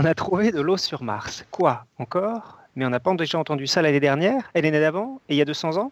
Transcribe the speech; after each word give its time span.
On 0.00 0.04
a 0.04 0.14
trouvé 0.14 0.52
de 0.52 0.60
l'eau 0.60 0.76
sur 0.76 1.02
Mars. 1.02 1.44
Quoi 1.50 1.84
Encore? 1.98 2.58
Mais 2.76 2.86
on 2.86 2.88
n'a 2.88 3.00
pas 3.00 3.12
déjà 3.14 3.36
entendu 3.36 3.66
ça 3.66 3.82
l'année 3.82 3.98
dernière? 3.98 4.48
Et 4.54 4.62
l'année 4.62 4.78
d'avant? 4.78 5.20
Et 5.28 5.34
il 5.34 5.38
y 5.38 5.42
a 5.42 5.44
200 5.44 5.76
ans? 5.76 5.90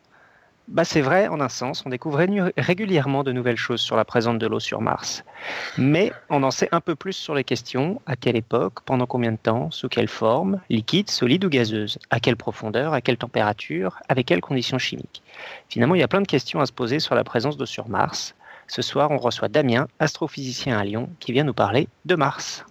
Bah, 0.69 0.85
c'est 0.85 1.01
vrai, 1.01 1.27
en 1.27 1.41
un 1.41 1.49
sens, 1.49 1.83
on 1.85 1.91
découvre 1.91 2.25
régulièrement 2.57 3.25
de 3.25 3.33
nouvelles 3.33 3.57
choses 3.57 3.81
sur 3.81 3.97
la 3.97 4.05
présence 4.05 4.39
de 4.39 4.47
l'eau 4.47 4.61
sur 4.61 4.81
Mars. 4.81 5.25
Mais 5.77 6.13
on 6.31 6.45
en 6.45 6.53
sait 6.53 6.69
un 6.71 6.81
peu 6.81 6.95
plus 6.95 7.15
sur 7.15 7.35
les 7.35 7.43
questions, 7.43 8.01
à 8.07 8.15
quelle 8.15 8.37
époque, 8.37 8.75
pendant 8.85 9.07
combien 9.07 9.33
de 9.33 9.39
temps, 9.39 9.73
sous 9.73 9.89
quelle 9.89 10.07
forme, 10.07 10.61
liquide, 10.71 11.11
solide 11.11 11.45
ou 11.45 11.49
gazeuse, 11.49 11.99
à 12.11 12.21
quelle 12.21 12.37
profondeur, 12.37 12.93
à 12.93 13.01
quelle 13.01 13.19
température, 13.19 13.99
avec 14.09 14.27
quelles 14.27 14.41
conditions 14.41 14.79
chimiques? 14.79 15.25
Finalement, 15.69 15.97
il 15.97 16.01
y 16.01 16.05
a 16.05 16.09
plein 16.09 16.23
de 16.23 16.29
questions 16.29 16.61
à 16.61 16.67
se 16.67 16.73
poser 16.73 17.01
sur 17.01 17.17
la 17.17 17.25
présence 17.25 17.57
d'eau 17.57 17.67
sur 17.67 17.89
Mars. 17.89 18.37
Ce 18.69 18.83
soir, 18.83 19.11
on 19.11 19.19
reçoit 19.19 19.49
Damien, 19.49 19.89
astrophysicien 19.99 20.79
à 20.79 20.85
Lyon, 20.85 21.11
qui 21.19 21.33
vient 21.33 21.43
nous 21.43 21.55
parler 21.55 21.89
de 22.05 22.15
Mars. 22.15 22.65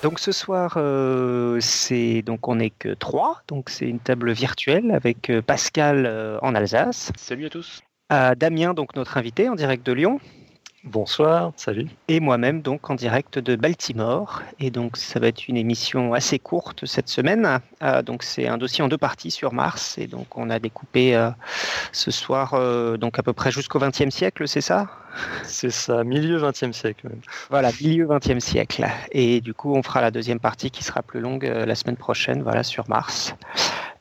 Donc 0.00 0.20
ce 0.20 0.30
soir, 0.30 0.74
euh, 0.76 1.58
c'est 1.60 2.22
donc 2.22 2.46
on 2.46 2.56
n'est 2.56 2.70
que 2.70 2.90
trois, 2.90 3.42
donc 3.48 3.68
c'est 3.68 3.86
une 3.86 3.98
table 3.98 4.30
virtuelle 4.30 4.92
avec 4.92 5.28
euh, 5.28 5.42
Pascal 5.42 6.06
euh, 6.06 6.38
en 6.40 6.54
Alsace. 6.54 7.10
Salut 7.16 7.46
à 7.46 7.50
tous. 7.50 7.82
Damien, 8.10 8.72
donc 8.72 8.96
notre 8.96 9.18
invité 9.18 9.50
en 9.50 9.54
direct 9.54 9.84
de 9.84 9.92
Lyon. 9.92 10.18
Bonsoir, 10.84 11.52
salut. 11.56 11.88
Et 12.06 12.20
moi-même, 12.20 12.62
donc 12.62 12.88
en 12.88 12.94
direct 12.94 13.40
de 13.40 13.56
Baltimore. 13.56 14.42
Et 14.60 14.70
donc, 14.70 14.96
ça 14.96 15.18
va 15.18 15.26
être 15.26 15.48
une 15.48 15.56
émission 15.56 16.14
assez 16.14 16.38
courte 16.38 16.86
cette 16.86 17.08
semaine. 17.08 17.60
Euh, 17.82 18.00
donc, 18.02 18.22
c'est 18.22 18.46
un 18.46 18.58
dossier 18.58 18.84
en 18.84 18.88
deux 18.88 18.96
parties 18.96 19.32
sur 19.32 19.52
Mars. 19.52 19.98
Et 19.98 20.06
donc, 20.06 20.38
on 20.38 20.50
a 20.50 20.60
découpé 20.60 21.16
euh, 21.16 21.30
ce 21.90 22.12
soir, 22.12 22.54
euh, 22.54 22.96
donc 22.96 23.18
à 23.18 23.24
peu 23.24 23.32
près 23.32 23.50
jusqu'au 23.50 23.80
XXe 23.80 24.10
siècle, 24.10 24.46
c'est 24.46 24.60
ça? 24.60 24.88
C'est 25.42 25.70
ça, 25.70 26.04
milieu 26.04 26.40
XXe 26.40 26.70
siècle. 26.70 27.08
Voilà, 27.50 27.72
milieu 27.80 28.06
XXe 28.06 28.38
siècle. 28.38 28.86
Et 29.10 29.40
du 29.40 29.54
coup, 29.54 29.74
on 29.74 29.82
fera 29.82 30.00
la 30.00 30.12
deuxième 30.12 30.38
partie 30.38 30.70
qui 30.70 30.84
sera 30.84 31.02
plus 31.02 31.20
longue 31.20 31.42
la 31.44 31.74
semaine 31.74 31.96
prochaine, 31.96 32.42
voilà, 32.44 32.62
sur 32.62 32.88
Mars. 32.88 33.34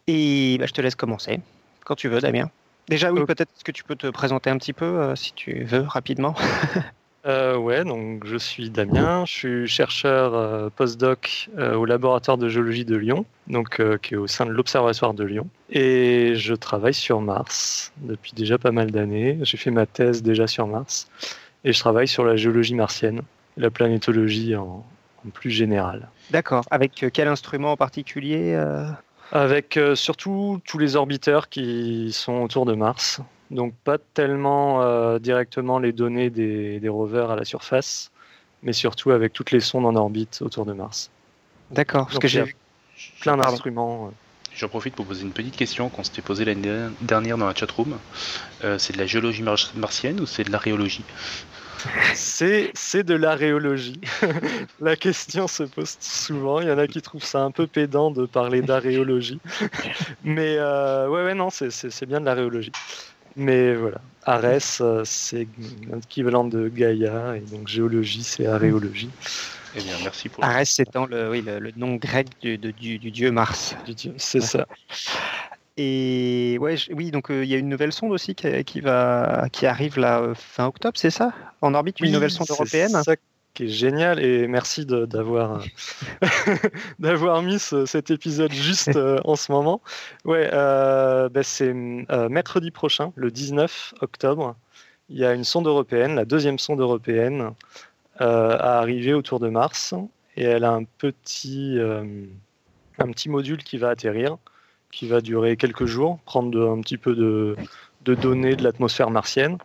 Et 0.06 0.58
bah, 0.60 0.68
je 0.68 0.74
te 0.74 0.82
laisse 0.82 0.96
commencer, 0.96 1.40
quand 1.86 1.96
tu 1.96 2.08
veux, 2.08 2.22
Damien. 2.22 2.52
Déjà, 2.90 3.12
oui, 3.12 3.26
peut-être 3.26 3.52
que 3.64 3.72
tu 3.72 3.84
peux 3.84 3.96
te 3.96 4.08
présenter 4.08 4.50
un 4.50 4.58
petit 4.58 4.74
peu, 4.74 4.86
euh, 4.86 5.16
si 5.16 5.34
tu 5.34 5.64
veux, 5.66 5.82
rapidement. 5.82 6.36
euh, 7.26 7.58
ouais, 7.58 7.84
donc 7.84 8.26
je 8.26 8.38
suis 8.38 8.70
Damien, 8.70 9.26
je 9.26 9.32
suis 9.32 9.68
chercheur 9.68 10.34
euh, 10.34 10.70
postdoc 10.74 11.50
euh, 11.58 11.76
au 11.76 11.84
laboratoire 11.84 12.38
de 12.38 12.48
géologie 12.48 12.86
de 12.86 12.96
Lyon, 12.96 13.26
donc 13.48 13.82
qui 14.02 14.14
est 14.14 14.18
au 14.18 14.28
sein 14.28 14.46
de 14.46 14.52
l'Observatoire 14.52 15.14
de 15.14 15.26
Lyon, 15.26 15.50
et 15.70 16.36
je 16.36 16.54
travaille 16.54 16.94
sur 16.94 17.20
Mars 17.20 17.92
depuis 17.98 18.32
déjà 18.34 18.58
pas 18.58 18.72
mal 18.72 18.92
d'années. 18.92 19.38
J'ai 19.42 19.58
fait 19.58 19.72
ma 19.72 19.86
thèse 19.86 20.24
déjà 20.24 20.48
sur 20.48 20.66
Mars, 20.66 21.10
et 21.66 21.74
je 21.74 21.80
travaille 21.80 22.08
sur 22.08 22.24
la 22.24 22.38
géologie 22.38 22.76
martienne, 22.76 23.22
la 23.58 23.70
planétologie 23.70 24.56
en, 24.56 24.86
en 25.26 25.30
plus 25.30 25.52
général. 25.52 26.08
D'accord. 26.32 26.64
Avec 26.72 27.06
quel 27.12 27.28
instrument 27.28 27.74
en 27.74 27.78
particulier 27.78 28.56
avec 29.32 29.78
euh, 29.78 29.96
surtout 29.96 30.62
tous 30.66 30.78
les 30.78 30.96
orbiteurs 30.96 31.50
qui 31.50 32.12
sont 32.14 32.42
autour 32.42 32.66
de 32.66 32.74
Mars. 32.74 33.22
Donc 33.52 33.74
pas 33.84 33.98
tellement 33.98 34.82
euh, 34.82 35.20
directement 35.20 35.80
les 35.80 35.94
données 35.94 36.30
des, 36.30 36.90
rovers 36.90 37.32
à 37.32 37.36
la 37.36 37.46
surface, 37.46 38.12
mais 38.64 38.74
surtout 38.74 39.12
avec 39.12 39.34
toutes 39.34 39.52
les 39.52 39.60
sondes 39.60 39.86
en 39.86 39.96
orbite 39.96 40.42
autour 40.42 40.66
de 40.66 40.74
Mars. 40.74 41.10
D'accord, 41.72 42.08
parce 42.08 42.20
que 42.20 42.28
j'ai 42.28 42.56
plein 43.22 43.38
d'instruments. 43.38 44.08
Euh. 44.08 44.12
J'en 44.56 44.70
profite 44.70 44.96
pour 44.96 45.06
poser 45.06 45.24
une 45.24 45.34
petite 45.34 45.56
question 45.56 45.90
qu'on 45.90 46.04
s'était 46.04 46.22
posée 46.22 46.44
l'année 46.44 46.90
dernière 47.02 47.38
dans 47.38 47.46
la 47.46 47.54
chatroom. 47.54 47.96
c'est 48.80 48.94
de 48.94 48.98
la 48.98 49.06
géologie 49.06 49.44
martienne 49.76 50.20
ou 50.20 50.26
c'est 50.26 50.46
de 50.46 50.52
l'aréologie 50.52 51.04
c'est, 52.14 52.72
c'est 52.74 53.04
de 53.04 53.16
l'aréologie. 53.16 54.00
la 54.82 54.96
question 54.96 55.48
se 55.48 55.64
pose 55.64 55.98
souvent. 56.00 56.62
Il 56.62 56.68
y 56.68 56.72
en 56.72 56.78
a 56.78 56.88
qui 56.88 57.02
trouvent 57.02 57.24
ça 57.24 57.42
un 57.42 57.52
peu 57.52 57.68
pédant 57.68 58.12
de 58.12 58.26
parler 58.26 58.62
d'aréologie. 58.62 59.40
Mais 60.24 60.56
euh, 60.58 61.08
ouais, 61.10 61.24
ouais, 61.24 61.34
non, 61.34 61.50
c'est, 61.50 61.72
c'est, 61.72 62.06
bien 62.06 62.20
de 62.20 62.26
l'aréologie. 62.26 62.72
Mais 63.36 63.76
voilà, 63.76 64.02
Arès, 64.24 64.80
euh, 64.82 65.04
c'est 65.06 65.48
l'équivalent 65.92 66.44
de 66.44 66.70
Gaïa, 66.70 67.36
et 67.38 67.42
donc 67.42 67.68
géologie, 67.68 68.24
c'est 68.24 68.48
aréologie. 68.48 69.10
Eh 69.76 69.82
bien, 69.82 69.94
merci 70.04 70.30
pour. 70.30 70.44
Arès 70.44 70.80
étant 70.80 71.06
le, 71.06 71.30
oui, 71.30 71.44
le, 71.46 71.72
nom 71.76 71.96
grec 71.96 72.28
du, 72.42 72.58
du, 72.58 73.12
dieu 73.12 73.32
Mars. 73.32 73.76
c'est 74.18 74.42
ça. 74.42 74.66
Et 75.78 76.58
ouais, 76.60 76.76
oui, 76.92 77.12
donc 77.12 77.30
euh, 77.30 77.46
il 77.46 77.50
y 77.50 77.54
a 77.54 77.58
une 77.60 77.70
nouvelle 77.70 77.94
sonde 77.94 78.12
aussi 78.12 78.34
qui, 78.34 78.82
va, 78.82 79.48
qui 79.52 79.68
arrive 79.68 80.00
là 80.00 80.22
euh, 80.22 80.34
fin 80.34 80.66
octobre, 80.66 80.98
c'est 80.98 81.12
ça? 81.12 81.34
En 81.62 81.76
orbite, 81.76 82.00
une 82.00 82.12
nouvelle 82.12 82.32
sonde 82.32 82.48
européenne? 82.50 82.90
C'est 82.90 83.04
ça 83.04 83.16
qui 83.54 83.66
est 83.66 83.70
génial 83.70 84.20
et 84.20 84.48
merci 84.48 84.86
d'avoir 84.88 85.64
d'avoir 87.00 87.42
mis 87.44 87.60
cet 87.60 88.10
épisode 88.10 88.52
juste 88.52 88.96
euh, 88.96 89.20
en 89.24 89.36
ce 89.36 89.52
moment. 89.52 89.82
Ouais, 90.26 90.50
bah, 90.52 91.44
c'est 91.44 91.74
mercredi 91.74 92.72
prochain, 92.72 93.14
le 93.16 93.30
19 93.30 93.96
octobre. 94.02 94.56
Il 95.10 95.18
y 95.18 95.26
a 95.26 95.34
une 95.34 95.44
sonde 95.44 95.68
européenne, 95.68 96.16
la 96.16 96.26
deuxième 96.26 96.60
sonde 96.60 96.82
européenne, 96.82 97.52
à 98.20 98.80
arriver 98.80 99.14
autour 99.14 99.40
de 99.40 99.50
Mars 99.50 99.94
et 100.36 100.44
elle 100.44 100.64
a 100.64 100.72
un 100.72 100.84
petit 100.84 101.78
un 103.00 103.12
petit 103.12 103.30
module 103.30 103.64
qui 103.64 103.78
va 103.78 103.90
atterrir 103.90 104.38
qui 104.92 105.08
va 105.08 105.22
durer 105.22 105.58
quelques 105.58 105.86
jours, 105.86 106.20
prendre 106.26 106.70
un 106.70 106.82
petit 106.82 106.98
peu 106.98 107.16
de, 107.16 107.56
données 108.16 108.56
de 108.56 108.64
l'atmosphère 108.64 109.10
martienne. 109.10 109.58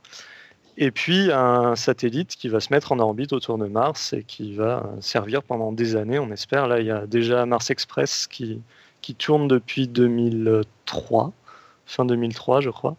Et 0.79 0.91
puis 0.91 1.31
un 1.31 1.77
satellite 1.77 2.35
qui 2.37 2.49
va 2.49 2.61
se 2.61 2.73
mettre 2.73 2.93
en 2.93 2.99
orbite 2.99 3.33
autour 3.33 3.59
de 3.59 3.67
Mars 3.67 4.15
et 4.15 4.25
qui 4.25 4.55
va 4.55 4.91
servir 5.01 5.43
pendant 5.43 5.71
des 5.71 5.97
années, 5.97 6.19
on 6.19 6.31
espère. 6.31 6.67
Là, 6.67 6.81
il 6.81 6.87
y 6.87 6.91
a 6.91 7.07
déjà 7.07 7.45
Mars 7.45 7.71
Express 7.71 8.27
qui, 8.27 8.61
qui 9.03 9.15
tourne 9.15 9.49
depuis 9.49 9.87
2003, 9.87 11.33
fin 11.87 12.05
2003, 12.05 12.63
je 12.63 12.71
crois. 12.71 12.97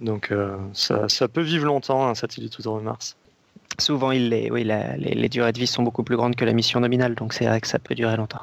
Donc 0.00 0.30
euh, 0.30 0.56
ça, 0.72 1.08
ça, 1.08 1.28
peut 1.28 1.40
vivre 1.40 1.66
longtemps, 1.66 2.06
un 2.06 2.14
satellite 2.14 2.58
autour 2.58 2.78
de 2.78 2.82
Mars. 2.82 3.16
Souvent, 3.80 4.12
il 4.12 4.28
les, 4.28 4.50
oui, 4.50 4.62
les, 4.62 4.96
les, 4.96 5.28
durées 5.28 5.52
de 5.52 5.58
vie 5.58 5.66
sont 5.66 5.82
beaucoup 5.82 6.04
plus 6.04 6.16
grandes 6.16 6.36
que 6.36 6.44
la 6.44 6.52
mission 6.52 6.78
nominale, 6.78 7.14
donc 7.16 7.32
c'est 7.32 7.46
vrai 7.46 7.60
que 7.60 7.66
ça 7.66 7.78
peut 7.80 7.94
durer 7.94 8.16
longtemps. 8.16 8.42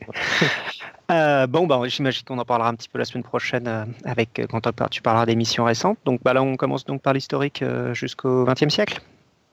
Euh, 1.10 1.46
bon, 1.46 1.66
bah, 1.66 1.80
j'imagine 1.86 2.24
qu'on 2.24 2.38
en 2.38 2.44
parlera 2.44 2.68
un 2.68 2.74
petit 2.74 2.88
peu 2.88 2.98
la 2.98 3.04
semaine 3.04 3.22
prochaine 3.22 3.68
euh, 3.68 3.84
avec 4.04 4.38
euh, 4.38 4.46
quand 4.48 4.60
tu 4.90 5.02
parleras 5.02 5.26
des 5.26 5.36
missions 5.36 5.64
récentes. 5.64 5.98
Donc 6.04 6.22
bah, 6.22 6.32
là, 6.32 6.42
on 6.42 6.56
commence 6.56 6.84
donc 6.84 7.02
par 7.02 7.12
l'historique 7.12 7.64
jusqu'au 7.92 8.44
XXe 8.44 8.72
siècle. 8.72 9.00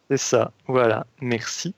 C'est 0.10 0.18
ça, 0.18 0.52
voilà, 0.68 1.06
merci. 1.22 1.74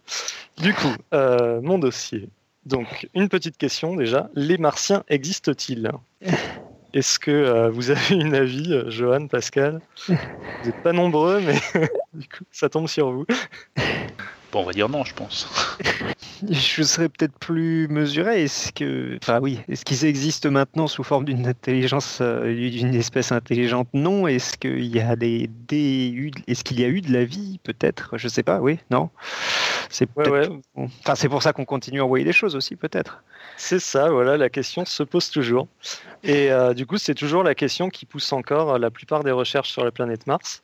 Du 0.57 0.73
coup, 0.73 0.93
mon 1.11 1.77
dossier. 1.77 2.29
Donc, 2.65 3.07
une 3.13 3.29
petite 3.29 3.57
question 3.57 3.95
déjà. 3.95 4.29
Les 4.33 4.57
martiens 4.57 5.03
existent-ils? 5.07 5.91
Est-ce 6.93 7.19
que 7.19 7.69
vous 7.69 7.91
avez 7.91 8.15
une 8.15 8.33
avis, 8.33 8.81
Johan, 8.87 9.27
Pascal? 9.27 9.81
Vous 10.07 10.15
n'êtes 10.65 10.81
pas 10.81 10.93
nombreux, 10.93 11.39
mais 11.41 11.59
du 12.13 12.27
coup, 12.27 12.43
ça 12.51 12.67
tombe 12.67 12.87
sur 12.87 13.11
vous 13.11 13.25
on 14.61 14.65
va 14.65 14.71
dire 14.73 14.89
non, 14.89 15.03
je 15.03 15.13
pense. 15.13 15.47
je 16.49 16.83
serais 16.83 17.09
peut-être 17.09 17.37
plus 17.39 17.87
mesuré. 17.87 18.43
Est-ce 18.43 18.71
que, 18.71 19.17
enfin 19.21 19.39
oui, 19.39 19.59
est-ce 19.67 19.85
qu'ils 19.85 20.05
existent 20.05 20.49
maintenant 20.51 20.87
sous 20.87 21.03
forme 21.03 21.25
d'une 21.25 21.47
intelligence, 21.47 22.19
euh, 22.21 22.53
d'une 22.53 22.95
espèce 22.95 23.31
intelligente? 23.31 23.87
Non. 23.93 24.27
Est-ce 24.27 24.57
qu'il 24.57 24.85
y 24.85 24.99
a 24.99 25.15
des, 25.15 25.49
est-ce 26.47 26.63
qu'il 26.63 26.79
y 26.79 26.83
a 26.83 26.87
eu 26.87 27.01
de 27.01 27.11
la 27.11 27.25
vie 27.25 27.59
Peut-être? 27.63 28.17
Je 28.17 28.27
sais 28.27 28.43
pas. 28.43 28.59
Oui. 28.59 28.79
Non. 28.89 29.09
C'est 29.89 30.07
Enfin, 30.75 31.15
c'est 31.15 31.29
pour 31.29 31.43
ça 31.43 31.53
qu'on 31.53 31.65
continue 31.65 31.99
à 32.01 32.05
envoyer 32.05 32.25
des 32.25 32.33
choses 32.33 32.55
aussi, 32.55 32.75
peut-être. 32.75 33.23
C'est 33.57 33.79
ça. 33.79 34.09
Voilà, 34.09 34.37
la 34.37 34.49
question 34.49 34.85
se 34.85 35.03
pose 35.03 35.29
toujours. 35.29 35.67
Et 36.23 36.51
euh, 36.51 36.73
du 36.73 36.85
coup, 36.85 36.97
c'est 36.97 37.15
toujours 37.15 37.43
la 37.43 37.55
question 37.55 37.89
qui 37.89 38.05
pousse 38.05 38.31
encore 38.33 38.77
la 38.79 38.91
plupart 38.91 39.23
des 39.23 39.31
recherches 39.31 39.71
sur 39.71 39.83
la 39.83 39.91
planète 39.91 40.27
Mars. 40.27 40.63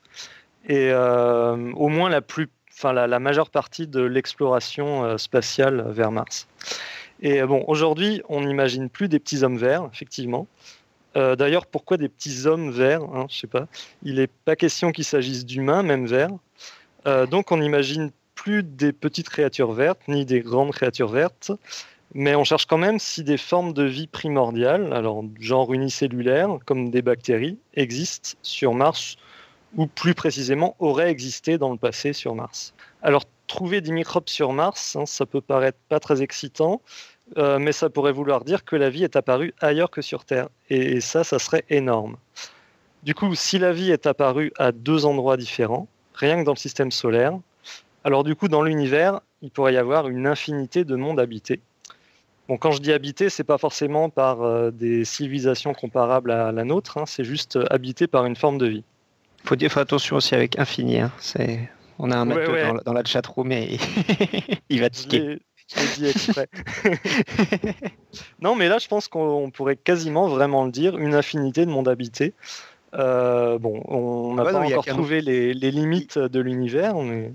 Et 0.68 0.90
euh, 0.90 1.72
au 1.74 1.88
moins 1.88 2.08
la 2.08 2.20
plus 2.20 2.48
enfin 2.74 2.92
la, 2.92 3.18
majeure 3.18 3.50
partie 3.50 3.86
de 3.86 4.00
l'exploration 4.00 5.04
euh, 5.04 5.18
spatiale 5.18 5.84
vers 5.88 6.10
Mars. 6.10 6.48
Et 7.20 7.40
euh, 7.40 7.46
bon, 7.46 7.64
aujourd'hui, 7.68 8.22
on 8.28 8.42
n'imagine 8.42 8.88
plus 8.88 9.08
des 9.08 9.18
petits 9.18 9.42
hommes 9.42 9.58
verts, 9.58 9.88
effectivement. 9.92 10.46
Euh, 11.16 11.36
d'ailleurs, 11.36 11.66
pourquoi 11.66 11.96
des 11.96 12.08
petits 12.08 12.46
hommes 12.46 12.70
verts 12.70 13.02
hein, 13.02 13.26
Je 13.28 13.36
sais 13.36 13.46
pas. 13.46 13.66
Il 14.02 14.16
n'est 14.16 14.26
pas 14.26 14.56
question 14.56 14.92
qu'il 14.92 15.04
s'agisse 15.04 15.44
d'humains, 15.44 15.82
même 15.82 16.06
verts. 16.06 16.32
donc, 17.30 17.52
on 17.52 17.58
n'imagine 17.58 18.10
plus 18.34 18.62
des 18.62 18.92
petites 18.92 19.28
créatures 19.28 19.72
vertes, 19.72 20.00
ni 20.08 20.24
des 20.24 20.40
grandes 20.40 20.72
créatures 20.72 21.08
vertes. 21.08 21.52
Mais 22.14 22.34
on 22.34 22.44
cherche 22.44 22.66
quand 22.66 22.78
même 22.78 22.98
si 22.98 23.24
des 23.24 23.38
formes 23.38 23.72
de 23.72 23.84
vie 23.84 24.06
primordiales, 24.06 24.92
alors 24.92 25.24
genre 25.40 25.72
unicellulaires, 25.72 26.58
comme 26.66 26.90
des 26.90 27.02
bactéries, 27.02 27.58
existent 27.74 28.30
sur 28.42 28.74
Mars 28.74 29.16
ou 29.76 29.86
plus 29.86 30.14
précisément 30.14 30.76
aurait 30.78 31.10
existé 31.10 31.58
dans 31.58 31.70
le 31.70 31.78
passé 31.78 32.12
sur 32.12 32.34
Mars. 32.34 32.74
Alors 33.02 33.24
trouver 33.46 33.80
des 33.80 33.92
microbes 33.92 34.28
sur 34.28 34.52
Mars, 34.52 34.96
hein, 34.96 35.06
ça 35.06 35.26
peut 35.26 35.40
paraître 35.40 35.78
pas 35.88 36.00
très 36.00 36.22
excitant, 36.22 36.80
euh, 37.38 37.58
mais 37.58 37.72
ça 37.72 37.90
pourrait 37.90 38.12
vouloir 38.12 38.44
dire 38.44 38.64
que 38.64 38.76
la 38.76 38.90
vie 38.90 39.04
est 39.04 39.16
apparue 39.16 39.54
ailleurs 39.60 39.90
que 39.90 40.02
sur 40.02 40.24
Terre. 40.24 40.48
Et, 40.70 41.00
ça, 41.00 41.24
ça 41.24 41.38
serait 41.38 41.64
énorme. 41.70 42.16
Du 43.02 43.14
coup, 43.14 43.34
si 43.34 43.58
la 43.58 43.72
vie 43.72 43.90
est 43.90 44.06
apparue 44.06 44.52
à 44.58 44.72
deux 44.72 45.06
endroits 45.06 45.36
différents, 45.36 45.88
rien 46.14 46.40
que 46.40 46.44
dans 46.44 46.52
le 46.52 46.58
système 46.58 46.90
solaire, 46.90 47.38
alors 48.04 48.24
du 48.24 48.34
coup, 48.34 48.48
dans 48.48 48.62
l'univers, 48.62 49.20
il 49.42 49.50
pourrait 49.50 49.74
y 49.74 49.78
avoir 49.78 50.08
une 50.08 50.26
infinité 50.26 50.84
de 50.84 50.96
mondes 50.96 51.20
habités. 51.20 51.60
Bon, 52.48 52.56
quand 52.56 52.72
je 52.72 52.80
dis 52.80 52.92
habité, 52.92 53.28
c'est 53.28 53.44
pas 53.44 53.58
forcément 53.58 54.10
par 54.10 54.42
euh, 54.42 54.70
des 54.70 55.04
civilisations 55.04 55.74
comparables 55.74 56.30
à 56.30 56.52
la 56.52 56.64
nôtre, 56.64 56.98
hein, 56.98 57.04
c'est 57.06 57.24
juste 57.24 57.56
euh, 57.56 57.64
habité 57.70 58.06
par 58.06 58.26
une 58.26 58.36
forme 58.36 58.58
de 58.58 58.66
vie. 58.66 58.84
Il 59.44 59.48
faut 59.48 59.56
dire 59.56 59.76
attention 59.78 60.16
aussi 60.16 60.34
avec 60.34 60.58
infini. 60.58 61.00
Hein. 61.00 61.12
C'est... 61.18 61.68
On 61.98 62.10
a 62.10 62.16
un 62.16 62.24
mec 62.24 62.38
Dans, 62.84 62.92
la 62.92 63.04
chatroom 63.04 63.52
et 63.52 63.78
il 64.68 64.80
va 64.80 64.90
tiquer. 64.90 65.38
Je 65.74 65.80
l'ai 65.80 65.86
dit 65.96 66.06
exprès. 66.06 66.48
non, 68.40 68.56
mais 68.56 68.68
là, 68.68 68.78
je 68.78 68.88
pense 68.88 69.08
qu'on 69.08 69.50
pourrait 69.50 69.76
quasiment 69.76 70.28
vraiment 70.28 70.64
le 70.64 70.70
dire, 70.70 70.98
une 70.98 71.14
infinité 71.14 71.64
de 71.64 71.70
mondes 71.70 71.88
habités. 71.88 72.34
Euh, 72.94 73.58
bon, 73.58 73.82
on 73.86 74.34
n'a 74.34 74.44
pas 74.44 74.58
encore 74.58 74.84
trouvé 74.84 75.20
les, 75.20 75.52
limites 75.54 76.18
de 76.18 76.40
l'univers. 76.40 76.96
Mais... 76.96 77.32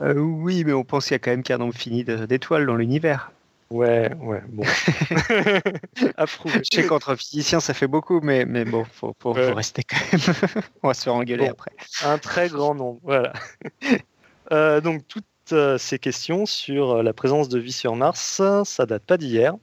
Euh, 0.00 0.14
oui, 0.14 0.64
mais 0.64 0.72
on 0.72 0.84
pense 0.84 1.06
qu'il 1.06 1.14
y 1.14 1.16
a 1.16 1.18
quand 1.18 1.30
même 1.30 1.42
qu'un 1.42 1.58
nombre 1.58 1.74
fini 1.74 2.04
d'étoiles 2.04 2.66
dans 2.66 2.74
l'univers. 2.74 3.32
Ouais, 3.70 4.12
ouais, 4.16 4.42
bon. 4.48 4.64
Approuvé. 6.16 6.60
Je 6.70 6.76
sais 6.76 6.86
qu'entre 6.86 7.14
physiciens, 7.14 7.60
ça 7.60 7.72
fait 7.72 7.86
beaucoup, 7.86 8.20
mais, 8.20 8.44
mais 8.44 8.64
bon, 8.64 8.84
faut, 8.84 9.14
faut, 9.20 9.32
rester 9.32 9.84
quand 9.84 9.96
même. 10.12 10.64
on 10.82 10.88
va 10.88 10.94
se 10.94 11.04
faire 11.04 11.14
engueuler 11.14 11.46
après. 11.46 11.70
Un 12.04 12.18
très 12.18 12.48
grand 12.48 12.74
nombre, 12.74 13.00
voilà. 13.02 13.32
Euh, 14.52 14.80
donc, 14.80 15.06
toutes 15.06 15.24
euh, 15.52 15.78
ces 15.78 16.00
questions 16.00 16.44
sur 16.44 16.90
euh, 16.90 17.02
la 17.04 17.12
présence 17.12 17.48
de 17.48 17.60
vie 17.60 17.70
sur 17.70 17.94
Mars, 17.94 18.42
ça 18.64 18.84
date 18.84 19.04
pas 19.04 19.16
d'hier. 19.16 19.54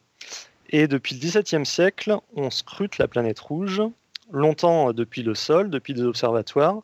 Et 0.69 0.87
depuis 0.87 1.13
le 1.13 1.19
XVIIe 1.19 1.65
siècle, 1.65 2.15
on 2.37 2.49
scrute 2.49 2.97
la 2.97 3.09
planète 3.09 3.37
rouge, 3.37 3.81
longtemps 4.31 4.93
depuis 4.93 5.23
le 5.23 5.35
sol, 5.35 5.69
depuis 5.69 5.93
des 5.93 6.03
observatoires, 6.03 6.83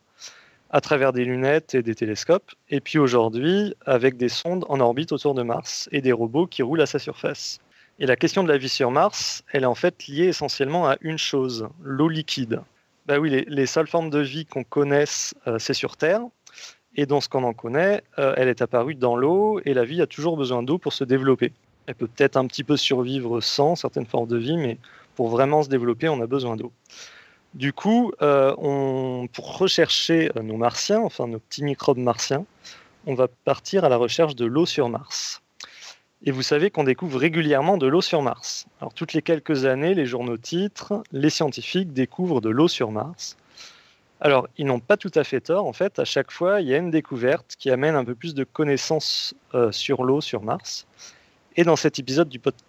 à 0.74 0.80
travers 0.80 1.12
des 1.12 1.24
lunettes 1.24 1.76
et 1.76 1.84
des 1.84 1.94
télescopes, 1.94 2.50
et 2.68 2.80
puis 2.80 2.98
aujourd'hui 2.98 3.76
avec 3.86 4.16
des 4.16 4.28
sondes 4.28 4.64
en 4.68 4.80
orbite 4.80 5.12
autour 5.12 5.32
de 5.32 5.44
Mars 5.44 5.88
et 5.92 6.00
des 6.00 6.10
robots 6.10 6.48
qui 6.48 6.64
roulent 6.64 6.80
à 6.80 6.86
sa 6.86 6.98
surface. 6.98 7.60
Et 8.00 8.06
la 8.06 8.16
question 8.16 8.42
de 8.42 8.48
la 8.48 8.58
vie 8.58 8.68
sur 8.68 8.90
Mars, 8.90 9.44
elle 9.52 9.62
est 9.62 9.66
en 9.66 9.76
fait 9.76 10.08
liée 10.08 10.24
essentiellement 10.24 10.88
à 10.88 10.96
une 11.00 11.16
chose, 11.16 11.68
l'eau 11.80 12.08
liquide. 12.08 12.60
Bah 13.06 13.20
oui, 13.20 13.44
les, 13.46 13.66
seules 13.66 13.86
formes 13.86 14.10
de 14.10 14.18
vie 14.18 14.46
qu'on 14.46 14.64
connaisse, 14.64 15.32
euh, 15.46 15.60
c'est 15.60 15.74
sur 15.74 15.96
Terre, 15.96 16.22
et 16.96 17.06
dans 17.06 17.20
ce 17.20 17.28
qu'on 17.28 17.44
en 17.44 17.52
connaît, 17.52 18.02
euh, 18.18 18.34
elle 18.36 18.48
est 18.48 18.60
apparue 18.60 18.96
dans 18.96 19.14
l'eau, 19.14 19.60
et 19.64 19.74
la 19.74 19.84
vie 19.84 20.02
a 20.02 20.08
toujours 20.08 20.36
besoin 20.36 20.64
d'eau 20.64 20.78
pour 20.78 20.92
se 20.92 21.04
développer. 21.04 21.52
Elle 21.86 21.94
peut 21.94 22.08
peut-être 22.08 22.36
un 22.36 22.48
petit 22.48 22.64
peu 22.64 22.76
survivre 22.76 23.40
sans 23.40 23.76
certaines 23.76 24.06
formes 24.06 24.26
de 24.26 24.38
vie, 24.38 24.56
mais 24.56 24.78
pour 25.14 25.28
vraiment 25.28 25.62
se 25.62 25.68
développer, 25.68 26.08
on 26.08 26.20
a 26.20 26.26
besoin 26.26 26.56
d'eau. 26.56 26.72
Du 27.54 27.72
coup, 27.72 28.12
euh, 28.20 28.52
pour 29.32 29.58
rechercher 29.58 30.30
euh, 30.36 30.42
nos 30.42 30.56
martiens, 30.56 31.00
enfin 31.00 31.28
nos 31.28 31.38
petits 31.38 31.62
microbes 31.62 31.98
martiens, 31.98 32.44
on 33.06 33.14
va 33.14 33.28
partir 33.28 33.84
à 33.84 33.88
la 33.88 33.96
recherche 33.96 34.34
de 34.34 34.44
l'eau 34.44 34.66
sur 34.66 34.88
Mars. 34.88 35.40
Et 36.24 36.32
vous 36.32 36.42
savez 36.42 36.70
qu'on 36.70 36.82
découvre 36.82 37.18
régulièrement 37.18 37.76
de 37.76 37.86
l'eau 37.86 38.00
sur 38.00 38.22
Mars. 38.22 38.66
Alors 38.80 38.92
toutes 38.92 39.12
les 39.12 39.22
quelques 39.22 39.66
années, 39.66 39.94
les 39.94 40.06
journaux 40.06 40.36
titrent, 40.36 41.04
les 41.12 41.30
scientifiques 41.30 41.92
découvrent 41.92 42.40
de 42.40 42.50
l'eau 42.50 42.66
sur 42.66 42.90
Mars. 42.90 43.36
Alors, 44.20 44.48
ils 44.56 44.64
n'ont 44.66 44.80
pas 44.80 44.96
tout 44.96 45.10
à 45.14 45.22
fait 45.22 45.40
tort. 45.40 45.66
En 45.66 45.72
fait, 45.72 45.98
à 45.98 46.04
chaque 46.04 46.30
fois, 46.30 46.60
il 46.60 46.68
y 46.68 46.74
a 46.74 46.78
une 46.78 46.90
découverte 46.90 47.56
qui 47.58 47.70
amène 47.70 47.94
un 47.94 48.04
peu 48.04 48.14
plus 48.14 48.34
de 48.34 48.42
connaissances 48.42 49.34
euh, 49.54 49.70
sur 49.70 50.02
l'eau 50.02 50.20
sur 50.20 50.42
Mars. 50.42 50.86
Et 51.56 51.62
dans 51.62 51.76
cet 51.76 51.98
épisode 51.98 52.28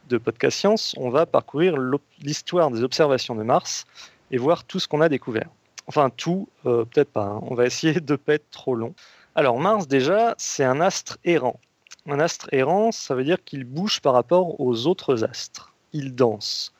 de 0.09 0.17
Podcast 0.17 0.59
Science, 0.59 0.93
on 0.97 1.09
va 1.09 1.25
parcourir 1.25 1.75
l'histoire 2.21 2.69
des 2.69 2.83
observations 2.83 3.33
de 3.35 3.41
Mars 3.41 3.85
et 4.31 4.37
voir 4.37 4.63
tout 4.63 4.79
ce 4.79 4.87
qu'on 4.87 5.01
a 5.01 5.09
découvert. 5.09 5.49
Enfin, 5.87 6.09
tout, 6.09 6.49
euh, 6.65 6.85
peut-être 6.85 7.11
pas. 7.11 7.25
Hein. 7.25 7.41
On 7.43 7.55
va 7.55 7.65
essayer 7.65 7.93
de 7.99 8.13
ne 8.13 8.17
pas 8.17 8.35
être 8.35 8.49
trop 8.51 8.75
long. 8.75 8.93
Alors, 9.35 9.59
Mars, 9.59 9.87
déjà, 9.87 10.35
c'est 10.37 10.63
un 10.63 10.79
astre 10.81 11.17
errant. 11.25 11.59
Un 12.07 12.19
astre 12.19 12.47
errant, 12.51 12.91
ça 12.91 13.15
veut 13.15 13.23
dire 13.23 13.43
qu'il 13.43 13.63
bouge 13.63 13.99
par 13.99 14.13
rapport 14.13 14.59
aux 14.59 14.87
autres 14.87 15.23
astres. 15.23 15.73
Il 15.93 16.15
danse. 16.15 16.73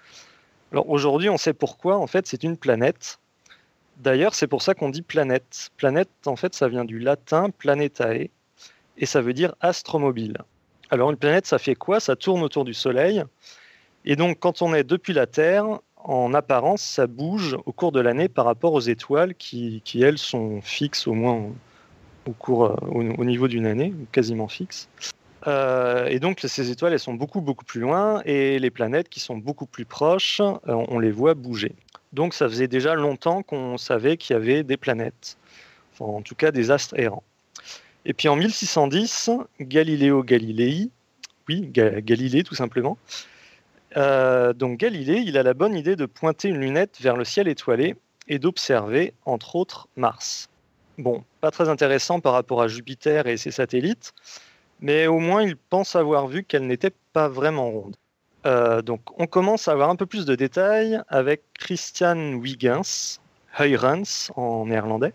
Alors, 0.72 0.90
aujourd'hui, 0.90 1.30
on 1.30 1.38
sait 1.38 1.54
pourquoi. 1.54 1.98
En 1.98 2.08
fait, 2.08 2.28
c'est 2.28 2.44
une 2.44 2.58
planète. 2.58 3.20
D'ailleurs, 3.98 4.36
c'est 4.36 4.48
pour 4.48 4.62
ça 4.62 4.74
qu'on 4.74 4.90
dit 4.90 5.02
planète. 5.02 5.72
Planète, 5.78 6.10
en 6.26 6.36
fait, 6.36 6.54
ça 6.54 6.68
vient 6.68 6.86
du 6.86 7.00
latin 7.00 7.50
planetae, 7.50 8.30
et 8.98 9.06
ça 9.06 9.22
veut 9.22 9.34
dire 9.34 9.56
astre 9.62 10.00
mobile. 10.00 10.38
Alors, 10.90 11.10
une 11.12 11.18
planète, 11.18 11.46
ça 11.46 11.58
fait 11.58 11.76
quoi? 11.76 12.00
Ça 12.00 12.16
tourne 12.16 12.44
autour 12.44 12.66
du 12.66 12.74
Soleil. 12.74 13.24
Et 14.04 14.16
donc, 14.16 14.40
quand 14.40 14.62
on 14.62 14.74
est 14.74 14.84
depuis 14.84 15.14
la 15.14 15.28
Terre, 15.28 15.80
en 16.08 16.36
apparence, 16.36 16.84
ça 16.84 17.08
bouge 17.08 17.58
au 17.66 17.72
cours 17.72 17.92
de 17.92 18.00
l'année 18.00 18.30
par 18.30 18.46
rapport 18.46 18.74
aux 18.74 18.82
étoiles 18.82 19.34
qui, 19.34 19.82
elles, 20.00 20.20
sont 20.20 20.62
fixes 20.62 21.08
au 21.08 21.14
moins 21.14 21.50
au, 22.28 22.32
cours, 22.32 22.66
euh, 22.66 22.76
au, 22.92 23.26
niveau 23.26 23.48
d'une 23.48 23.66
année, 23.66 23.92
quasiment 24.12 24.48
fixes. 24.48 24.88
Euh, 25.48 26.06
et 26.06 26.20
donc, 26.20 26.42
ces 26.44 26.70
étoiles, 26.70 26.94
elles 26.94 27.00
sont 27.00 27.16
beaucoup, 27.16 27.42
beaucoup 27.42 27.66
plus 27.66 27.82
loin, 27.82 28.22
et 28.24 28.60
les 28.60 28.70
planètes 28.70 29.10
qui 29.10 29.20
sont 29.20 29.38
beaucoup 29.38 29.66
plus 29.66 29.86
proches, 29.86 30.42
euh, 30.42 30.54
on 30.68 31.00
les 31.00 31.12
voit 31.12 31.34
bouger. 31.34 31.74
Donc, 32.14 32.36
ça 32.36 32.48
faisait 32.48 32.68
déjà 32.68 32.94
longtemps 32.94 33.42
qu'on 33.42 33.78
savait 33.78 34.18
qu'il 34.18 34.36
y 34.36 34.38
avait 34.38 34.64
des 34.64 34.78
planètes, 34.78 35.38
en 36.00 36.22
tout 36.22 36.36
cas 36.36 36.52
des 36.52 36.70
astres 36.70 36.98
errants. 37.00 37.24
Et 38.06 38.14
puis 38.14 38.28
en 38.28 38.36
1610, 38.36 39.32
Galileo 39.60 40.22
Galilei, 40.24 40.90
oui, 41.50 41.68
Galilée 41.72 42.44
tout 42.44 42.54
simplement, 42.54 42.98
euh, 43.98 44.54
donc 44.54 44.78
Galilée, 44.80 45.24
il 45.26 45.38
a 45.38 45.44
la 45.44 45.54
bonne 45.54 45.76
idée 45.76 45.96
de 45.96 46.06
pointer 46.06 46.50
une 46.50 46.60
lunette 46.60 46.98
vers 47.02 47.16
le 47.16 47.24
ciel 47.24 47.48
étoilé 47.48 47.96
et 48.28 48.40
d'observer, 48.40 49.14
entre 49.26 49.56
autres, 49.56 49.88
Mars. 49.96 50.50
Bon, 50.98 51.24
pas 51.42 51.52
très 51.52 51.70
intéressant 51.70 52.20
par 52.20 52.34
rapport 52.34 52.62
à 52.62 52.68
Jupiter 52.68 53.28
et 53.28 53.38
ses 53.38 53.52
satellites, 53.52 54.14
mais 54.80 55.08
au 55.08 55.20
moins 55.20 55.44
il 55.44 55.58
pense 55.58 55.96
avoir 55.96 56.28
vu 56.28 56.44
qu'elle 56.44 56.68
n'était 56.68 56.94
pas 57.14 57.28
vraiment 57.28 57.70
ronde. 57.70 57.96
Euh, 58.46 58.82
donc 58.82 59.02
on 59.20 59.28
commence 59.28 59.68
à 59.68 59.72
avoir 59.72 59.90
un 59.90 59.96
peu 59.96 60.06
plus 60.06 60.26
de 60.26 60.36
détails 60.36 61.02
avec 61.08 61.42
Christian 61.54 62.18
Huygens, 62.42 63.20
Huygens 63.60 64.32
en 64.36 64.68
néerlandais, 64.68 65.14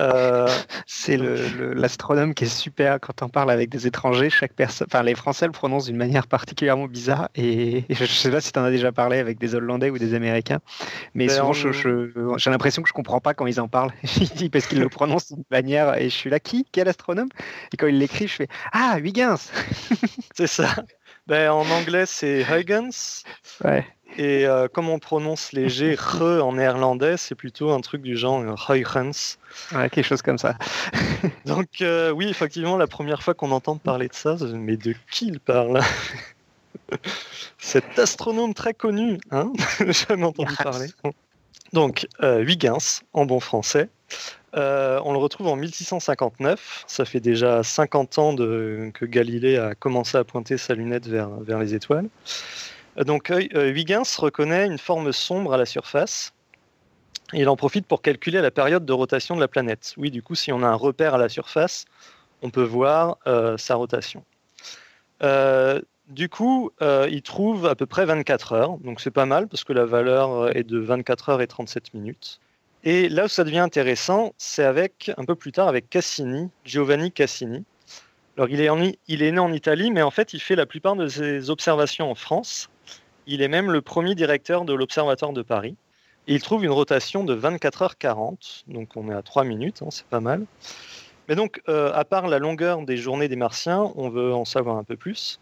euh, 0.00 0.48
c'est 0.86 1.16
l'astronome 1.16 2.34
qui 2.34 2.44
est 2.44 2.48
super 2.48 3.00
quand 3.00 3.22
on 3.22 3.28
parle 3.28 3.50
avec 3.50 3.68
des 3.68 3.86
étrangers. 3.86 4.30
Chaque 4.30 4.52
personne, 4.52 4.86
enfin 4.90 5.02
les 5.02 5.14
Français 5.14 5.46
le 5.46 5.52
prononcent 5.52 5.86
d'une 5.86 5.96
manière 5.96 6.26
particulièrement 6.26 6.86
bizarre 6.86 7.28
et, 7.34 7.84
je 7.90 8.02
ne 8.02 8.06
sais 8.06 8.30
pas 8.30 8.40
si 8.40 8.52
tu 8.52 8.58
en 8.58 8.64
as 8.64 8.70
déjà 8.70 8.92
parlé 8.92 9.18
avec 9.18 9.38
des 9.38 9.54
Hollandais 9.54 9.90
ou 9.90 9.98
des 9.98 10.14
Américains, 10.14 10.60
mais 11.14 11.26
ben, 11.26 11.36
souvent 11.36 11.52
j'ai 11.52 12.50
l'impression 12.50 12.82
que 12.82 12.88
je 12.88 12.94
comprends 12.94 13.20
pas 13.20 13.34
quand 13.34 13.46
ils 13.46 13.60
en 13.60 13.68
parlent 13.68 13.92
parce 14.52 14.66
qu'ils 14.66 14.80
le 14.80 14.88
prononcent 14.88 15.32
d'une 15.32 15.44
manière 15.50 15.96
et 15.98 16.04
je 16.04 16.14
suis 16.14 16.30
là 16.30 16.40
qui? 16.40 16.66
Quel 16.70 16.88
astronome? 16.88 17.28
Et 17.72 17.76
quand 17.76 17.86
il 17.86 17.98
l'écrit 17.98 18.28
je 18.28 18.34
fais 18.34 18.48
ah 18.72 18.98
Huygens. 19.00 19.50
c'est 20.36 20.46
ça. 20.46 20.68
Ben, 21.26 21.50
en 21.50 21.68
anglais 21.70 22.06
c'est 22.06 22.42
Huygens. 22.42 23.24
Ouais. 23.64 23.84
Et 24.16 24.46
euh, 24.46 24.68
comme 24.68 24.88
on 24.88 24.98
prononce 24.98 25.52
les 25.52 25.68
G 25.68 25.94
re 25.94 26.22
en 26.42 26.54
néerlandais, 26.54 27.16
c'est 27.16 27.34
plutôt 27.34 27.70
un 27.70 27.80
truc 27.80 28.02
du 28.02 28.16
genre. 28.16 28.42
Ouais, 29.72 29.90
quelque 29.90 30.06
chose 30.06 30.22
comme 30.22 30.38
ça. 30.38 30.56
Donc 31.46 31.82
euh, 31.82 32.10
oui, 32.10 32.28
effectivement, 32.28 32.76
la 32.76 32.86
première 32.86 33.22
fois 33.22 33.34
qu'on 33.34 33.50
entend 33.50 33.76
parler 33.76 34.08
de 34.08 34.14
ça, 34.14 34.36
mais 34.54 34.76
de 34.76 34.94
qui 35.10 35.26
il 35.26 35.40
parle? 35.40 35.80
Cet 37.58 37.98
astronome 37.98 38.54
très 38.54 38.72
connu, 38.72 39.18
hein? 39.30 39.52
Jamais 39.86 40.24
entendu 40.24 40.54
parler. 40.56 40.86
Donc, 41.74 42.06
euh, 42.22 42.42
Huygens, 42.42 43.02
en 43.12 43.26
bon 43.26 43.40
français. 43.40 43.90
on 44.54 45.12
le 45.12 45.18
retrouve 45.18 45.48
en 45.48 45.56
1659. 45.56 46.84
Ça 46.86 47.04
fait 47.04 47.20
déjà 47.20 47.62
50 47.62 48.18
ans 48.18 48.32
de, 48.32 48.90
que 48.94 49.04
Galilée 49.04 49.58
a 49.58 49.74
commencé 49.74 50.16
à 50.16 50.24
pointer 50.24 50.56
sa 50.56 50.74
lunette 50.74 51.06
vers, 51.06 51.28
vers 51.28 51.58
les 51.58 51.74
étoiles. 51.74 52.08
Donc 53.04 53.30
euh, 53.30 53.72
Huygens 53.72 54.16
reconnaît 54.18 54.66
une 54.66 54.78
forme 54.78 55.12
sombre 55.12 55.54
à 55.54 55.56
la 55.56 55.66
surface. 55.66 56.32
Il 57.32 57.48
en 57.48 57.56
profite 57.56 57.86
pour 57.86 58.02
calculer 58.02 58.40
la 58.40 58.50
période 58.50 58.84
de 58.84 58.92
rotation 58.92 59.36
de 59.36 59.40
la 59.40 59.48
planète. 59.48 59.94
Oui, 59.98 60.10
du 60.10 60.22
coup, 60.22 60.34
si 60.34 60.50
on 60.50 60.62
a 60.62 60.66
un 60.66 60.74
repère 60.74 61.14
à 61.14 61.18
la 61.18 61.28
surface, 61.28 61.84
on 62.42 62.50
peut 62.50 62.62
voir 62.62 63.18
euh, 63.26 63.56
sa 63.58 63.74
rotation. 63.74 64.24
Euh, 65.22 65.80
du 66.08 66.30
coup, 66.30 66.70
il 66.80 67.20
trouve 67.20 67.66
à 67.66 67.74
peu 67.74 67.84
près 67.84 68.06
24 68.06 68.52
heures, 68.54 68.78
donc 68.78 68.98
c'est 69.02 69.10
pas 69.10 69.26
mal 69.26 69.46
parce 69.46 69.62
que 69.62 69.74
la 69.74 69.84
valeur 69.84 70.56
est 70.56 70.64
de 70.64 70.78
24 70.78 71.28
heures 71.28 71.42
et 71.42 71.46
37 71.46 71.92
minutes. 71.92 72.40
Et 72.82 73.10
là 73.10 73.26
où 73.26 73.28
ça 73.28 73.44
devient 73.44 73.58
intéressant, 73.58 74.32
c'est 74.38 74.64
avec 74.64 75.10
un 75.18 75.24
peu 75.24 75.34
plus 75.34 75.52
tard 75.52 75.68
avec 75.68 75.90
Cassini, 75.90 76.48
Giovanni 76.64 77.12
Cassini. 77.12 77.64
Alors 78.38 78.48
il 78.48 78.60
est, 78.62 78.98
il 79.08 79.22
est 79.22 79.32
né 79.32 79.38
en 79.38 79.52
Italie, 79.52 79.90
mais 79.90 80.00
en 80.00 80.10
fait 80.10 80.32
il 80.32 80.40
fait 80.40 80.56
la 80.56 80.64
plupart 80.64 80.96
de 80.96 81.08
ses 81.08 81.50
observations 81.50 82.10
en 82.10 82.14
France. 82.14 82.70
Il 83.30 83.42
est 83.42 83.48
même 83.48 83.70
le 83.70 83.82
premier 83.82 84.14
directeur 84.14 84.64
de 84.64 84.72
l'Observatoire 84.72 85.34
de 85.34 85.42
Paris. 85.42 85.76
il 86.26 86.40
trouve 86.40 86.64
une 86.64 86.70
rotation 86.70 87.24
de 87.24 87.36
24h40, 87.36 88.64
donc 88.68 88.96
on 88.96 89.10
est 89.10 89.14
à 89.14 89.20
3 89.20 89.44
minutes, 89.44 89.82
hein, 89.82 89.88
c'est 89.90 90.06
pas 90.06 90.20
mal. 90.20 90.46
Mais 91.28 91.34
donc, 91.34 91.60
euh, 91.68 91.92
à 91.92 92.06
part 92.06 92.26
la 92.26 92.38
longueur 92.38 92.80
des 92.82 92.96
journées 92.96 93.28
des 93.28 93.36
Martiens, 93.36 93.92
on 93.96 94.08
veut 94.08 94.32
en 94.32 94.46
savoir 94.46 94.78
un 94.78 94.82
peu 94.82 94.96
plus. 94.96 95.40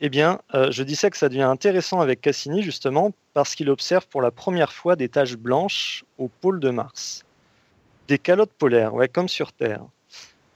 Eh 0.00 0.08
bien, 0.08 0.40
euh, 0.54 0.72
je 0.72 0.82
disais 0.82 1.10
que 1.10 1.16
ça 1.16 1.28
devient 1.28 1.42
intéressant 1.42 2.00
avec 2.00 2.20
Cassini 2.20 2.60
justement 2.60 3.12
parce 3.34 3.54
qu'il 3.54 3.70
observe 3.70 4.08
pour 4.08 4.20
la 4.20 4.32
première 4.32 4.72
fois 4.72 4.96
des 4.96 5.08
taches 5.08 5.36
blanches 5.36 6.04
au 6.18 6.26
pôle 6.26 6.58
de 6.58 6.70
Mars. 6.70 7.24
Des 8.08 8.18
calottes 8.18 8.52
polaires, 8.58 8.94
ouais, 8.94 9.06
comme 9.06 9.28
sur 9.28 9.52
Terre. 9.52 9.84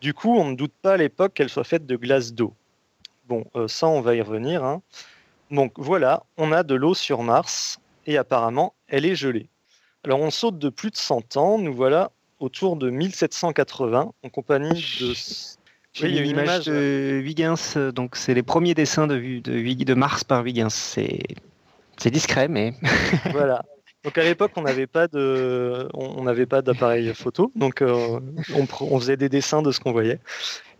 Du 0.00 0.14
coup, 0.14 0.36
on 0.36 0.50
ne 0.50 0.56
doute 0.56 0.72
pas 0.82 0.94
à 0.94 0.96
l'époque 0.96 1.34
qu'elles 1.34 1.48
soient 1.48 1.62
faites 1.62 1.86
de 1.86 1.94
glace 1.94 2.32
d'eau. 2.32 2.52
Bon, 3.28 3.44
euh, 3.54 3.68
ça, 3.68 3.86
on 3.86 4.00
va 4.00 4.16
y 4.16 4.20
revenir. 4.20 4.64
Hein. 4.64 4.82
Donc 5.50 5.72
voilà, 5.76 6.24
on 6.36 6.52
a 6.52 6.62
de 6.62 6.74
l'eau 6.74 6.94
sur 6.94 7.22
Mars 7.22 7.78
et 8.06 8.16
apparemment, 8.16 8.74
elle 8.88 9.06
est 9.06 9.14
gelée. 9.14 9.48
Alors 10.04 10.20
on 10.20 10.30
saute 10.30 10.58
de 10.58 10.68
plus 10.68 10.90
de 10.90 10.96
100 10.96 11.36
ans, 11.36 11.58
nous 11.58 11.74
voilà 11.74 12.10
autour 12.40 12.76
de 12.76 12.90
1780 12.90 14.12
en 14.22 14.28
compagnie 14.28 14.98
de... 15.00 15.12
J'ai 15.92 16.08
oui, 16.08 16.18
une 16.18 16.26
image, 16.30 16.64
de 16.64 17.20
Huygens, 17.22 17.76
donc 17.94 18.16
c'est 18.16 18.34
les 18.34 18.42
premiers 18.42 18.74
dessins 18.74 19.06
de, 19.06 19.16
de, 19.38 19.84
de 19.84 19.94
Mars 19.94 20.24
par 20.24 20.44
Huygens. 20.44 20.74
C'est 20.74 22.10
discret, 22.10 22.48
mais... 22.48 22.74
voilà. 23.30 23.64
Donc 24.02 24.18
à 24.18 24.24
l'époque, 24.24 24.50
on 24.56 24.62
n'avait 24.62 24.86
pas 24.86 25.08
de, 25.08 25.88
on 25.94 26.24
n'avait 26.24 26.46
pas 26.46 26.60
d'appareil 26.60 27.14
photo, 27.14 27.50
donc 27.56 27.80
euh, 27.80 28.20
on, 28.80 28.98
faisait 29.00 29.16
des 29.16 29.30
dessins 29.30 29.62
de 29.62 29.72
ce 29.72 29.80
qu'on 29.80 29.92
voyait. 29.92 30.18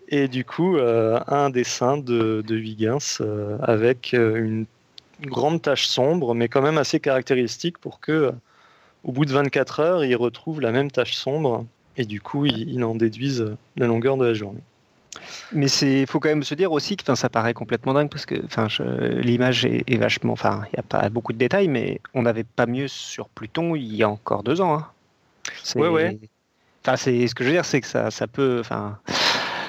Et 0.09 0.29
du 0.29 0.45
coup, 0.45 0.77
euh, 0.77 1.19
un 1.27 1.51
dessin 1.51 1.97
de, 1.97 2.43
de 2.47 2.57
Huygens 2.57 3.19
euh, 3.21 3.57
avec 3.63 4.13
une 4.13 4.67
grande 5.23 5.63
tache 5.63 5.87
sombre, 5.87 6.35
mais 6.35 6.49
quand 6.49 6.63
même 6.63 6.79
assez 6.79 7.01
caractéristique 7.01 7.79
pour 7.79 8.01
que 8.01 8.33
au 9.05 9.13
bout 9.13 9.25
de 9.25 9.33
24 9.33 9.81
heures, 9.81 10.05
ils 10.05 10.17
retrouvent 10.17 10.61
la 10.61 10.73
même 10.73 10.91
tache 10.91 11.15
sombre 11.15 11.67
et 11.97 12.05
du 12.05 12.21
coup, 12.21 12.47
ils, 12.47 12.83
en 12.83 12.95
déduisent 12.95 13.55
la 13.77 13.87
longueur 13.87 14.17
de 14.17 14.25
la 14.25 14.35
journée. 14.35 14.63
Mais 15.53 15.69
il 15.69 16.07
faut 16.07 16.19
quand 16.19 16.29
même 16.29 16.43
se 16.43 16.55
dire 16.55 16.73
aussi 16.73 16.97
que 16.97 17.15
ça 17.15 17.29
paraît 17.29 17.55
complètement 17.55 17.95
dingue 17.95 18.11
parce 18.11 18.27
que 18.27 18.35
l'image 19.21 19.65
est, 19.65 19.97
vachement. 19.97 20.33
Enfin, 20.33 20.63
il 20.67 20.77
n'y 20.77 20.81
a 20.81 20.83
pas 20.83 21.09
beaucoup 21.09 21.33
de 21.33 21.39
détails, 21.39 21.69
mais 21.69 22.01
on 22.15 22.23
n'avait 22.23 22.45
pas 22.45 22.67
mieux 22.67 22.89
sur 22.89 23.29
Pluton 23.29 23.77
il 23.77 23.95
y 23.95 24.03
a 24.03 24.09
encore 24.09 24.43
deux 24.43 24.61
ans. 24.61 24.75
Hein. 24.75 24.87
Ouais, 25.77 25.89
ouais. 25.89 26.19
Enfin, 26.85 26.97
c'est 26.97 27.27
ce 27.29 27.35
que 27.35 27.45
je 27.45 27.51
veux 27.51 27.55
dire, 27.55 27.65
c'est 27.65 27.81
que 27.81 27.87
ça, 27.87 28.11
ça 28.11 28.27
peut. 28.27 28.59
Enfin, 28.61 28.99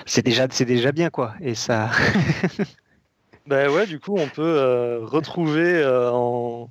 c'est 0.06 0.24
déjà, 0.24 0.48
c'est 0.50 0.66
déjà 0.66 0.92
bien 0.92 1.10
quoi. 1.10 1.34
Et 1.42 1.56
ça. 1.56 1.92
Ben 3.48 3.70
ouais, 3.70 3.86
du 3.86 4.00
coup, 4.00 4.16
on 4.18 4.28
peut 4.28 4.42
euh, 4.42 5.02
retrouver 5.04 5.76
euh, 5.76 6.10
en, 6.12 6.68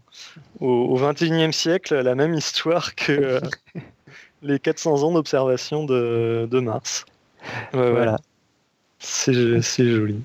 au 0.58 0.98
XXIe 0.98 1.52
siècle 1.52 1.94
la 1.94 2.16
même 2.16 2.34
histoire 2.34 2.96
que 2.96 3.12
euh, 3.12 3.40
les 4.42 4.58
400 4.58 5.04
ans 5.04 5.12
d'observation 5.12 5.84
de, 5.84 6.60
Mars. 6.60 7.04
voilà. 7.72 8.18
C'est 8.98 9.32
joli. 9.78 10.20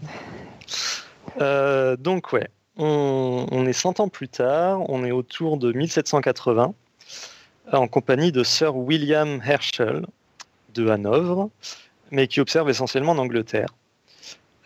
donc 2.00 2.34
ouais, 2.34 2.48
on, 2.78 3.46
on, 3.52 3.66
est 3.68 3.74
100 3.74 4.00
ans 4.00 4.10
plus 4.10 4.30
tard, 4.30 4.90
on 4.90 5.04
est 5.04 5.12
autour 5.12 5.58
de 5.58 5.72
1780, 5.72 6.74
en 7.74 7.88
compagnie 7.88 8.32
de 8.32 8.44
Sir 8.44 8.76
William 8.76 9.40
Herschel 9.46 10.08
de 10.74 10.88
Hanovre, 10.88 11.52
mais 12.12 12.28
qui 12.28 12.40
observe 12.42 12.70
essentiellement 12.70 13.14
en 13.14 13.18
Angleterre. 13.18 13.70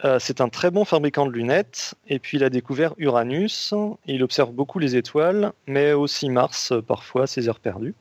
Euh, 0.05 0.19
c'est 0.19 0.41
un 0.41 0.49
très 0.49 0.69
bon 0.69 0.83
fabricant 0.83 1.25
de 1.25 1.31
lunettes, 1.31 1.95
et 2.07 2.19
puis 2.19 2.37
il 2.37 2.43
a 2.43 2.49
découvert 2.49 2.93
Uranus, 2.97 3.73
il 4.05 4.21
observe 4.21 4.51
beaucoup 4.51 4.79
les 4.79 4.97
étoiles, 4.97 5.53
mais 5.65 5.93
aussi 5.93 6.29
Mars, 6.29 6.73
euh, 6.73 6.81
parfois, 6.81 7.25
ses 7.25 7.47
heures 7.47 7.61
perdues. 7.61 7.95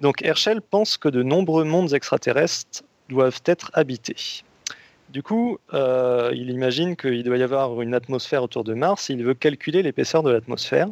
Donc 0.00 0.22
Herschel 0.22 0.62
pense 0.62 0.96
que 0.96 1.08
de 1.08 1.24
nombreux 1.24 1.64
mondes 1.64 1.92
extraterrestres 1.94 2.84
doivent 3.08 3.42
être 3.44 3.72
habités. 3.74 4.44
Du 5.08 5.24
coup, 5.24 5.58
euh, 5.74 6.30
il 6.32 6.50
imagine 6.50 6.94
qu'il 6.94 7.24
doit 7.24 7.36
y 7.36 7.42
avoir 7.42 7.82
une 7.82 7.94
atmosphère 7.94 8.44
autour 8.44 8.62
de 8.62 8.74
Mars, 8.74 9.10
et 9.10 9.14
il 9.14 9.24
veut 9.24 9.34
calculer 9.34 9.82
l'épaisseur 9.82 10.22
de 10.22 10.30
l'atmosphère, 10.30 10.86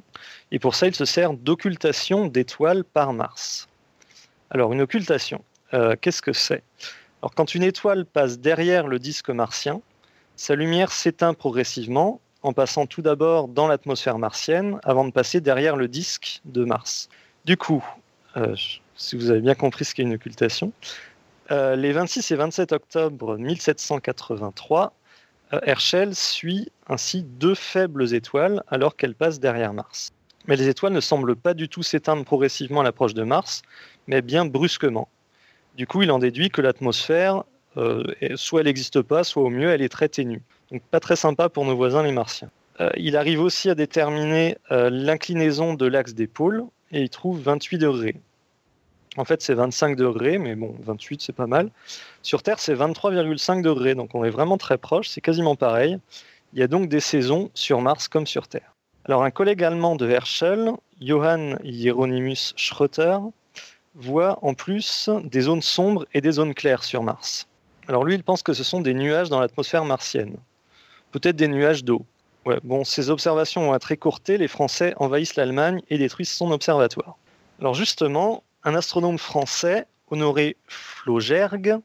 et 0.50 0.58
pour 0.58 0.74
ça 0.74 0.88
il 0.88 0.96
se 0.96 1.04
sert 1.04 1.32
d'occultation 1.32 2.26
d'étoiles 2.26 2.82
par 2.82 3.12
Mars. 3.12 3.68
Alors 4.50 4.72
une 4.72 4.80
occultation, 4.80 5.44
qu'est-ce 5.70 6.22
que 6.22 6.32
c'est? 6.32 6.64
Quand 7.34 7.54
une 7.54 7.62
étoile 7.62 8.04
passe 8.04 8.38
derrière 8.38 8.86
le 8.86 8.98
disque 8.98 9.30
martien, 9.30 9.80
sa 10.36 10.54
lumière 10.54 10.92
s'éteint 10.92 11.34
progressivement 11.34 12.20
en 12.42 12.52
passant 12.52 12.86
tout 12.86 13.02
d'abord 13.02 13.48
dans 13.48 13.66
l'atmosphère 13.66 14.18
martienne 14.18 14.78
avant 14.84 15.04
de 15.04 15.10
passer 15.10 15.40
derrière 15.40 15.76
le 15.76 15.88
disque 15.88 16.40
de 16.44 16.64
Mars. 16.64 17.08
Du 17.44 17.56
coup, 17.56 17.84
euh, 18.36 18.54
si 18.96 19.16
vous 19.16 19.30
avez 19.30 19.40
bien 19.40 19.54
compris 19.54 19.84
ce 19.84 19.94
qu'est 19.94 20.02
une 20.02 20.14
occultation, 20.14 20.72
euh, 21.50 21.74
les 21.76 21.92
26 21.92 22.30
et 22.30 22.36
27 22.36 22.72
octobre 22.72 23.36
1783, 23.36 24.92
euh, 25.54 25.60
Herschel 25.62 26.14
suit 26.14 26.70
ainsi 26.88 27.22
deux 27.22 27.54
faibles 27.54 28.14
étoiles 28.14 28.62
alors 28.68 28.96
qu'elles 28.96 29.14
passent 29.14 29.40
derrière 29.40 29.72
Mars. 29.72 30.10
Mais 30.46 30.56
les 30.56 30.68
étoiles 30.68 30.92
ne 30.92 31.00
semblent 31.00 31.36
pas 31.36 31.54
du 31.54 31.68
tout 31.68 31.82
s'éteindre 31.82 32.24
progressivement 32.24 32.80
à 32.80 32.84
l'approche 32.84 33.14
de 33.14 33.24
Mars, 33.24 33.62
mais 34.06 34.22
bien 34.22 34.44
brusquement. 34.44 35.08
Du 35.78 35.86
coup, 35.86 36.02
il 36.02 36.10
en 36.10 36.18
déduit 36.18 36.50
que 36.50 36.60
l'atmosphère 36.60 37.44
euh, 37.76 38.02
soit 38.34 38.62
elle 38.62 38.66
n'existe 38.66 39.00
pas, 39.00 39.22
soit 39.22 39.44
au 39.44 39.48
mieux 39.48 39.70
elle 39.70 39.80
est 39.80 39.88
très 39.88 40.08
ténue. 40.08 40.42
Donc 40.72 40.82
pas 40.82 40.98
très 40.98 41.14
sympa 41.14 41.48
pour 41.48 41.64
nos 41.64 41.76
voisins 41.76 42.02
les 42.02 42.10
martiens. 42.10 42.50
Euh, 42.80 42.90
il 42.96 43.16
arrive 43.16 43.40
aussi 43.40 43.70
à 43.70 43.76
déterminer 43.76 44.58
euh, 44.72 44.90
l'inclinaison 44.90 45.74
de 45.74 45.86
l'axe 45.86 46.14
des 46.14 46.26
pôles 46.26 46.64
et 46.90 47.02
il 47.02 47.10
trouve 47.10 47.40
28 47.40 47.78
degrés. 47.78 48.16
En 49.16 49.24
fait, 49.24 49.40
c'est 49.40 49.54
25 49.54 49.94
degrés, 49.94 50.38
mais 50.38 50.56
bon, 50.56 50.74
28, 50.80 51.22
c'est 51.22 51.32
pas 51.32 51.46
mal. 51.46 51.70
Sur 52.22 52.42
Terre, 52.42 52.58
c'est 52.58 52.74
23,5 52.74 53.62
degrés, 53.62 53.94
donc 53.94 54.16
on 54.16 54.24
est 54.24 54.30
vraiment 54.30 54.58
très 54.58 54.78
proche, 54.78 55.08
c'est 55.08 55.20
quasiment 55.20 55.54
pareil. 55.54 55.98
Il 56.54 56.58
y 56.58 56.62
a 56.62 56.66
donc 56.66 56.88
des 56.88 57.00
saisons 57.00 57.50
sur 57.54 57.80
Mars 57.80 58.08
comme 58.08 58.26
sur 58.26 58.48
Terre. 58.48 58.74
Alors, 59.04 59.22
un 59.22 59.30
collègue 59.30 59.62
allemand 59.62 59.94
de 59.94 60.08
Herschel, 60.08 60.72
Johann 61.00 61.58
Hieronymus 61.62 62.52
Schröter, 62.56 63.20
voit 63.94 64.38
en 64.42 64.54
plus 64.54 65.10
des 65.24 65.42
zones 65.42 65.62
sombres 65.62 66.06
et 66.14 66.20
des 66.20 66.32
zones 66.32 66.54
claires 66.54 66.84
sur 66.84 67.02
Mars. 67.02 67.46
Alors 67.88 68.04
lui, 68.04 68.14
il 68.14 68.22
pense 68.22 68.42
que 68.42 68.52
ce 68.52 68.64
sont 68.64 68.80
des 68.80 68.94
nuages 68.94 69.30
dans 69.30 69.40
l'atmosphère 69.40 69.84
martienne. 69.84 70.36
Peut-être 71.10 71.36
des 71.36 71.48
nuages 71.48 71.84
d'eau. 71.84 72.04
Ces 72.84 73.10
observations 73.10 73.66
vont 73.66 73.74
être 73.74 73.92
écourtées, 73.92 74.38
les 74.38 74.48
Français 74.48 74.94
envahissent 74.96 75.36
l'Allemagne 75.36 75.82
et 75.90 75.98
détruisent 75.98 76.30
son 76.30 76.50
observatoire. 76.50 77.16
Alors 77.60 77.74
justement, 77.74 78.42
un 78.64 78.74
astronome 78.74 79.18
français, 79.18 79.86
Honoré 80.10 80.56
Flogergue, 80.66 81.76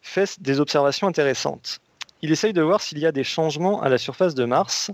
fait 0.00 0.40
des 0.40 0.60
observations 0.60 1.08
intéressantes. 1.08 1.80
Il 2.22 2.30
essaye 2.30 2.52
de 2.52 2.62
voir 2.62 2.80
s'il 2.80 2.98
y 2.98 3.06
a 3.06 3.12
des 3.12 3.24
changements 3.24 3.82
à 3.82 3.88
la 3.88 3.98
surface 3.98 4.34
de 4.36 4.44
Mars. 4.44 4.92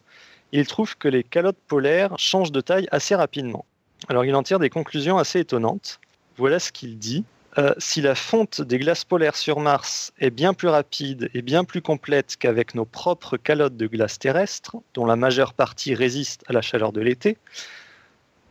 Il 0.52 0.66
trouve 0.66 0.96
que 0.96 1.08
les 1.08 1.22
calottes 1.22 1.58
polaires 1.66 2.14
changent 2.18 2.52
de 2.52 2.62
taille 2.62 2.88
assez 2.90 3.14
rapidement. 3.14 3.66
Alors 4.08 4.24
il 4.24 4.34
en 4.34 4.42
tire 4.42 4.58
des 4.58 4.70
conclusions 4.70 5.18
assez 5.18 5.40
étonnantes. 5.40 6.00
Voilà 6.38 6.60
ce 6.60 6.70
qu'il 6.70 6.98
dit. 6.98 7.24
Euh, 7.58 7.74
si 7.78 8.00
la 8.00 8.14
fonte 8.14 8.60
des 8.60 8.78
glaces 8.78 9.04
polaires 9.04 9.34
sur 9.34 9.58
Mars 9.58 10.12
est 10.20 10.30
bien 10.30 10.54
plus 10.54 10.68
rapide 10.68 11.28
et 11.34 11.42
bien 11.42 11.64
plus 11.64 11.82
complète 11.82 12.36
qu'avec 12.38 12.76
nos 12.76 12.84
propres 12.84 13.36
calottes 13.36 13.76
de 13.76 13.88
glace 13.88 14.20
terrestres, 14.20 14.76
dont 14.94 15.04
la 15.04 15.16
majeure 15.16 15.52
partie 15.52 15.94
résiste 15.94 16.44
à 16.46 16.52
la 16.52 16.62
chaleur 16.62 16.92
de 16.92 17.00
l'été, 17.00 17.36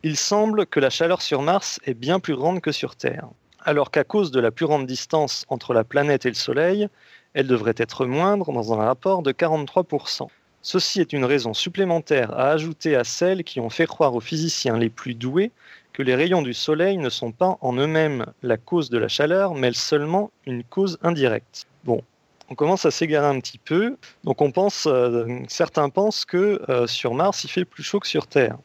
il 0.04 0.18
semble 0.18 0.66
que 0.66 0.82
la 0.82 0.90
chaleur 0.90 1.22
sur 1.22 1.42
Mars 1.42 1.80
est 1.86 1.94
bien 1.94 2.20
plus 2.20 2.36
grande 2.36 2.60
que 2.60 2.74
sur 2.74 2.98
Terre, 2.98 3.30
alors 3.62 3.92
qu'à 3.92 4.04
cause 4.04 4.32
de 4.32 4.42
la 4.42 4.52
plus 4.52 4.66
grande 4.66 4.86
distance 4.86 5.46
entre 5.48 5.74
la 5.74 5.86
planète 5.86 6.26
et 6.26 6.30
le 6.30 6.36
Soleil, 6.36 6.90
elle 7.34 7.48
devrait 7.48 7.76
être 7.78 8.06
moindre 8.06 8.52
dans 8.52 8.74
un 8.74 8.84
rapport 8.84 9.22
de 9.22 9.32
43%. 9.32 10.28
Ceci 10.62 11.00
est 11.00 11.14
une 11.14 11.24
raison 11.24 11.54
supplémentaire 11.54 12.34
à 12.34 12.50
ajouter 12.50 12.98
à 12.98 13.06
celles 13.06 13.46
qui 13.46 13.62
ont 13.62 13.70
fait 13.70 13.86
croire 13.86 14.16
aux 14.16 14.20
physiciens 14.20 14.78
les 14.78 14.90
plus 14.90 15.14
doués 15.14 15.52
que 15.98 16.04
les 16.04 16.14
rayons 16.14 16.44
du 16.44 16.54
Soleil 16.54 16.96
ne 16.98 17.10
sont 17.10 17.32
pas 17.32 17.58
en 17.60 17.74
eux-mêmes 17.74 18.28
la 18.44 18.58
cause 18.58 18.92
de 18.92 19.00
la 19.00 19.08
chaleur, 19.08 19.56
mais 19.56 19.74
seulement 19.74 20.30
une 20.46 20.64
cause 20.64 21.00
indirecte. 21.02 21.66
Bon, 21.86 22.04
on 22.50 22.54
commence 22.54 22.86
à 22.86 22.92
s'égarer 22.92 23.26
un 23.26 23.40
petit 23.40 23.58
peu. 23.58 23.98
Donc 24.24 24.44
on 24.44 24.52
pense, 24.52 24.86
euh, 24.86 25.26
certains 25.48 25.90
pensent 25.90 26.24
que 26.24 26.62
euh, 26.70 26.86
sur 26.86 27.16
Mars, 27.16 27.44
il 27.46 27.50
fait 27.50 27.66
plus 27.66 27.82
chaud 27.82 28.00
que 28.00 28.06
sur 28.06 28.28
Terre. 28.28 28.60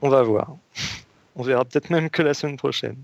On 0.00 0.08
va 0.08 0.22
voir. 0.22 0.54
On 1.34 1.42
verra 1.42 1.64
peut-être 1.64 1.90
même 1.90 2.08
que 2.08 2.22
la 2.22 2.34
semaine 2.34 2.56
prochaine. 2.56 2.96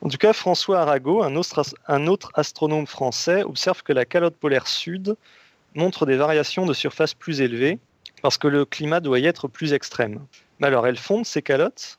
En 0.00 0.08
tout 0.08 0.16
cas, 0.16 0.32
François 0.32 0.82
Arago, 0.82 1.24
un 1.24 1.34
autre, 1.34 2.30
astronome 2.34 2.86
français, 2.86 3.42
observe 3.42 3.82
que 3.82 3.92
la 3.92 4.04
calotte 4.04 4.36
polaire 4.36 4.68
sud 4.68 5.16
montre 5.74 6.06
des 6.06 6.16
variations 6.16 6.66
de 6.66 6.72
surface 6.72 7.14
plus 7.14 7.40
élevées 7.40 7.80
parce 8.22 8.38
que 8.38 8.46
le 8.46 8.64
climat 8.64 9.00
doit 9.00 9.18
y 9.18 9.26
être 9.26 9.48
plus 9.48 9.72
extrême. 9.72 10.24
Mais 10.60 10.68
alors, 10.68 10.86
elles 10.86 10.96
fondent 10.96 11.26
ces 11.26 11.42
calottes? 11.42 11.98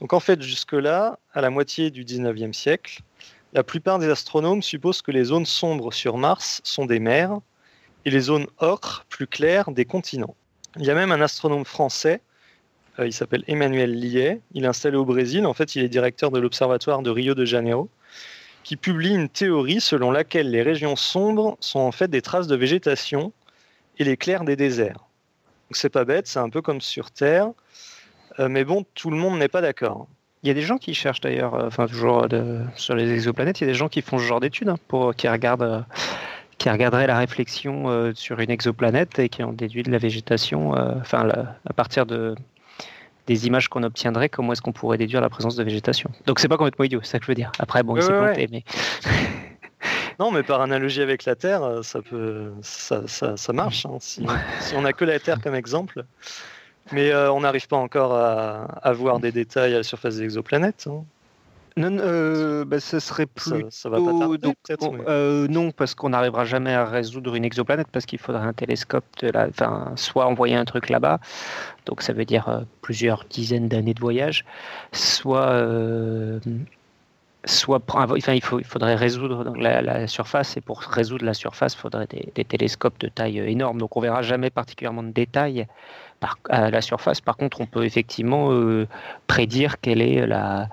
Donc 0.00 0.12
en 0.12 0.20
fait, 0.20 0.40
jusque-là, 0.42 1.18
à 1.32 1.40
la 1.40 1.50
moitié 1.50 1.90
du 1.90 2.04
19e 2.04 2.52
siècle, 2.52 3.00
la 3.52 3.64
plupart 3.64 3.98
des 3.98 4.08
astronomes 4.08 4.62
supposent 4.62 5.02
que 5.02 5.10
les 5.10 5.24
zones 5.24 5.46
sombres 5.46 5.92
sur 5.92 6.18
Mars 6.18 6.60
sont 6.64 6.86
des 6.86 7.00
mers 7.00 7.38
et 8.04 8.10
les 8.10 8.20
zones 8.20 8.46
ocre, 8.58 9.06
plus 9.08 9.26
claires, 9.26 9.70
des 9.70 9.84
continents. 9.84 10.36
Il 10.76 10.84
y 10.84 10.90
a 10.90 10.94
même 10.94 11.10
un 11.10 11.20
astronome 11.20 11.64
français, 11.64 12.20
euh, 12.98 13.06
il 13.06 13.12
s'appelle 13.12 13.42
Emmanuel 13.48 13.98
Liet, 13.98 14.40
il 14.52 14.64
est 14.64 14.68
installé 14.68 14.96
au 14.96 15.04
Brésil, 15.04 15.46
en 15.46 15.54
fait 15.54 15.74
il 15.74 15.82
est 15.82 15.88
directeur 15.88 16.30
de 16.30 16.38
l'observatoire 16.38 17.02
de 17.02 17.10
Rio 17.10 17.34
de 17.34 17.44
Janeiro, 17.44 17.88
qui 18.62 18.76
publie 18.76 19.14
une 19.14 19.28
théorie 19.28 19.80
selon 19.80 20.10
laquelle 20.10 20.50
les 20.50 20.62
régions 20.62 20.94
sombres 20.94 21.56
sont 21.60 21.80
en 21.80 21.92
fait 21.92 22.08
des 22.08 22.22
traces 22.22 22.46
de 22.46 22.56
végétation 22.56 23.32
et 23.98 24.04
les 24.04 24.16
clairs 24.16 24.44
des 24.44 24.56
déserts. 24.56 25.08
Donc 25.68 25.76
c'est 25.76 25.88
pas 25.88 26.04
bête, 26.04 26.26
c'est 26.26 26.38
un 26.38 26.50
peu 26.50 26.62
comme 26.62 26.80
sur 26.80 27.10
Terre, 27.10 27.50
mais 28.38 28.64
bon, 28.64 28.84
tout 28.94 29.10
le 29.10 29.16
monde 29.16 29.38
n'est 29.38 29.48
pas 29.48 29.60
d'accord. 29.60 30.06
Il 30.42 30.48
y 30.48 30.50
a 30.50 30.54
des 30.54 30.62
gens 30.62 30.78
qui 30.78 30.94
cherchent 30.94 31.20
d'ailleurs, 31.20 31.54
euh, 31.54 31.66
enfin 31.66 31.86
toujours 31.86 32.28
sur 32.76 32.94
les 32.94 33.12
exoplanètes, 33.12 33.60
il 33.60 33.64
y 33.64 33.68
a 33.68 33.72
des 33.72 33.78
gens 33.78 33.88
qui 33.88 34.02
font 34.02 34.18
ce 34.18 34.24
genre 34.24 34.40
d'études, 34.40 34.68
hein, 34.68 34.76
pour 34.86 35.14
qui 35.14 35.28
regardent, 35.28 35.84
qui 36.58 36.70
regarderaient 36.70 37.08
la 37.08 37.18
réflexion 37.18 38.12
sur 38.14 38.38
une 38.38 38.50
exoplanète 38.50 39.18
et 39.18 39.28
qui 39.28 39.42
en 39.42 39.52
déduit 39.52 39.82
de 39.82 39.90
la 39.90 39.98
végétation, 39.98 40.72
enfin 41.00 41.28
à 41.28 41.72
partir 41.72 42.06
de 42.06 42.36
des 43.28 43.46
images 43.46 43.68
qu'on 43.68 43.82
obtiendrait, 43.82 44.30
comment 44.30 44.54
est-ce 44.54 44.62
qu'on 44.62 44.72
pourrait 44.72 44.96
déduire 44.96 45.20
la 45.20 45.28
présence 45.28 45.54
de 45.54 45.62
végétation. 45.62 46.10
Donc 46.26 46.40
c'est 46.40 46.48
pas 46.48 46.56
complètement 46.56 46.86
idiot, 46.86 47.00
c'est 47.02 47.12
ça 47.12 47.18
que 47.18 47.26
je 47.26 47.30
veux 47.30 47.36
dire. 47.36 47.52
Après, 47.58 47.82
bon, 47.82 47.94
il 47.94 48.02
s'est 48.02 48.08
planté, 48.08 48.48
mais. 48.50 48.64
non, 50.18 50.32
mais 50.32 50.42
par 50.42 50.62
analogie 50.62 51.02
avec 51.02 51.26
la 51.26 51.36
Terre, 51.36 51.62
euh, 51.62 51.82
ça 51.82 52.00
peut, 52.00 52.52
ça, 52.62 53.06
ça, 53.06 53.52
marche. 53.52 53.84
Hein, 53.84 53.98
si, 54.00 54.26
on 54.74 54.80
n'a 54.80 54.94
que 54.94 55.04
la 55.04 55.20
Terre 55.20 55.40
comme 55.42 55.54
exemple. 55.54 56.04
Mais 56.92 57.10
euh, 57.10 57.32
on 57.32 57.40
n'arrive 57.40 57.68
pas 57.68 57.76
encore 57.76 58.14
à, 58.14 58.64
à, 58.82 58.92
voir 58.92 59.20
des 59.20 59.32
détails 59.32 59.74
à 59.74 59.78
la 59.78 59.82
surface 59.82 60.16
des 60.16 60.24
exoplanètes. 60.24 60.86
Hein. 60.90 61.04
Non, 61.78 61.96
euh, 62.00 62.64
bah, 62.64 62.80
ce 62.80 62.98
serait 62.98 63.26
plus. 63.26 63.64
Ça, 63.70 63.88
va 63.88 63.98
pas 63.98 64.18
tarder, 64.18 64.52
euh, 65.06 65.46
non, 65.46 65.70
parce 65.70 65.94
qu'on 65.94 66.08
n'arrivera 66.08 66.44
jamais 66.44 66.74
à 66.74 66.84
résoudre 66.84 67.36
une 67.36 67.44
exoplanète 67.44 67.86
parce 67.92 68.04
qu'il 68.04 68.18
faudrait 68.18 68.42
un 68.42 68.52
télescope, 68.52 69.04
de 69.20 69.28
la, 69.28 69.46
enfin, 69.46 69.92
soit 69.94 70.26
envoyer 70.26 70.56
un 70.56 70.64
truc 70.64 70.88
là-bas, 70.88 71.20
donc 71.86 72.02
ça 72.02 72.12
veut 72.12 72.24
dire 72.24 72.48
euh, 72.48 72.62
plusieurs 72.82 73.26
dizaines 73.30 73.68
d'années 73.68 73.94
de 73.94 74.00
voyage, 74.00 74.44
soit, 74.90 75.64
soit, 77.44 77.80
enfin, 77.94 78.34
il, 78.34 78.42
faut, 78.42 78.58
il 78.58 78.66
faudrait 78.66 78.96
résoudre 78.96 79.54
la, 79.56 80.08
surface 80.08 80.56
et 80.56 80.60
pour 80.60 80.80
résoudre 80.80 81.24
la 81.24 81.34
surface, 81.34 81.74
il 81.74 81.78
faudrait 81.78 82.08
des, 82.08 82.32
des, 82.34 82.44
télescopes 82.44 82.98
de 82.98 83.06
taille 83.06 83.38
énorme, 83.38 83.78
donc 83.78 83.96
on 83.96 84.00
verra 84.00 84.22
jamais 84.22 84.50
particulièrement 84.50 85.04
de 85.04 85.12
détails 85.12 85.68
par, 86.20 86.38
à 86.48 86.70
la 86.70 86.80
surface. 86.80 87.20
Par 87.20 87.36
contre, 87.36 87.60
on 87.60 87.66
peut 87.66 87.84
effectivement 87.84 88.50
prédire 89.26 89.80
quelle 89.80 90.02
est 90.02 90.26
la 90.26 90.68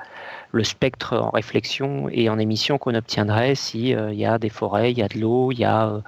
le 0.55 0.63
spectre 0.63 1.17
en 1.17 1.29
réflexion 1.29 2.07
et 2.09 2.29
en 2.29 2.39
émission 2.39 2.77
qu'on 2.77 2.95
obtiendrait 2.95 3.55
s'il 3.55 3.95
euh, 3.95 4.13
il 4.13 4.19
y 4.19 4.25
a 4.25 4.39
des 4.39 4.49
forêts, 4.49 4.91
il 4.91 4.97
y 4.97 5.03
a 5.03 5.09
de 5.09 5.19
l'eau, 5.19 5.51
il 5.51 5.59
y 5.59 5.65
a 5.65 5.87
euh, 5.87 5.99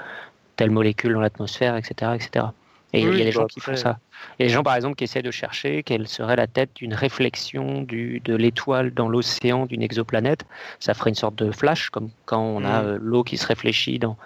telle 0.56 0.72
molécule 0.72 1.14
dans 1.14 1.20
l'atmosphère, 1.20 1.76
etc., 1.76 2.14
etc. 2.16 2.46
Et 2.94 3.02
il 3.02 3.18
y 3.18 3.22
a 3.22 3.26
des 3.26 3.34
gens 3.34 3.42
bah, 3.42 3.48
qui 3.50 3.60
font 3.60 3.76
ça. 3.76 4.00
Il 4.40 4.44
y 4.44 4.46
a 4.46 4.48
des 4.48 4.54
gens, 4.54 4.64
par 4.64 4.76
exemple, 4.76 4.96
qui 4.96 5.04
essaient 5.04 5.22
de 5.22 5.32
chercher 5.32 5.84
quelle 5.84 6.08
serait 6.08 6.38
la 6.38 6.48
tête 6.48 6.70
d'une 6.76 6.94
réflexion 6.94 7.82
du, 7.82 8.22
de 8.22 8.34
l'étoile 8.34 8.94
dans 8.94 9.10
l'océan 9.10 9.66
d'une 9.66 9.82
exoplanète. 9.82 10.46
Ça 10.80 10.94
ferait 10.94 11.10
une 11.10 11.16
sorte 11.16 11.36
de 11.36 11.52
flash, 11.52 11.90
comme 11.90 12.10
quand 12.26 12.42
on 12.42 12.64
a 12.64 12.82
mm. 12.82 12.86
euh, 12.86 12.98
l'eau 13.02 13.26
qui 13.26 13.36
se 13.36 13.46
réfléchit 13.46 14.00
dans 14.00 14.18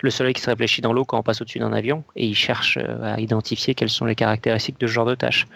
le 0.00 0.10
soleil 0.10 0.34
qui 0.34 0.42
se 0.42 0.50
réfléchit 0.50 0.80
dans 0.82 0.92
l'eau 0.92 1.04
quand 1.04 1.18
on 1.18 1.22
passe 1.22 1.40
au-dessus 1.40 1.58
d'un 1.58 1.72
avion. 1.72 2.04
Et 2.16 2.26
ils 2.26 2.34
cherchent 2.34 2.78
à 3.02 3.20
identifier 3.20 3.74
quelles 3.74 3.90
sont 3.90 4.04
les 4.04 4.14
caractéristiques 4.14 4.78
de 4.80 4.86
ce 4.86 4.92
genre 4.92 5.06
de 5.06 5.14
tâche. 5.14 5.46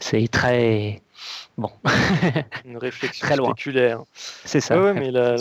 C'est 0.00 0.26
très 0.28 1.00
Bon. 1.56 1.70
Une 2.64 2.78
réflexion 2.78 3.26
Très 3.26 3.36
spéculaire. 3.36 4.02
C'est 4.44 4.60
ça. 4.60 4.80
Ouais, 4.80 4.92
mais 4.92 5.10
la, 5.10 5.36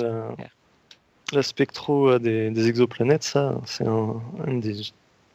la, 1.32 1.44
spectro 1.44 2.10
euh, 2.10 2.20
des, 2.20 2.68
exoplanètes, 2.68 3.24
ça, 3.24 3.60
c'est 3.66 3.88
un, 3.88 4.22
des 4.48 4.76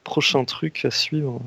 prochains 0.04 0.44
trucs 0.44 0.84
à 0.84 0.90
suivre. 0.90 1.40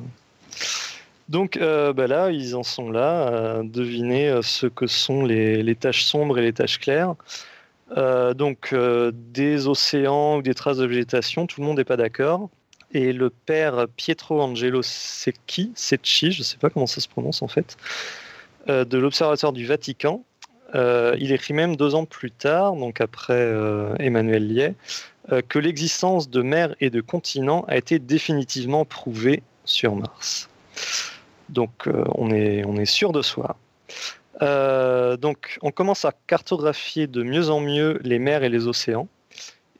Donc 1.30 1.56
euh, 1.56 1.94
bah 1.94 2.08
là, 2.08 2.30
ils 2.30 2.56
en 2.56 2.64
sont 2.64 2.92
là 2.92 3.28
à 3.60 3.64
deviner 3.64 4.28
euh, 4.28 4.42
ce 4.42 4.68
que 4.68 4.86
sont 4.86 5.24
les, 5.24 5.64
les 5.64 5.76
tâches 5.76 6.04
sombres 6.04 6.38
et 6.38 6.42
les 6.42 6.54
tâches 6.54 6.80
claires. 6.80 7.16
Donc 7.96 8.74
des 8.74 9.68
océans 9.68 10.38
ou 10.38 10.42
des 10.42 10.54
traces 10.54 10.78
de 10.78 10.86
végétation, 10.86 11.48
tout 11.48 11.62
le 11.62 11.68
monde 11.68 11.78
n'est 11.78 11.84
pas 11.84 11.98
d'accord. 11.98 12.50
Et 12.94 13.14
le 13.14 13.30
père 13.30 13.88
Pietro 13.96 14.42
Angelo 14.42 14.82
Secchi, 14.82 15.72
Secchi, 15.76 16.32
je 16.32 16.40
ne 16.40 16.44
sais 16.44 16.58
pas 16.58 16.70
comment 16.70 16.88
ça 16.88 17.00
se 17.00 17.08
prononce 17.08 17.42
en 17.42 17.48
fait, 17.48 17.78
euh, 18.70 18.84
de 18.86 18.98
l'Observatoire 18.98 19.54
du 19.54 19.66
Vatican. 19.66 20.24
Euh, 20.76 21.16
il 21.20 21.32
écrit 21.32 21.54
même 21.54 21.76
deux 21.76 21.96
ans 21.96 22.06
plus 22.06 22.32
tard, 22.32 22.76
donc 22.76 23.02
après 23.02 23.34
euh, 23.34 23.94
Emmanuel 24.00 24.48
Liet, 24.48 24.76
que 25.48 25.60
l'existence 25.60 26.30
de 26.30 26.42
mers 26.42 26.76
et 26.82 26.90
de 26.90 27.00
continents 27.00 27.64
a 27.68 27.78
été 27.78 28.00
définitivement 28.00 28.86
prouvée 28.86 29.44
sur 29.66 29.96
Mars. 29.96 30.50
Donc 31.48 31.88
on, 32.16 32.32
est, 32.32 32.66
on 32.66 32.76
est 32.76 32.86
sûr 32.86 33.12
de 33.12 33.22
soi. 33.22 33.56
Donc 34.42 35.60
on 35.62 35.72
commence 35.72 36.06
à 36.06 36.14
cartographier 36.28 37.08
de 37.08 37.24
mieux 37.24 37.50
en 37.50 37.60
mieux 37.60 38.00
les 38.04 38.20
mers 38.20 38.44
et 38.44 38.50
les 38.50 38.68
océans. 38.68 39.08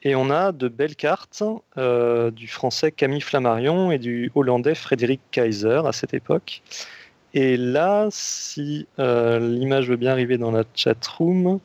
Et 0.04 0.16
on 0.16 0.30
a 0.32 0.52
de 0.52 0.68
belles 0.68 0.96
cartes 0.96 1.44
du 1.78 2.48
français 2.48 2.92
Camille 2.92 3.22
Flammarion 3.22 3.92
et 3.92 4.00
du 4.00 4.32
hollandais 4.36 4.76
Frédéric 4.76 5.22
Kaiser 5.32 5.82
à 5.86 5.92
cette 5.92 6.14
époque. 6.14 6.62
Et 7.34 7.56
là, 7.58 8.08
si 8.12 8.88
euh, 9.00 9.40
l'image 9.40 9.90
veut 9.90 9.96
bien 9.96 10.12
arriver 10.12 10.38
dans 10.38 10.52
la 10.52 10.64
chat 10.76 11.06
room, 11.08 11.60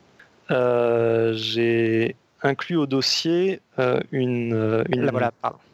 euh, 0.49 1.33
j'ai 1.35 2.15
inclus 2.41 2.77
au 2.77 2.85
dossier 2.85 3.59
euh, 3.79 3.99
une, 4.11 4.83
une 4.89 5.11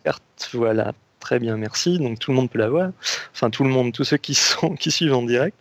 carte. 0.03 0.49
Voilà, 0.53 0.93
très 1.23 1.39
bien, 1.39 1.57
merci. 1.57 1.97
Donc 1.97 2.19
tout 2.19 2.31
le 2.31 2.37
monde 2.37 2.49
peut 2.49 2.59
la 2.59 2.69
voir. 2.69 2.91
Enfin, 3.33 3.49
tout 3.49 3.63
le 3.63 3.69
monde, 3.69 3.93
tous 3.93 4.03
ceux 4.03 4.17
qui, 4.17 4.35
sont, 4.35 4.75
qui 4.79 4.91
suivent 4.91 5.15
en 5.15 5.23
direct. 5.23 5.57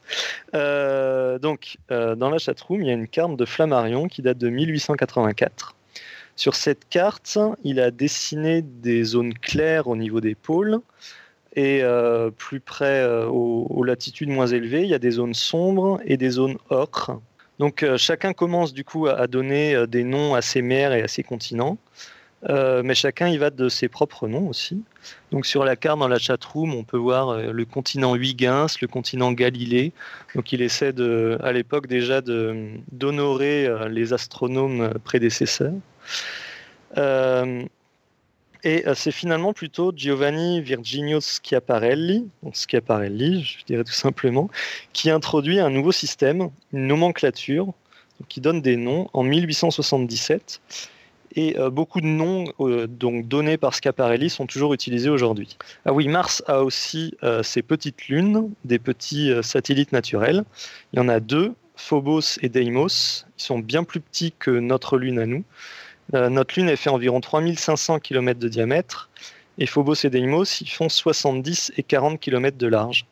donc, 0.53 1.77
dans 1.89 2.31
la 2.31 2.39
chat 2.39 2.61
room, 2.61 2.83
il 2.83 2.89
y 2.89 2.91
a 2.91 2.95
une 2.95 3.09
carte 3.09 3.37
de 3.37 3.45
Flammarion 3.45 4.09
qui 4.09 4.23
date 4.23 4.39
de 4.39 4.49
1884. 4.49 5.75
Sur 6.37 6.55
cette 6.55 6.89
carte, 6.89 7.39
il 7.63 7.79
a 7.81 7.91
dessiné 7.91 8.63
des 8.63 9.05
zones 9.05 9.35
claires 9.35 9.87
au 9.87 9.97
niveau 9.97 10.21
des 10.21 10.35
pôles 10.35 10.81
et 11.55 11.83
euh, 11.83 12.31
plus 12.31 12.61
près 12.61 13.03
euh, 13.03 13.27
aux, 13.27 13.85
latitudes 13.85 14.31
moins 14.31 14.47
élevées, 14.47 14.83
il 14.83 14.89
y 14.89 14.95
a 14.95 14.99
des 14.99 15.11
zones 15.13 15.35
sombres 15.35 16.01
et 16.05 16.17
des 16.17 16.31
zones 16.31 16.57
ocre. 16.71 17.21
Donc 17.59 17.83
euh, 17.83 17.99
chacun 17.99 18.33
commence 18.33 18.73
du 18.73 18.85
coup 18.85 19.07
à, 19.07 19.27
donner 19.27 19.87
des 19.87 20.05
noms 20.05 20.35
à 20.35 20.41
ses 20.41 20.63
mers 20.63 20.95
et 20.95 21.03
à 21.03 21.09
ses 21.09 21.23
continents, 21.23 21.77
mais 22.49 22.95
chacun 22.95 23.29
y 23.29 23.39
va 23.39 23.51
de 23.51 23.69
ses 23.69 23.89
propres 23.89 24.29
noms 24.29 24.49
aussi. 24.49 24.83
Donc 25.31 25.47
sur 25.47 25.65
la 25.65 25.77
carte 25.77 25.99
dans 25.99 26.09
la 26.09 26.19
chatroom, 26.19 26.75
on 26.75 26.85
peut 26.85 26.97
voir 26.97 27.39
le 27.39 27.65
continent 27.65 28.17
Huygens, 28.17 28.81
le 28.81 28.89
continent 28.89 29.33
Galilée. 29.33 29.93
Donc 30.35 30.53
il 30.53 30.63
essaie 30.63 30.93
de, 30.93 31.39
à 31.43 31.53
l'époque 31.53 31.87
déjà 31.87 32.21
d'honorer 32.21 33.69
les 33.89 34.13
astronomes 34.13 34.93
prédécesseurs. 35.05 35.75
Et 38.65 38.87
euh, 38.87 38.95
c'est 38.95 39.11
finalement 39.11 39.53
plutôt 39.53 39.93
Giovanni 39.95 40.61
Virginio 40.61 41.21
Schiaparelli, 41.21 42.29
Schiaparelli, 42.53 43.43
je 43.43 43.65
dirais 43.65 43.85
tout 43.85 43.93
simplement, 43.93 44.49
qui 44.93 45.11
introduit 45.11 45.59
un 45.59 45.71
nouveau 45.71 45.93
système, 45.93 46.51
une 46.73 46.87
nomenclature, 46.87 47.73
qui 48.29 48.41
donne 48.41 48.63
des 48.63 48.77
noms 48.77 49.09
en 49.15 49.25
1877. 49.25 50.61
Et 51.35 51.59
euh, 51.59 51.71
beaucoup 51.71 52.01
de 52.01 52.07
noms 52.07 52.45
euh, 52.61 52.87
donc 52.87 53.29
donnés 53.29 53.57
par 53.57 53.75
Schiaparelli 53.75 54.31
sont 54.31 54.47
toujours 54.47 54.75
utilisés 54.75 55.11
aujourd'hui. 55.11 55.57
Ah 55.85 55.93
oui, 55.93 56.09
Mars 56.09 56.43
a 56.47 56.63
aussi 56.63 57.15
ses 57.43 57.63
petites 57.63 58.09
lunes, 58.09 58.51
des 58.65 58.79
petits 58.79 59.33
satellites 59.43 59.93
naturels. 59.93 60.45
Il 60.93 60.99
y 60.99 61.01
en 61.01 61.09
a 61.09 61.21
deux, 61.21 61.55
Phobos 61.77 62.39
et 62.43 62.49
Deimos. 62.49 63.25
Ils 63.39 63.43
sont 63.43 63.59
bien 63.59 63.85
plus 63.85 64.01
petits 64.01 64.33
que 64.39 64.51
notre 64.51 64.99
lune 64.99 65.19
à 65.19 65.27
nous. 65.27 65.45
Euh, 66.15 66.29
notre 66.29 66.59
Lune, 66.59 66.77
fait 66.77 66.91
environ 66.91 67.21
3500 67.21 68.01
km 68.01 68.39
de 68.39 68.49
diamètre, 68.49 69.09
et 69.59 69.67
Phobos 69.67 69.95
et 70.05 70.11
Deimos, 70.11 70.61
ils 70.61 70.69
font 70.69 70.89
70 70.89 71.73
et 71.77 71.83
40 71.83 72.21
km 72.21 72.57
de 72.57 72.67
large. 72.67 73.07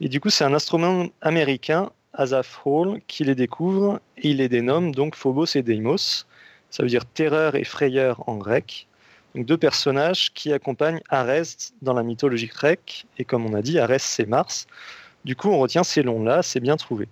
Et 0.00 0.08
du 0.08 0.20
coup, 0.20 0.30
c'est 0.30 0.44
un 0.44 0.54
astronome 0.54 1.10
américain, 1.20 1.90
Asaph 2.12 2.60
Hall, 2.64 3.00
qui 3.06 3.24
les 3.24 3.34
découvre, 3.34 4.00
et 4.18 4.30
il 4.30 4.36
les 4.38 4.48
dénomme 4.48 4.94
donc 4.94 5.16
Phobos 5.16 5.46
et 5.54 5.62
Deimos. 5.62 6.26
Ça 6.72 6.82
veut 6.82 6.88
dire 6.88 7.04
terreur 7.04 7.54
et 7.54 7.64
frayeur 7.64 8.26
en 8.28 8.36
grec. 8.36 8.88
Donc 9.34 9.44
deux 9.44 9.58
personnages 9.58 10.32
qui 10.32 10.54
accompagnent 10.54 11.00
Arès 11.10 11.74
dans 11.82 11.92
la 11.92 12.02
mythologie 12.02 12.46
grecque, 12.46 13.06
et 13.18 13.24
comme 13.24 13.44
on 13.44 13.52
a 13.52 13.60
dit, 13.60 13.78
Arès 13.78 14.02
c'est 14.02 14.26
Mars. 14.26 14.66
Du 15.26 15.36
coup, 15.36 15.50
on 15.50 15.58
retient 15.58 15.84
ces 15.84 16.02
noms-là, 16.02 16.42
c'est 16.42 16.60
bien 16.60 16.76
trouvé. 16.76 17.08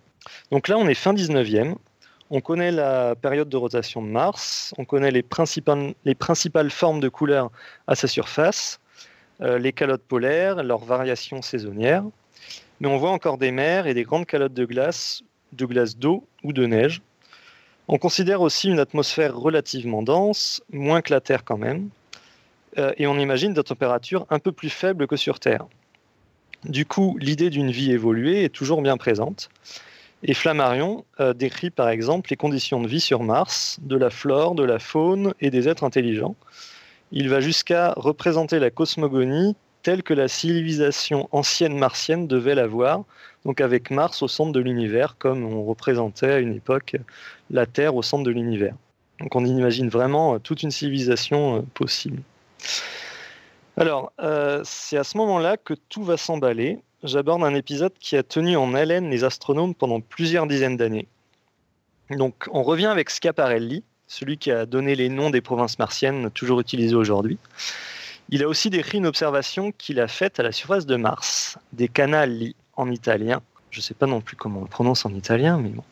Donc 0.50 0.66
là, 0.66 0.78
on 0.78 0.88
est 0.88 0.94
fin 0.94 1.12
19e, 1.12 1.76
on 2.30 2.40
connaît 2.40 2.72
la 2.72 3.14
période 3.14 3.50
de 3.50 3.56
rotation 3.58 4.02
de 4.02 4.08
Mars, 4.08 4.72
on 4.78 4.86
connaît 4.86 5.10
les 5.10 5.22
principales, 5.22 5.94
les 6.06 6.14
principales 6.14 6.70
formes 6.70 7.00
de 7.00 7.10
couleurs 7.10 7.50
à 7.86 7.94
sa 7.94 8.08
surface, 8.08 8.80
euh, 9.42 9.58
les 9.58 9.74
calottes 9.74 10.04
polaires, 10.04 10.62
leurs 10.62 10.84
variations 10.84 11.42
saisonnières, 11.42 12.04
mais 12.80 12.88
on 12.88 12.96
voit 12.96 13.10
encore 13.10 13.36
des 13.36 13.50
mers 13.50 13.86
et 13.86 13.92
des 13.92 14.04
grandes 14.04 14.26
calottes 14.26 14.54
de 14.54 14.64
glace, 14.64 15.22
de 15.52 15.66
glace 15.66 15.98
d'eau 15.98 16.26
ou 16.44 16.54
de 16.54 16.64
neige. 16.64 17.02
On 17.92 17.98
considère 17.98 18.40
aussi 18.40 18.68
une 18.68 18.78
atmosphère 18.78 19.36
relativement 19.36 20.04
dense, 20.04 20.62
moins 20.72 21.02
que 21.02 21.12
la 21.12 21.20
Terre 21.20 21.42
quand 21.44 21.58
même, 21.58 21.88
euh, 22.78 22.92
et 22.98 23.08
on 23.08 23.18
imagine 23.18 23.52
des 23.52 23.64
températures 23.64 24.26
un 24.30 24.38
peu 24.38 24.52
plus 24.52 24.70
faibles 24.70 25.08
que 25.08 25.16
sur 25.16 25.40
Terre. 25.40 25.66
Du 26.62 26.86
coup, 26.86 27.18
l'idée 27.18 27.50
d'une 27.50 27.72
vie 27.72 27.90
évoluée 27.90 28.44
est 28.44 28.54
toujours 28.54 28.80
bien 28.80 28.96
présente. 28.96 29.48
Et 30.22 30.34
Flammarion 30.34 31.04
euh, 31.18 31.32
décrit 31.32 31.70
par 31.70 31.88
exemple 31.88 32.30
les 32.30 32.36
conditions 32.36 32.80
de 32.80 32.86
vie 32.86 33.00
sur 33.00 33.24
Mars, 33.24 33.80
de 33.82 33.96
la 33.96 34.10
flore, 34.10 34.54
de 34.54 34.62
la 34.62 34.78
faune 34.78 35.34
et 35.40 35.50
des 35.50 35.68
êtres 35.68 35.82
intelligents. 35.82 36.36
Il 37.10 37.28
va 37.28 37.40
jusqu'à 37.40 37.92
représenter 37.96 38.60
la 38.60 38.70
cosmogonie 38.70 39.56
telle 39.82 40.04
que 40.04 40.14
la 40.14 40.28
civilisation 40.28 41.28
ancienne 41.32 41.76
martienne 41.76 42.28
devait 42.28 42.54
la 42.54 42.68
voir, 42.68 43.02
donc 43.44 43.60
avec 43.60 43.90
Mars 43.90 44.22
au 44.22 44.28
centre 44.28 44.52
de 44.52 44.60
l'univers, 44.60 45.16
comme 45.18 45.44
on 45.44 45.64
représentait 45.64 46.30
à 46.30 46.38
une 46.38 46.54
époque 46.54 46.96
la 47.50 47.66
Terre 47.66 47.94
au 47.94 48.02
centre 48.02 48.24
de 48.24 48.30
l'univers. 48.30 48.74
Donc 49.20 49.34
on 49.36 49.44
imagine 49.44 49.88
vraiment 49.88 50.34
euh, 50.34 50.38
toute 50.38 50.62
une 50.62 50.70
civilisation 50.70 51.58
euh, 51.58 51.62
possible. 51.74 52.22
Alors, 53.76 54.12
c'est 54.64 54.98
à 54.98 55.04
ce 55.04 55.16
moment-là 55.16 55.56
que 55.56 55.72
tout 55.88 56.04
va 56.04 56.18
s'emballer 56.18 56.80
j'aborde 57.02 57.42
un 57.44 57.54
épisode 57.54 57.92
qui 57.98 58.16
a 58.16 58.22
tenu 58.22 58.56
en 58.56 58.74
haleine 58.74 59.10
les 59.10 59.24
astronomes 59.24 59.74
pendant 59.74 60.00
plusieurs 60.00 60.46
dizaines 60.46 60.76
d'années. 60.76 61.08
Donc 62.10 62.48
on 62.52 62.62
revient 62.62 62.86
avec 62.86 63.10
Schiaparelli, 63.10 63.84
celui 64.06 64.38
qui 64.38 64.50
a 64.50 64.66
donné 64.66 64.94
les 64.94 65.08
noms 65.08 65.30
des 65.30 65.40
provinces 65.40 65.78
martiennes 65.78 66.30
toujours 66.30 66.60
utilisés 66.60 66.94
aujourd'hui. 66.94 67.38
Il 68.28 68.42
a 68.42 68.48
aussi 68.48 68.70
décrit 68.70 68.98
une 68.98 69.06
observation 69.06 69.72
qu'il 69.72 70.00
a 70.00 70.08
faite 70.08 70.38
à 70.38 70.42
la 70.42 70.52
surface 70.52 70.86
de 70.86 70.96
Mars, 70.96 71.58
des 71.72 71.88
canali 71.88 72.54
en 72.76 72.90
italien. 72.90 73.40
Je 73.70 73.78
ne 73.78 73.82
sais 73.82 73.94
pas 73.94 74.06
non 74.06 74.20
plus 74.20 74.36
comment 74.36 74.60
on 74.60 74.62
le 74.64 74.68
prononce 74.68 75.06
en 75.06 75.14
italien, 75.14 75.58
mais 75.58 75.70
bon. 75.70 75.84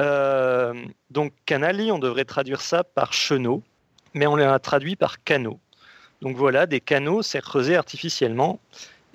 Euh, 0.00 0.74
donc 1.10 1.32
canali, 1.46 1.90
on 1.90 1.98
devrait 1.98 2.24
traduire 2.24 2.60
ça 2.60 2.84
par 2.84 3.12
chenaux, 3.12 3.62
mais 4.14 4.26
on 4.26 4.36
l'a 4.36 4.58
traduit 4.58 4.96
par 4.96 5.22
canaux. 5.24 5.58
Donc 6.20 6.36
voilà, 6.36 6.66
des 6.66 6.80
canaux, 6.80 7.22
c'est 7.22 7.40
creusé 7.40 7.76
artificiellement 7.76 8.60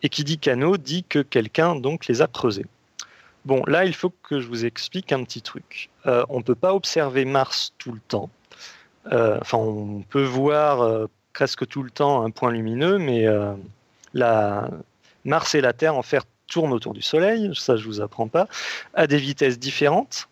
et 0.02 0.10
qui 0.10 0.24
dit 0.24 0.40
canaux 0.40 0.78
dit 0.78 1.04
que 1.04 1.20
quelqu'un 1.20 1.76
donc 1.76 2.08
les 2.08 2.22
a 2.22 2.28
creusés. 2.28 2.66
Bon, 3.46 3.64
là, 3.66 3.86
il 3.86 3.94
faut 3.94 4.12
que 4.24 4.40
je 4.40 4.48
vous 4.48 4.66
explique 4.66 5.12
un 5.12 5.24
petit 5.24 5.42
truc. 5.42 5.90
Euh, 6.06 6.24
on 6.30 6.40
ne 6.40 6.44
peut 6.44 6.56
pas 6.56 6.74
observer 6.74 7.26
Mars 7.26 7.74
tout 7.78 7.92
le 7.92 8.00
temps. 8.08 8.30
Euh, 9.12 9.38
enfin, 9.42 9.58
on 9.58 10.02
peut 10.02 10.24
voir 10.24 11.08
presque 11.34 11.68
tout 11.68 11.82
le 11.82 11.90
temps 11.90 12.24
un 12.24 12.32
point 12.32 12.52
lumineux, 12.52 12.98
mais. 12.98 13.28
Mars 15.24 15.54
et 15.54 15.62
la 15.62 15.74
Terre, 15.74 15.96
en 15.96 16.02
fait, 16.02 16.24
tournent 16.52 16.74
autour 16.74 16.94
du 16.94 17.02
Soleil, 17.02 17.50
ça 17.56 17.76
je 17.76 17.86
vous 17.86 18.02
apprends 18.02 18.28
pas, 18.28 18.48
à 18.94 19.08
des 19.08 19.18
vitesses 19.18 19.58
différentes. 19.58 20.28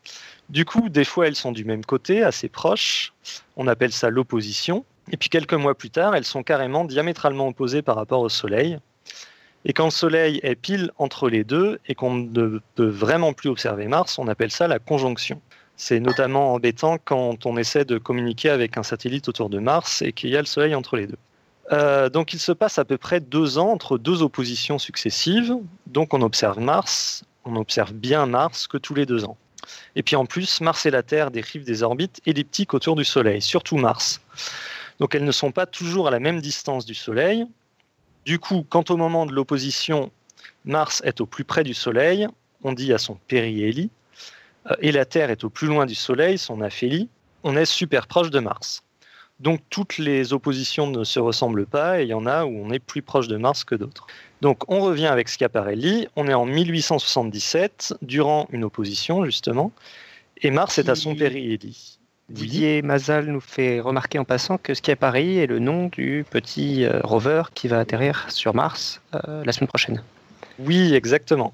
Du 0.50 0.66
coup, 0.66 0.90
des 0.90 1.06
fois, 1.06 1.28
elles 1.28 1.36
sont 1.36 1.52
du 1.52 1.64
même 1.64 1.86
côté, 1.86 2.24
assez 2.24 2.50
proches. 2.50 3.14
On 3.56 3.68
appelle 3.68 3.92
ça 3.92 4.10
l'opposition. 4.10 4.84
Et 5.12 5.18
puis 5.18 5.30
quelques 5.30 5.54
mois 5.54 5.76
plus 5.76 5.92
tard, 5.92 6.16
elles 6.16 6.26
sont 6.26 6.44
carrément 6.44 6.86
diamétralement 6.86 7.48
opposées 7.48 7.82
par 7.82 7.96
rapport 7.96 8.22
au 8.22 8.30
Soleil. 8.30 8.80
Et 9.66 9.74
quand 9.74 9.86
le 9.86 9.92
Soleil 9.92 10.40
est 10.44 10.56
pile 10.56 10.92
entre 10.98 11.30
les 11.30 11.44
deux 11.44 11.80
et 11.88 11.96
qu'on 11.96 12.16
ne 12.16 12.60
peut 12.76 12.88
vraiment 12.88 13.34
plus 13.34 13.50
observer 13.50 13.88
Mars, 13.88 14.18
on 14.18 14.28
appelle 14.28 14.52
ça 14.52 14.68
la 14.68 14.80
conjonction. 14.80 15.42
C'est 15.76 16.00
notamment 16.00 16.54
embêtant 16.54 16.98
quand 17.04 17.46
on 17.46 17.58
essaie 17.58 17.86
de 17.86 17.98
communiquer 17.98 18.50
avec 18.50 18.78
un 18.78 18.84
satellite 18.84 19.30
autour 19.30 19.50
de 19.50 19.60
Mars 19.60 20.02
et 20.02 20.14
qu'il 20.14 20.30
y 20.30 20.38
a 20.38 20.42
le 20.42 20.46
Soleil 20.46 20.76
entre 20.76 20.96
les 20.98 21.08
deux. 21.08 21.18
Euh, 21.72 22.10
donc 22.10 22.34
il 22.34 22.40
se 22.40 22.52
passe 22.52 22.80
à 22.80 22.86
peu 22.86 22.98
près 22.98 23.20
deux 23.20 23.58
ans 23.58 23.70
entre 23.70 23.98
deux 23.98 24.22
oppositions 24.22 24.80
successives. 24.80 25.56
Donc 25.88 26.14
on 26.14 26.22
observe 26.22 26.60
Mars, 26.60 27.24
on 27.46 27.56
observe 27.56 27.94
bien 27.94 28.26
Mars 28.26 28.68
que 28.68 28.78
tous 28.78 28.96
les 28.96 29.06
deux 29.06 29.26
ans. 29.26 29.38
Et 29.96 30.04
puis 30.04 30.16
en 30.16 30.26
plus, 30.26 30.62
Mars 30.62 30.86
et 30.86 30.92
la 30.92 31.04
Terre 31.04 31.32
décrivent 31.32 31.66
des 31.66 31.84
orbites 31.84 32.22
elliptiques 32.26 32.74
autour 32.74 32.96
du 32.96 33.06
Soleil, 33.06 33.42
surtout 33.42 33.78
Mars. 33.78 34.22
Donc 35.00 35.14
elles 35.16 35.26
ne 35.26 35.32
sont 35.32 35.52
pas 35.52 35.66
toujours 35.66 36.08
à 36.08 36.12
la 36.12 36.20
même 36.20 36.42
distance 36.42 36.86
du 36.86 36.96
Soleil, 36.96 37.46
du 38.26 38.38
coup, 38.38 38.66
quand 38.68 38.92
au 38.92 38.98
moment 38.98 39.26
de 39.26 39.34
l'opposition, 39.34 40.12
Mars 40.66 41.02
est 41.04 41.22
au 41.22 41.26
plus 41.26 41.44
près 41.44 41.64
du 41.64 41.74
Soleil, 41.74 42.28
on 42.64 42.74
dit 42.74 42.94
à 42.94 42.98
son 42.98 43.16
périhélie, 43.16 43.90
euh, 44.70 44.76
et 44.82 44.92
la 44.92 45.06
Terre 45.06 45.32
est 45.32 45.44
au 45.44 45.50
plus 45.50 45.68
loin 45.68 45.86
du 45.86 45.96
Soleil, 45.96 46.38
son 46.38 46.62
aphélie, 46.62 47.10
on 47.44 47.56
est 47.56 47.66
super 47.66 48.08
proche 48.08 48.30
de 48.30 48.40
Mars. 48.40 48.84
Donc 49.40 49.62
toutes 49.70 49.98
les 49.98 50.34
oppositions 50.34 50.88
ne 50.88 51.04
se 51.04 51.20
ressemblent 51.20 51.66
pas 51.66 52.02
et 52.02 52.04
il 52.04 52.10
y 52.10 52.14
en 52.14 52.26
a 52.26 52.46
où 52.46 52.50
on 52.50 52.72
est 52.72 52.80
plus 52.80 53.02
proche 53.02 53.28
de 53.28 53.38
Mars 53.38 53.64
que 53.64 53.76
d'autres. 53.76 54.08
Donc 54.42 54.70
on 54.70 54.82
revient 54.82 55.08
avec 55.08 55.30
Schiaparelli, 55.30 56.08
on 56.16 56.28
est 56.28 56.34
en 56.34 56.46
1877, 56.46 57.96
durant 58.02 58.48
une 58.52 58.64
opposition 58.64 59.24
justement, 59.26 59.72
et 60.42 60.52
Mars 60.52 60.78
est 60.78 60.90
à 60.90 60.96
son 60.96 61.16
périhélie. 61.16 62.00
Didier 62.30 62.82
Mazal 62.84 63.26
nous 63.26 63.42
fait 63.42 63.80
remarquer 63.80 64.20
en 64.20 64.26
passant 64.26 64.58
que 64.58 64.74
Schiaparelli 64.74 65.40
est 65.40 65.48
le 65.48 65.60
nom 65.60 65.88
du 65.88 66.26
petit 66.30 66.84
euh, 66.84 67.00
rover 67.04 67.44
qui 67.56 67.68
va 67.68 67.80
atterrir 67.80 68.28
sur 68.30 68.54
Mars 68.54 69.02
euh, 69.16 69.44
la 69.44 69.52
semaine 69.52 69.68
prochaine. 69.68 70.04
Oui, 70.60 70.94
exactement. 70.94 71.54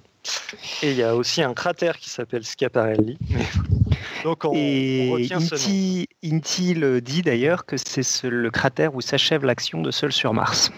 Et 0.84 0.91
il 0.91 0.98
y 0.98 1.04
a 1.04 1.15
aussi 1.15 1.41
un 1.41 1.54
cratère 1.54 1.98
qui 1.98 2.10
s'appelle 2.10 2.43
Schiaparelli. 2.43 3.17
Donc 4.24 4.43
on, 4.43 4.54
Et 4.54 5.28
Inti, 5.32 5.34
Inti, 5.34 6.08
le 6.32 7.00
dit 7.00 7.22
d'ailleurs 7.22 7.66
que 7.66 7.76
c'est 7.78 8.30
le 8.30 8.52
cratère 8.52 8.96
où 8.96 9.02
s'achève 9.02 9.46
l'action 9.46 9.82
de 9.82 9.92
Seul 9.92 10.12
sur 10.12 10.34
Mars. 10.34 10.72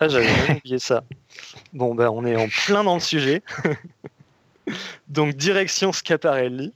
Ah, 0.00 0.08
j'avais 0.08 0.56
oublié 0.56 0.78
ça. 0.78 1.04
Bon, 1.72 1.94
ben, 1.94 2.08
on 2.08 2.24
est 2.24 2.36
en 2.36 2.48
plein 2.48 2.82
dans 2.82 2.94
le 2.94 3.00
sujet. 3.00 3.42
Donc, 5.08 5.34
direction 5.34 5.92
Schiaparelli. 5.92 6.72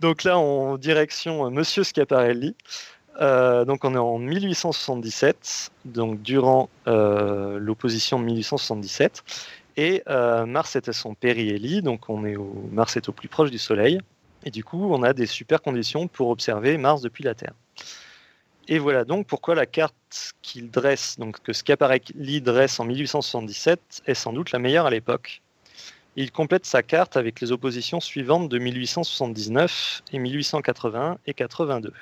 Donc 0.00 0.24
là, 0.24 0.38
en 0.38 0.78
direction 0.78 1.46
euh, 1.46 1.50
Monsieur 1.50 1.84
Schiaparelli. 1.84 2.56
Euh, 3.20 3.66
donc 3.66 3.84
on 3.84 3.94
est 3.94 3.98
en 3.98 4.18
1877, 4.18 5.72
donc 5.84 6.22
durant 6.22 6.70
euh, 6.86 7.58
l'opposition 7.58 8.18
de 8.18 8.24
1877. 8.24 9.22
Et 9.76 10.02
Mars 10.46 10.76
était 10.76 10.92
son 10.92 11.14
périhélie, 11.14 11.80
donc 11.80 12.10
on 12.10 12.26
est 12.26 12.36
Mars 12.70 12.96
est 12.96 13.08
au 13.08 13.12
plus 13.12 13.28
proche 13.28 13.50
du 13.50 13.56
Soleil. 13.56 14.00
Et 14.44 14.50
du 14.50 14.64
coup, 14.64 14.92
on 14.92 15.02
a 15.02 15.12
des 15.12 15.26
super 15.26 15.60
conditions 15.60 16.08
pour 16.08 16.30
observer 16.30 16.76
Mars 16.78 17.02
depuis 17.02 17.24
la 17.24 17.34
Terre. 17.34 17.54
Et 18.68 18.78
voilà 18.78 19.04
donc 19.04 19.26
pourquoi 19.26 19.54
la 19.54 19.66
carte 19.66 20.34
qu'il 20.42 20.70
dresse, 20.70 21.18
donc 21.18 21.40
que 21.42 21.52
Schiaparelli 21.52 22.40
dresse 22.40 22.78
en 22.78 22.84
1877, 22.84 24.02
est 24.06 24.14
sans 24.14 24.32
doute 24.32 24.52
la 24.52 24.58
meilleure 24.58 24.86
à 24.86 24.90
l'époque. 24.90 25.42
Il 26.16 26.32
complète 26.32 26.66
sa 26.66 26.82
carte 26.82 27.16
avec 27.16 27.40
les 27.40 27.52
oppositions 27.52 28.00
suivantes 28.00 28.48
de 28.48 28.58
1879 28.58 30.02
et 30.12 30.18
1881 30.18 31.18
et 31.26 31.34
82. 31.34 31.92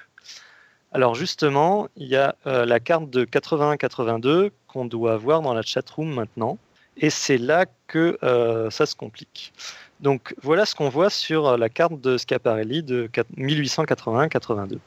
Alors 0.92 1.14
justement, 1.14 1.88
il 1.96 2.08
y 2.08 2.16
a 2.16 2.34
euh, 2.46 2.64
la 2.64 2.80
carte 2.80 3.10
de 3.10 3.24
81-82 3.24 4.50
qu'on 4.66 4.86
doit 4.86 5.16
voir 5.16 5.42
dans 5.42 5.52
la 5.52 5.62
chatroom 5.62 6.14
maintenant. 6.14 6.58
Et 6.96 7.10
c'est 7.10 7.38
là 7.38 7.66
que 7.86 8.18
euh, 8.22 8.70
ça 8.70 8.86
se 8.86 8.94
complique. 8.94 9.52
Donc 10.00 10.34
voilà 10.42 10.64
ce 10.64 10.74
qu'on 10.74 10.88
voit 10.88 11.10
sur 11.10 11.46
euh, 11.46 11.56
la 11.56 11.68
carte 11.68 12.00
de 12.00 12.16
Schiaparelli 12.16 12.82
de 12.82 13.08
1881-82. 13.36 14.78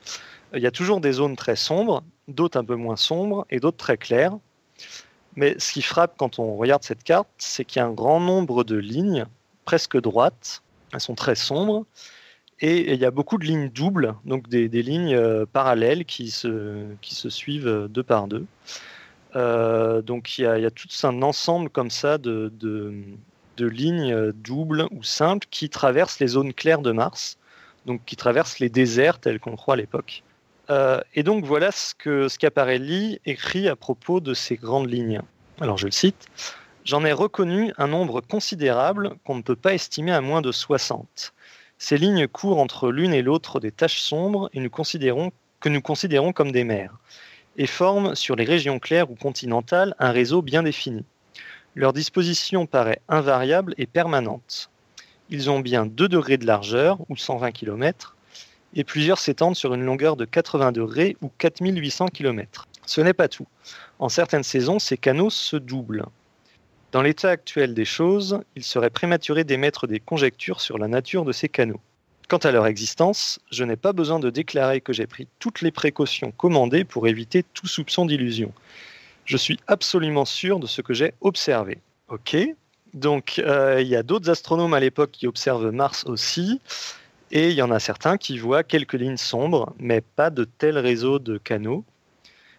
Il 0.53 0.61
y 0.61 0.67
a 0.67 0.71
toujours 0.71 1.01
des 1.01 1.13
zones 1.13 1.35
très 1.35 1.55
sombres, 1.55 2.03
d'autres 2.27 2.57
un 2.57 2.63
peu 2.63 2.75
moins 2.75 2.95
sombres 2.95 3.45
et 3.49 3.59
d'autres 3.59 3.77
très 3.77 3.97
claires. 3.97 4.37
Mais 5.35 5.55
ce 5.59 5.71
qui 5.71 5.81
frappe 5.81 6.15
quand 6.17 6.39
on 6.39 6.57
regarde 6.57 6.83
cette 6.83 7.03
carte, 7.03 7.29
c'est 7.37 7.63
qu'il 7.63 7.79
y 7.79 7.83
a 7.83 7.85
un 7.85 7.93
grand 7.93 8.19
nombre 8.19 8.63
de 8.63 8.75
lignes 8.75 9.25
presque 9.63 9.99
droites. 9.99 10.61
Elles 10.93 10.99
sont 10.99 11.15
très 11.15 11.35
sombres. 11.35 11.85
Et 12.59 12.93
il 12.93 12.99
y 12.99 13.05
a 13.05 13.11
beaucoup 13.11 13.39
de 13.39 13.45
lignes 13.45 13.69
doubles, 13.69 14.13
donc 14.23 14.47
des, 14.47 14.67
lignes 14.67 15.15
euh, 15.15 15.45
parallèles 15.51 16.05
qui 16.05 16.29
se, 16.29 16.85
suivent 17.01 17.87
deux 17.89 18.03
par 18.03 18.27
deux. 18.27 18.45
Euh, 19.35 20.01
donc 20.01 20.37
il 20.37 20.43
y, 20.43 20.45
a, 20.45 20.69
tout 20.69 20.87
un 21.03 21.21
ensemble 21.23 21.69
comme 21.69 21.89
ça 21.89 22.19
de, 22.19 22.51
lignes 23.59 24.31
doubles 24.31 24.87
ou 24.91 25.03
simples 25.03 25.47
qui 25.49 25.69
traversent 25.69 26.19
les 26.19 26.27
zones 26.27 26.53
claires 26.53 26.81
de 26.81 26.91
Mars, 26.91 27.37
donc 27.85 28.01
qui 28.05 28.15
traversent 28.15 28.59
les 28.59 28.69
déserts 28.69 29.19
tels 29.19 29.39
qu'on 29.39 29.55
croit 29.55 29.73
à 29.75 29.77
l'époque. 29.77 30.23
Euh, 30.69 31.01
et 31.15 31.23
donc 31.23 31.45
voilà 31.45 31.71
ce 31.71 31.93
que 31.93 32.27
Schiaparelli 32.29 33.19
écrit 33.25 33.67
à 33.67 33.75
propos 33.75 34.19
de 34.19 34.33
ces 34.33 34.55
grandes 34.55 34.89
lignes. 34.89 35.21
Alors 35.59 35.77
je 35.77 35.85
le 35.85 35.91
cite. 35.91 36.27
J'en 36.85 37.03
ai 37.05 37.11
reconnu 37.11 37.73
un 37.77 37.87
nombre 37.87 38.21
considérable 38.21 39.11
qu'on 39.23 39.35
ne 39.35 39.41
peut 39.41 39.55
pas 39.55 39.73
estimer 39.73 40.11
à 40.11 40.21
moins 40.21 40.41
de 40.41 40.51
60. 40.51 41.33
Ces 41.77 41.97
lignes 41.97 42.27
courent 42.27 42.59
entre 42.59 42.91
l'une 42.91 43.13
et 43.13 43.21
l'autre 43.21 43.59
des 43.59 43.71
taches 43.71 43.99
sombres 43.99 44.49
et 44.53 44.59
que 44.59 45.69
nous 45.69 45.81
considérons 45.81 46.33
comme 46.33 46.51
des 46.51 46.63
mers, 46.63 46.97
et 47.57 47.67
forment 47.67 48.15
sur 48.15 48.35
les 48.35 48.45
régions 48.45 48.79
claires 48.79 49.11
ou 49.11 49.15
continentales 49.15 49.95
un 49.99 50.11
réseau 50.11 50.41
bien 50.41 50.63
défini. 50.63 51.05
Leur 51.73 51.93
disposition 51.93 52.65
paraît 52.65 53.01
invariable 53.07 53.73
et 53.77 53.85
permanente. 53.85 54.69
Ils 55.29 55.49
ont 55.49 55.61
bien 55.61 55.85
2 55.85 56.09
degrés 56.09 56.37
de 56.37 56.45
largeur, 56.45 56.97
ou 57.07 57.15
120 57.15 57.51
km, 57.51 58.17
et 58.75 58.83
plusieurs 58.83 59.19
s'étendent 59.19 59.55
sur 59.55 59.73
une 59.73 59.85
longueur 59.85 60.17
de 60.17 60.25
80 60.25 60.73
degrés 60.73 61.15
ou 61.21 61.29
4800 61.37 62.07
km. 62.07 62.67
Ce 62.85 62.99
n'est 62.99 63.13
pas 63.13 63.29
tout. 63.29 63.47
En 63.99 64.09
certaines 64.09 64.43
saisons, 64.43 64.79
ces 64.79 64.97
canaux 64.97 65.29
se 65.29 65.55
doublent. 65.55 66.05
Dans 66.91 67.01
l'état 67.01 67.29
actuel 67.29 67.73
des 67.73 67.85
choses, 67.85 68.41
il 68.57 68.65
serait 68.65 68.89
prématuré 68.89 69.45
d'émettre 69.45 69.87
des 69.87 70.01
conjectures 70.01 70.59
sur 70.59 70.77
la 70.77 70.89
nature 70.89 71.23
de 71.23 71.31
ces 71.31 71.47
canaux. 71.47 71.79
Quant 72.27 72.37
à 72.37 72.51
leur 72.51 72.67
existence, 72.67 73.39
je 73.49 73.63
n'ai 73.63 73.77
pas 73.77 73.93
besoin 73.93 74.19
de 74.19 74.29
déclarer 74.29 74.81
que 74.81 74.91
j'ai 74.91 75.07
pris 75.07 75.29
toutes 75.39 75.61
les 75.61 75.71
précautions 75.71 76.31
commandées 76.31 76.83
pour 76.83 77.07
éviter 77.07 77.43
tout 77.53 77.67
soupçon 77.67 78.05
d'illusion. 78.05 78.51
Je 79.31 79.37
suis 79.37 79.59
absolument 79.67 80.25
sûr 80.25 80.59
de 80.59 80.67
ce 80.67 80.81
que 80.81 80.93
j'ai 80.93 81.13
observé. 81.21 81.77
Ok, 82.09 82.35
Donc, 82.93 83.37
il 83.37 83.87
y 83.87 83.95
a 83.95 84.03
d'autres 84.03 84.29
astronomes 84.29 84.73
à 84.73 84.81
l'époque 84.81 85.11
qui 85.11 85.25
observent 85.25 85.71
Mars 85.71 86.03
aussi. 86.05 86.59
Et 87.31 87.49
il 87.49 87.55
y 87.55 87.61
en 87.61 87.71
a 87.71 87.79
certains 87.79 88.17
qui 88.17 88.37
voient 88.37 88.63
quelques 88.63 88.95
lignes 88.95 89.15
sombres, 89.15 89.73
mais 89.79 90.01
pas 90.01 90.29
de 90.29 90.43
tel 90.43 90.77
réseau 90.77 91.17
de 91.17 91.37
canaux. 91.37 91.85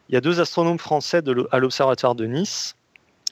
Il 0.08 0.14
y 0.14 0.16
a 0.16 0.22
deux 0.22 0.40
astronomes 0.40 0.78
français 0.78 1.20
à 1.50 1.58
l'Observatoire 1.58 2.14
de 2.14 2.24
Nice, 2.24 2.74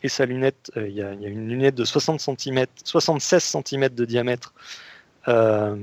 et 0.02 0.10
sa 0.10 0.26
lunette, 0.26 0.70
il 0.76 0.92
y, 0.92 1.02
a 1.02 1.12
une 1.12 1.48
lunette 1.48 1.74
de 1.74 1.84
60 1.84 2.20
cm, 2.20 2.66
76 2.84 3.42
cm 3.42 3.88
de 3.88 4.04
diamètre 4.04 4.52
à 5.24 5.74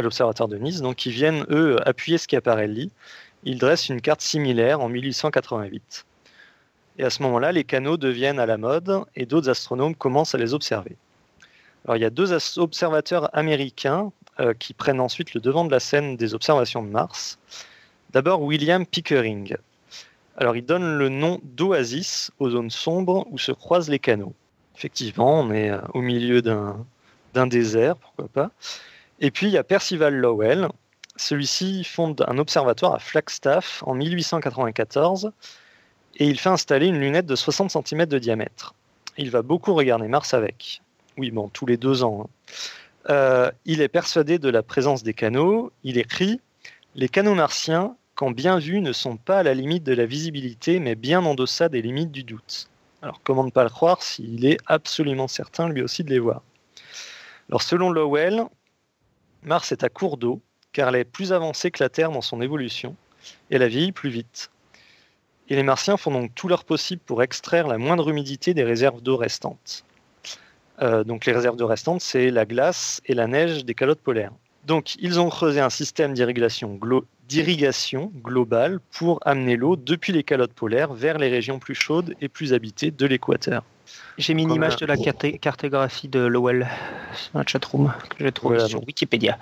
l'Observatoire 0.00 0.48
de 0.48 0.58
Nice, 0.58 0.80
donc 0.80 1.06
ils 1.06 1.12
viennent, 1.12 1.44
eux, 1.50 1.76
appuyer 1.84 2.18
Schiaparelli. 2.18 2.92
Ils 3.42 3.58
dressent 3.58 3.88
une 3.88 4.00
carte 4.00 4.20
similaire 4.20 4.80
en 4.80 4.88
1888. 4.88 6.04
Et 7.02 7.04
à 7.04 7.10
ce 7.10 7.20
moment-là, 7.24 7.50
les 7.50 7.64
canaux 7.64 7.96
deviennent 7.96 8.38
à 8.38 8.46
la 8.46 8.58
mode 8.58 9.02
et 9.16 9.26
d'autres 9.26 9.48
astronomes 9.48 9.96
commencent 9.96 10.36
à 10.36 10.38
les 10.38 10.54
observer. 10.54 10.96
Alors, 11.84 11.96
il 11.96 12.00
y 12.00 12.04
a 12.04 12.10
deux 12.10 12.32
observateurs 12.60 13.28
américains 13.36 14.12
euh, 14.38 14.54
qui 14.54 14.72
prennent 14.72 15.00
ensuite 15.00 15.34
le 15.34 15.40
devant 15.40 15.64
de 15.64 15.72
la 15.72 15.80
scène 15.80 16.16
des 16.16 16.32
observations 16.32 16.80
de 16.80 16.88
Mars. 16.88 17.40
D'abord, 18.12 18.42
William 18.42 18.86
Pickering. 18.86 19.56
Alors, 20.36 20.54
il 20.54 20.64
donne 20.64 20.96
le 20.96 21.08
nom 21.08 21.40
d'oasis 21.42 22.30
aux 22.38 22.50
zones 22.50 22.70
sombres 22.70 23.26
où 23.32 23.36
se 23.36 23.50
croisent 23.50 23.90
les 23.90 23.98
canaux. 23.98 24.32
Effectivement, 24.76 25.40
on 25.40 25.50
est 25.50 25.70
euh, 25.70 25.80
au 25.94 26.02
milieu 26.02 26.40
d'un 26.40 27.46
désert, 27.48 27.96
pourquoi 27.96 28.28
pas. 28.28 28.50
Et 29.18 29.32
puis, 29.32 29.48
il 29.48 29.52
y 29.52 29.58
a 29.58 29.64
Percival 29.64 30.14
Lowell. 30.14 30.68
Celui-ci 31.16 31.82
fonde 31.82 32.24
un 32.28 32.38
observatoire 32.38 32.94
à 32.94 33.00
Flagstaff 33.00 33.82
en 33.88 33.94
1894 33.94 35.32
et 36.16 36.26
il 36.26 36.38
fait 36.38 36.48
installer 36.48 36.86
une 36.86 36.98
lunette 36.98 37.26
de 37.26 37.36
60 37.36 37.70
cm 37.70 38.06
de 38.06 38.18
diamètre. 38.18 38.74
Il 39.18 39.30
va 39.30 39.42
beaucoup 39.42 39.74
regarder 39.74 40.08
Mars 40.08 40.34
avec. 40.34 40.82
Oui, 41.18 41.30
bon, 41.30 41.48
tous 41.48 41.66
les 41.66 41.76
deux 41.76 42.02
ans. 42.02 42.24
Hein. 42.24 42.52
Euh, 43.10 43.50
il 43.64 43.80
est 43.80 43.88
persuadé 43.88 44.38
de 44.38 44.48
la 44.48 44.62
présence 44.62 45.02
des 45.02 45.14
canaux. 45.14 45.72
Il 45.84 45.98
écrit 45.98 46.40
Les 46.94 47.08
canaux 47.08 47.34
martiens, 47.34 47.96
quand 48.14 48.30
bien 48.30 48.58
vus, 48.58 48.80
ne 48.80 48.92
sont 48.92 49.16
pas 49.16 49.38
à 49.38 49.42
la 49.42 49.54
limite 49.54 49.84
de 49.84 49.94
la 49.94 50.06
visibilité, 50.06 50.78
mais 50.78 50.94
bien 50.94 51.24
en 51.24 51.34
deçà 51.34 51.68
des 51.68 51.82
limites 51.82 52.12
du 52.12 52.24
doute. 52.24 52.68
Alors, 53.02 53.20
comment 53.24 53.44
ne 53.44 53.50
pas 53.50 53.64
le 53.64 53.70
croire 53.70 54.02
s'il 54.02 54.46
est 54.46 54.58
absolument 54.66 55.28
certain, 55.28 55.68
lui 55.68 55.82
aussi, 55.82 56.04
de 56.04 56.10
les 56.10 56.20
voir? 56.20 56.42
Alors, 57.48 57.62
selon 57.62 57.90
Lowell, 57.90 58.44
Mars 59.42 59.72
est 59.72 59.82
à 59.82 59.88
court 59.88 60.16
d'eau, 60.16 60.40
car 60.72 60.88
elle 60.88 60.96
est 60.96 61.04
plus 61.04 61.32
avancée 61.32 61.70
que 61.70 61.82
la 61.82 61.88
Terre 61.88 62.12
dans 62.12 62.20
son 62.20 62.40
évolution, 62.40 62.94
et 63.50 63.56
elle 63.56 63.62
a 63.62 63.68
vieilli 63.68 63.92
plus 63.92 64.10
vite. 64.10 64.50
Et 65.48 65.56
les 65.56 65.62
Martiens 65.62 65.96
font 65.96 66.10
donc 66.10 66.34
tout 66.34 66.48
leur 66.48 66.64
possible 66.64 67.02
pour 67.04 67.22
extraire 67.22 67.66
la 67.66 67.78
moindre 67.78 68.08
humidité 68.08 68.54
des 68.54 68.64
réserves 68.64 69.02
d'eau 69.02 69.16
restantes. 69.16 69.84
Euh, 70.80 71.04
donc 71.04 71.26
les 71.26 71.32
réserves 71.32 71.56
d'eau 71.56 71.66
restantes, 71.66 72.00
c'est 72.00 72.30
la 72.30 72.46
glace 72.46 73.00
et 73.06 73.14
la 73.14 73.26
neige 73.26 73.64
des 73.64 73.74
calottes 73.74 74.00
polaires. 74.00 74.32
Donc 74.66 74.94
ils 74.96 75.18
ont 75.20 75.28
creusé 75.28 75.60
un 75.60 75.70
système 75.70 76.14
d'irrigation 76.14 76.78
globale 78.22 78.78
pour 78.92 79.18
amener 79.22 79.56
l'eau 79.56 79.76
depuis 79.76 80.12
les 80.12 80.22
calottes 80.22 80.52
polaires 80.52 80.92
vers 80.92 81.18
les 81.18 81.28
régions 81.28 81.58
plus 81.58 81.74
chaudes 81.74 82.14
et 82.20 82.28
plus 82.28 82.52
habitées 82.52 82.90
de 82.90 83.06
l'équateur. 83.06 83.64
J'ai 84.18 84.34
mis 84.34 84.44
une 84.44 84.52
image 84.52 84.76
de 84.76 84.86
la 84.86 84.96
cartographie 84.96 86.08
de 86.08 86.20
Lowell 86.20 86.68
dans 87.32 87.40
la 87.40 87.46
chatroom 87.46 87.92
que 88.10 88.24
j'ai 88.24 88.32
trouvée 88.32 88.60
sur 88.60 88.86
Wikipédia. 88.86 89.38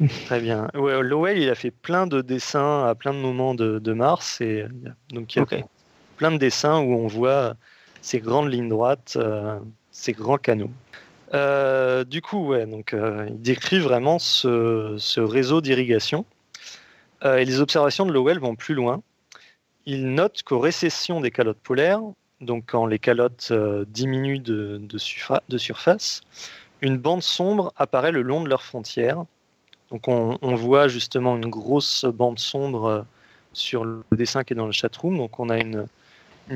Très 0.26 0.40
bien. 0.40 0.68
Lowell, 0.74 1.38
il 1.38 1.50
a 1.50 1.54
fait 1.54 1.70
plein 1.70 2.06
de 2.06 2.22
dessins 2.22 2.86
à 2.86 2.94
plein 2.94 3.12
de 3.12 3.18
moments 3.18 3.54
de, 3.54 3.92
Mars. 3.92 4.40
Et, 4.40 4.64
donc, 5.10 5.34
il 5.34 5.40
y 5.40 5.42
a 5.42 5.64
plein 6.16 6.32
de 6.32 6.38
dessins 6.38 6.80
où 6.80 6.94
on 6.94 7.06
voit 7.06 7.54
ces 8.00 8.20
grandes 8.20 8.50
lignes 8.50 8.68
droites, 8.68 9.14
euh, 9.16 9.58
ces 9.90 10.12
grands 10.12 10.38
canaux. 10.38 10.70
Euh, 11.34 12.04
du 12.04 12.22
coup, 12.22 12.46
ouais, 12.46 12.66
donc, 12.66 12.94
euh, 12.94 13.26
il 13.28 13.40
décrit 13.42 13.78
vraiment 13.78 14.18
ce, 14.18 15.20
réseau 15.20 15.60
d'irrigation. 15.60 16.24
et 17.22 17.44
les 17.44 17.60
observations 17.60 18.06
de 18.06 18.12
Lowell 18.12 18.38
vont 18.38 18.56
plus 18.56 18.74
loin. 18.74 19.02
Il 19.84 20.14
note 20.14 20.42
qu'aux 20.42 20.60
récessions 20.60 21.20
des 21.20 21.30
calottes 21.30 21.60
polaires, 21.60 22.00
donc 22.40 22.64
quand 22.66 22.86
les 22.86 22.98
calottes 22.98 23.52
diminuent 23.88 24.40
de, 24.40 24.80
de 24.80 25.58
surface, 25.58 26.22
une 26.80 26.96
bande 26.96 27.22
sombre 27.22 27.74
apparaît 27.76 28.12
le 28.12 28.22
long 28.22 28.42
de 28.42 28.48
leurs 28.48 28.62
frontières 28.62 29.24
donc 29.90 30.06
on, 30.06 30.54
voit 30.54 30.88
justement 30.88 31.36
une 31.36 31.50
grosse 31.50 32.04
bande 32.04 32.38
sombre 32.38 32.84
euh, 32.86 33.02
sur 33.52 33.84
le 33.84 34.04
dessin 34.12 34.44
qui 34.44 34.52
est 34.52 34.56
dans 34.56 34.66
le 34.66 34.72
chatroom. 34.72 35.16
Donc 35.16 35.40
on 35.40 35.48
a 35.50 35.58
une, 35.58 35.86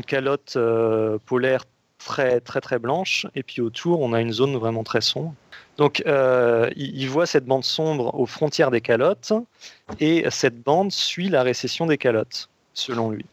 calotte 0.06 0.54
euh, 0.56 1.18
polaire 1.26 1.64
très 1.98 2.40
très 2.40 2.78
blanche 2.78 3.26
et 3.34 3.42
puis 3.42 3.62
autour 3.62 4.00
on 4.00 4.12
a 4.12 4.20
une 4.20 4.32
zone 4.32 4.56
vraiment 4.56 4.84
très 4.84 5.00
sombre. 5.00 5.34
Donc 5.78 6.02
euh, 6.06 6.70
il, 6.76 7.08
voit 7.08 7.26
cette 7.26 7.44
bande 7.44 7.64
sombre 7.64 8.14
aux 8.14 8.26
frontières 8.26 8.70
des 8.70 8.80
calottes 8.80 9.32
et 9.98 10.24
cette 10.30 10.62
bande 10.62 10.92
suit 10.92 11.28
la 11.28 11.42
récession 11.42 11.86
des 11.86 11.98
calottes 11.98 12.48
selon 12.72 13.10
lui. 13.10 13.24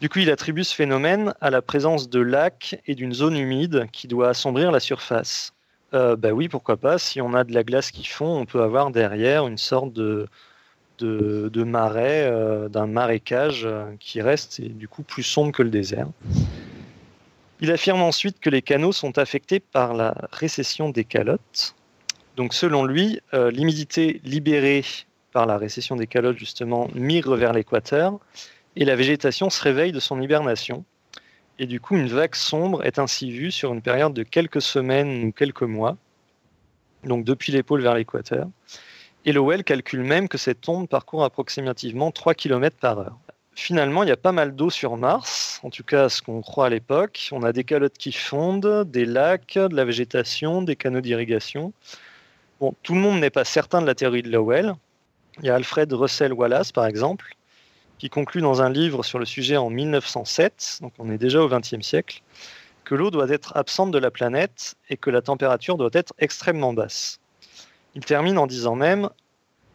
Du 0.00 0.08
coup, 0.08 0.18
il 0.18 0.30
attribue 0.30 0.64
ce 0.64 0.74
phénomène 0.74 1.32
à 1.40 1.50
la 1.50 1.62
présence 1.62 2.08
de 2.08 2.18
lacs 2.18 2.80
et 2.88 2.96
d'une 2.96 3.12
zone 3.12 3.36
humide 3.36 3.86
qui 3.92 4.08
doit 4.08 4.30
assombrir 4.30 4.72
la 4.72 4.80
surface. 4.80 5.52
Euh, 5.94 6.16
bah 6.16 6.30
oui, 6.30 6.48
pourquoi 6.48 6.76
pas. 6.76 6.98
Si 6.98 7.20
on 7.20 7.34
a 7.34 7.44
de 7.44 7.52
la 7.52 7.64
glace 7.64 7.90
qui 7.90 8.04
fond, 8.04 8.38
on 8.40 8.46
peut 8.46 8.62
avoir 8.62 8.90
derrière 8.90 9.46
une 9.46 9.58
sorte 9.58 9.92
de, 9.92 10.26
marais, 11.54 12.22
euh, 12.24 12.68
d'un 12.68 12.86
marécage 12.86 13.62
euh, 13.64 13.84
qui 14.00 14.22
reste 14.22 14.60
et 14.60 14.68
du 14.68 14.88
coup 14.88 15.02
plus 15.02 15.22
sombre 15.22 15.52
que 15.52 15.62
le 15.62 15.70
désert. 15.70 16.08
Il 17.60 17.70
affirme 17.70 18.02
ensuite 18.02 18.40
que 18.40 18.50
les 18.50 18.62
canaux 18.62 18.92
sont 18.92 19.18
affectés 19.18 19.60
par 19.60 19.94
la 19.94 20.14
récession 20.32 20.88
des 20.90 21.04
calottes. 21.04 21.74
Donc 22.36 22.54
selon 22.54 22.84
lui, 22.84 23.20
l'humidité 23.32 24.20
libérée 24.24 24.84
par 25.32 25.46
la 25.46 25.58
récession 25.58 25.94
des 25.94 26.08
calottes 26.08 26.38
justement 26.38 26.88
migre 26.94 27.36
vers 27.36 27.52
l'équateur 27.52 28.18
et 28.74 28.84
la 28.84 28.96
végétation 28.96 29.48
se 29.48 29.62
réveille 29.62 29.92
de 29.92 30.00
son 30.00 30.20
hibernation 30.20 30.84
et 31.58 31.66
du 31.66 31.80
coup, 31.80 31.96
une 31.96 32.08
vague 32.08 32.34
sombre 32.34 32.84
est 32.84 32.98
ainsi 32.98 33.30
vue 33.30 33.50
sur 33.50 33.72
une 33.72 33.82
période 33.82 34.14
de 34.14 34.22
quelques 34.22 34.62
semaines 34.62 35.24
ou 35.24 35.32
quelques 35.32 35.62
mois, 35.62 35.96
donc 37.04 37.24
depuis 37.24 37.62
pôles 37.62 37.82
vers 37.82 37.94
l'équateur. 37.94 38.48
Et 39.24 39.32
Lowell 39.32 39.62
calcule 39.62 40.02
même 40.02 40.28
que 40.28 40.38
cette 40.38 40.68
onde 40.68 40.88
parcourt 40.88 41.24
approximativement 41.24 42.10
3 42.10 42.34
km 42.34 42.76
par 42.76 42.98
heure. 42.98 43.18
Finalement, 43.54 44.02
il 44.02 44.08
y 44.08 44.12
a 44.12 44.16
pas 44.16 44.32
mal 44.32 44.56
d'eau 44.56 44.70
sur 44.70 44.96
Mars, 44.96 45.60
en 45.62 45.70
tout 45.70 45.84
cas 45.84 46.08
ce 46.08 46.22
qu'on 46.22 46.40
croit 46.40 46.66
à 46.66 46.70
l'époque. 46.70 47.28
On 47.32 47.42
a 47.42 47.52
des 47.52 47.64
calottes 47.64 47.98
qui 47.98 48.10
fondent, 48.10 48.84
des 48.90 49.04
lacs, 49.04 49.58
de 49.58 49.76
la 49.76 49.84
végétation, 49.84 50.62
des 50.62 50.74
canaux 50.74 51.02
d'irrigation. 51.02 51.72
Bon, 52.60 52.74
tout 52.82 52.94
le 52.94 53.00
monde 53.00 53.20
n'est 53.20 53.30
pas 53.30 53.44
certain 53.44 53.82
de 53.82 53.86
la 53.86 53.94
théorie 53.94 54.22
de 54.22 54.30
Lowell. 54.30 54.74
Il 55.40 55.46
y 55.46 55.50
a 55.50 55.54
Alfred 55.54 55.92
Russell 55.92 56.32
Wallace, 56.32 56.72
par 56.72 56.86
exemple, 56.86 57.36
qui 58.02 58.10
conclut 58.10 58.40
dans 58.40 58.62
un 58.62 58.68
livre 58.68 59.04
sur 59.04 59.20
le 59.20 59.24
sujet 59.24 59.56
en 59.56 59.70
1907, 59.70 60.78
donc 60.80 60.92
on 60.98 61.08
est 61.08 61.18
déjà 61.18 61.40
au 61.40 61.48
XXe 61.48 61.86
siècle, 61.86 62.20
que 62.82 62.96
l'eau 62.96 63.12
doit 63.12 63.28
être 63.28 63.56
absente 63.56 63.92
de 63.92 63.98
la 63.98 64.10
planète 64.10 64.74
et 64.90 64.96
que 64.96 65.08
la 65.08 65.22
température 65.22 65.76
doit 65.76 65.90
être 65.92 66.12
extrêmement 66.18 66.72
basse. 66.72 67.20
Il 67.94 68.04
termine 68.04 68.38
en 68.38 68.48
disant 68.48 68.74
même 68.74 69.08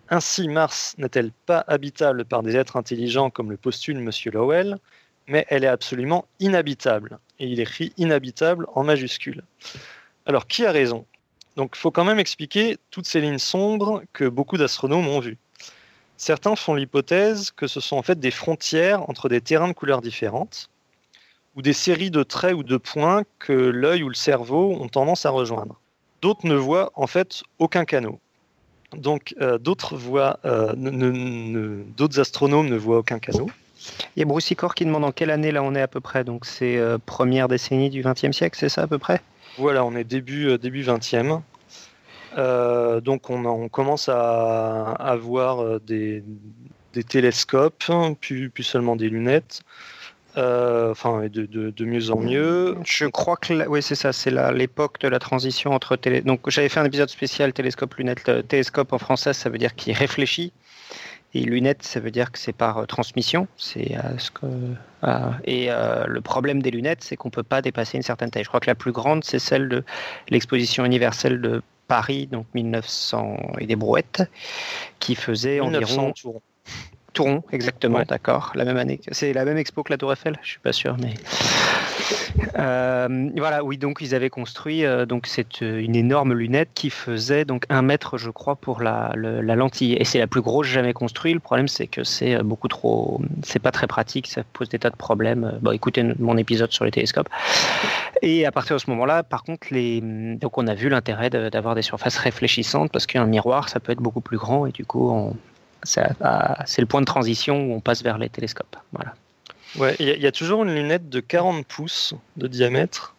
Ainsi 0.10 0.50
Mars 0.50 0.94
n'est-elle 0.98 1.32
pas 1.46 1.64
habitable 1.70 2.26
par 2.26 2.44
des 2.44 2.58
êtres 2.58 2.76
intelligents 2.76 3.30
comme 3.30 3.50
le 3.50 3.56
postule 3.56 3.96
M. 3.96 4.12
Lowell, 4.34 4.78
mais 5.28 5.46
elle 5.48 5.64
est 5.64 5.68
absolument 5.68 6.26
inhabitable. 6.42 7.20
Et 7.40 7.48
il 7.48 7.62
écrit 7.62 7.94
inhabitable 7.96 8.68
en 8.76 8.84
majuscule. 8.84 9.46
Alors 10.26 10.48
qui 10.48 10.66
a 10.66 10.74
raison? 10.74 11.06
Donc 11.56 11.76
il 11.78 11.80
faut 11.80 11.92
quand 11.92 12.04
même 12.04 12.20
expliquer 12.20 12.76
toutes 12.92 13.08
ces 13.08 13.22
lignes 13.22 13.40
sombres 13.40 14.04
que 14.12 14.28
beaucoup 14.28 14.58
d'astronomes 14.58 15.08
ont 15.08 15.22
vues. 15.22 15.38
Certains 16.18 16.56
font 16.56 16.74
l'hypothèse 16.74 17.52
que 17.52 17.68
ce 17.68 17.80
sont 17.80 17.96
en 17.96 18.02
fait 18.02 18.20
des 18.20 18.32
frontières 18.32 19.08
entre 19.10 19.30
des 19.30 19.40
terrains 19.40 19.68
de 19.68 19.74
couleurs 19.74 20.02
différentes, 20.02 20.70
ou 21.56 21.62
des 21.62 21.74
séries 21.74 22.12
de 22.12 22.24
traits 22.24 22.54
ou 22.54 22.64
de 22.64 22.78
points 22.78 23.24
que 23.40 23.54
l'œil 23.54 24.04
ou 24.04 24.10
le 24.10 24.16
cerveau 24.16 24.78
ont 24.80 24.88
tendance 24.88 25.26
à 25.26 25.32
rejoindre. 25.32 25.80
D'autres 26.22 26.46
ne 26.46 26.56
voient 26.56 26.92
en 26.96 27.08
fait 27.08 27.44
aucun 27.60 27.86
canot. 27.86 28.20
Donc 28.96 29.36
euh, 29.42 29.58
d'autres 29.58 29.96
voient, 29.96 30.40
euh, 30.46 30.74
d'autres 31.98 32.20
astronomes 32.20 32.70
ne 32.70 32.78
voient 32.78 33.00
aucun 33.00 33.20
canot. 33.20 33.50
Il 34.16 34.20
y 34.20 34.24
a 34.24 34.26
Bruce 34.26 34.54
qui 34.76 34.86
demande 34.86 35.04
en 35.04 35.12
quelle 35.12 35.32
année 35.32 35.52
là 35.52 35.62
on 35.64 35.76
est 35.76 35.82
à 35.82 35.88
peu 35.88 36.00
près. 36.00 36.24
Donc 36.24 36.46
c'est 36.46 36.78
euh, 36.78 36.98
première 37.04 37.48
décennie 37.48 37.90
du 37.90 38.04
XXe 38.04 38.32
siècle, 38.32 38.58
c'est 38.60 38.70
ça 38.70 38.84
à 38.84 38.88
peu 38.88 38.98
près? 38.98 39.22
Voilà, 39.58 39.84
on 39.84 39.96
est 39.96 40.04
début 40.04 40.58
début 40.60 40.84
20e. 40.84 41.42
Euh, 42.38 43.02
donc 43.02 43.30
on, 43.30 43.70
commence 43.70 44.10
à 44.10 44.92
avoir 44.92 45.64
euh, 45.64 45.80
des, 45.80 46.24
télescopes, 47.08 47.84
hein, 47.90 48.16
plus, 48.20 48.52
seulement 48.62 48.96
des 48.96 49.10
lunettes. 49.10 49.62
Euh, 50.36 50.92
enfin, 50.92 51.28
de, 51.30 51.86
mieux 51.86 52.12
en 52.12 52.20
mieux. 52.20 52.78
Je 52.86 53.06
crois 53.06 53.38
que 53.38 53.68
oui, 53.68 53.82
c'est 53.82 53.96
ça, 53.96 54.14
c'est 54.14 54.32
l'époque 54.54 55.00
de 55.00 55.08
la 55.08 55.18
transition 55.18 55.72
entre 55.72 55.96
télé. 55.96 56.22
Donc, 56.22 56.48
j'avais 56.50 56.70
fait 56.70 56.80
un 56.80 56.86
épisode 56.86 57.10
spécial 57.10 57.54
télescope 57.54 57.96
lunette. 57.96 58.48
Télescope 58.48 58.94
en 58.94 59.00
français, 59.00 59.34
ça 59.34 59.50
veut 59.50 59.58
dire 59.58 59.74
qu'il 59.74 59.94
réfléchit. 59.94 60.54
Et 61.38 61.42
lunettes, 61.42 61.84
ça 61.84 62.00
veut 62.00 62.10
dire 62.10 62.32
que 62.32 62.40
c'est 62.40 62.52
par 62.52 62.88
transmission. 62.88 63.48
C'est 63.58 63.96
ce 64.18 64.32
que 64.32 64.48
et 65.46 65.68
le 65.68 66.20
problème 66.22 66.64
des 66.64 66.72
lunettes, 66.72 67.04
c'est 67.04 67.16
qu'on 67.16 67.30
peut 67.30 67.44
pas 67.44 67.62
dépasser 67.62 67.98
une 67.98 68.04
certaine 68.04 68.32
taille. 68.32 68.44
Je 68.44 68.48
crois 68.48 68.60
que 68.60 68.70
la 68.70 68.76
plus 68.76 68.92
grande, 68.92 69.24
c'est 69.24 69.38
celle 69.38 69.70
de 69.70 69.84
l'exposition 70.30 70.84
universelle 70.84 71.40
de 71.40 71.62
Paris, 71.88 72.26
donc 72.26 72.48
1900 72.56 73.38
et 73.60 73.68
des 73.68 73.76
brouettes, 73.76 74.24
qui 74.98 75.14
faisait 75.14 75.62
1900 75.62 76.08
environ. 76.08 76.42
Touron, 77.14 77.44
exactement, 77.52 78.02
d'accord. 78.02 78.52
La 78.56 78.66
même 78.66 78.78
année. 78.78 79.00
C'est 79.12 79.32
la 79.32 79.46
même 79.46 79.58
expo 79.58 79.84
que 79.84 79.94
la 79.94 79.98
Tour 79.98 80.14
Eiffel 80.14 80.38
Je 80.42 80.50
suis 80.50 80.60
pas 80.60 80.74
sûr, 80.74 80.98
mais. 81.00 81.14
Euh, 82.58 83.30
voilà, 83.36 83.64
oui, 83.64 83.78
donc 83.78 84.00
ils 84.02 84.16
avaient 84.16 84.30
construit 84.30 84.86
euh, 84.86 85.06
donc 85.06 85.28
c'est 85.28 85.62
euh, 85.62 85.80
une 85.80 85.96
énorme 85.96 86.34
lunette 86.34 86.70
qui 86.74 86.90
faisait 86.90 87.46
donc 87.46 87.66
un 87.70 87.82
mètre, 87.82 88.18
je 88.18 88.30
crois, 88.30 88.56
pour 88.56 88.82
la, 88.82 89.12
la 89.16 89.56
lentille. 89.56 89.94
Et 89.94 90.06
c'est 90.06 90.20
la 90.20 90.28
plus 90.28 90.42
grosse 90.42 90.68
jamais 90.68 90.94
construite. 90.94 91.34
Le 91.34 91.40
problème, 91.40 91.68
c'est 91.68 91.88
que 91.88 92.04
c'est 92.04 92.42
beaucoup 92.44 92.68
trop, 92.68 93.22
c'est 93.44 93.60
pas 93.60 93.72
très 93.72 93.88
pratique, 93.88 94.28
ça 94.28 94.44
pose 94.54 94.70
des 94.70 94.80
tas 94.80 94.90
de 94.90 94.96
problèmes. 94.96 95.60
Bon, 95.62 95.72
écoutez 95.72 96.04
mon 96.20 96.38
épisode 96.38 96.72
sur 96.72 96.86
les 96.86 96.92
télescopes. 96.92 97.30
Et 98.22 98.46
à 98.46 98.52
partir 98.52 98.76
de 98.76 98.82
ce 98.82 98.90
moment-là, 98.90 99.24
par 99.24 99.44
contre, 99.44 99.68
les, 99.72 100.02
donc 100.02 100.58
on 100.58 100.68
a 100.68 100.74
vu 100.74 100.90
l'intérêt 100.90 101.30
d'avoir 101.30 101.76
des 101.76 101.82
surfaces 101.82 102.18
réfléchissantes 102.18 102.92
parce 102.92 103.06
qu'un 103.06 103.26
miroir, 103.26 103.70
ça 103.70 103.80
peut 103.80 103.92
être 103.92 104.02
beaucoup 104.02 104.22
plus 104.22 104.38
grand 104.38 104.66
et 104.66 104.72
du 104.72 104.86
coup, 104.86 105.36
c'est 105.84 106.02
le 106.80 106.86
point 106.86 107.02
de 107.02 107.06
transition 107.06 107.68
où 107.68 107.74
on 107.74 107.80
passe 107.80 108.04
vers 108.04 108.18
les 108.18 108.30
télescopes. 108.30 108.76
Voilà. 108.92 109.14
Ouais, 109.76 109.96
il 110.00 110.08
y, 110.08 110.28
a 110.28 110.32
toujours 110.32 110.64
une 110.64 110.74
lunette 110.74 111.10
de 111.10 111.20
40 111.20 111.66
pouces 111.66 112.14
de 112.38 112.48
diamètre, 112.48 113.16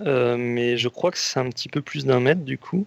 euh, 0.00 0.36
mais 0.38 0.76
je 0.76 0.88
crois 0.88 1.10
que 1.10 1.18
c'est 1.18 1.40
un 1.40 1.48
petit 1.48 1.68
peu 1.68 1.80
plus 1.80 2.04
d'un 2.04 2.20
mètre 2.20 2.42
du 2.42 2.58
coup. 2.58 2.86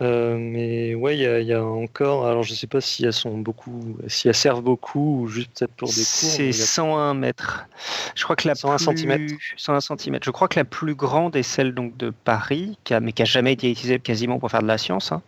Euh, 0.00 0.38
mais 0.38 0.94
ouais, 0.94 1.16
il 1.18 1.46
y, 1.46 1.52
a 1.52 1.62
encore. 1.62 2.26
Alors, 2.26 2.42
je 2.42 2.54
sais 2.54 2.66
pas 2.66 2.80
si 2.80 3.04
elles 3.04 3.12
sont 3.12 3.36
beaucoup, 3.36 3.96
si 4.08 4.28
elles 4.28 4.34
servent 4.34 4.62
beaucoup 4.62 5.20
ou 5.20 5.28
juste 5.28 5.50
peut-être 5.58 5.74
pour 5.74 5.88
des 5.88 5.94
cours. 5.94 6.04
C'est 6.04 6.52
101 6.52 7.14
mètres. 7.14 7.66
Je 8.14 8.24
crois 8.24 8.34
que 8.34 8.48
la 8.48 8.54
101 8.54 8.78
cm. 8.78 9.26
101 9.56 9.80
cm. 9.80 10.18
Je 10.24 10.30
crois 10.30 10.48
que 10.48 10.58
la 10.58 10.64
plus 10.64 10.94
grande 10.94 11.36
est 11.36 11.42
celle 11.42 11.74
donc 11.74 11.96
de 11.98 12.10
Paris, 12.10 12.78
qui 12.84 12.94
a, 12.94 13.00
mais 13.00 13.12
qui 13.12 13.22
a 13.22 13.26
jamais 13.26 13.52
été 13.52 13.70
utilisée 13.70 13.98
quasiment 13.98 14.38
pour 14.38 14.50
faire 14.50 14.62
de 14.62 14.66
la 14.66 14.78
science. 14.78 15.12
Hein 15.12 15.22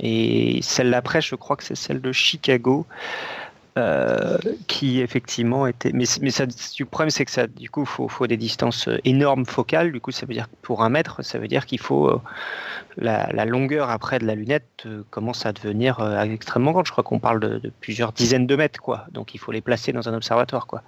et 0.00 0.60
celle 0.62 0.90
d'après, 0.90 1.20
je 1.20 1.34
crois 1.34 1.56
que 1.56 1.64
c'est 1.64 1.74
celle 1.74 2.00
de 2.00 2.12
Chicago. 2.12 2.86
Euh, 3.76 4.38
qui 4.68 5.00
effectivement 5.00 5.66
était. 5.66 5.90
Mais, 5.92 6.04
mais 6.20 6.30
ça, 6.30 6.44
le 6.46 6.84
problème, 6.84 7.10
c'est 7.10 7.24
que 7.24 7.30
ça, 7.32 7.48
du 7.48 7.68
coup, 7.68 7.84
faut, 7.84 8.06
faut, 8.06 8.28
des 8.28 8.36
distances 8.36 8.88
énormes 9.02 9.46
focales. 9.46 9.90
Du 9.90 10.00
coup, 10.00 10.12
ça 10.12 10.26
veut 10.26 10.32
dire 10.32 10.46
pour 10.62 10.84
un 10.84 10.90
mètre, 10.90 11.24
ça 11.24 11.40
veut 11.40 11.48
dire 11.48 11.66
qu'il 11.66 11.80
faut. 11.80 12.08
Euh, 12.08 12.20
la, 12.98 13.44
longueur 13.44 13.90
après 13.90 14.20
de 14.20 14.26
la 14.26 14.36
lunette 14.36 14.84
euh, 14.86 15.02
commence 15.10 15.44
à 15.44 15.52
devenir 15.52 15.98
extrêmement 16.22 16.70
grande. 16.70 16.86
Je 16.86 16.92
crois 16.92 17.02
qu'on 17.02 17.18
parle 17.18 17.40
de, 17.40 17.58
de, 17.58 17.72
plusieurs 17.80 18.12
dizaines 18.12 18.46
de 18.46 18.54
mètres, 18.54 18.80
quoi. 18.80 19.06
Donc, 19.10 19.34
il 19.34 19.38
faut 19.38 19.50
les 19.50 19.60
placer 19.60 19.92
dans 19.92 20.08
un 20.08 20.14
observatoire, 20.14 20.68
quoi. 20.68 20.82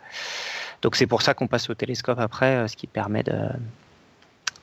Donc, 0.83 0.95
c'est 0.95 1.09
pour 1.09 1.23
ça 1.23 1.35
qu'on 1.35 1.49
passe 1.49 1.69
au 1.69 1.75
télescope 1.75 2.21
après, 2.21 2.69
ce 2.69 2.77
qui 2.77 2.87
permet 2.87 3.25
de 3.25 3.35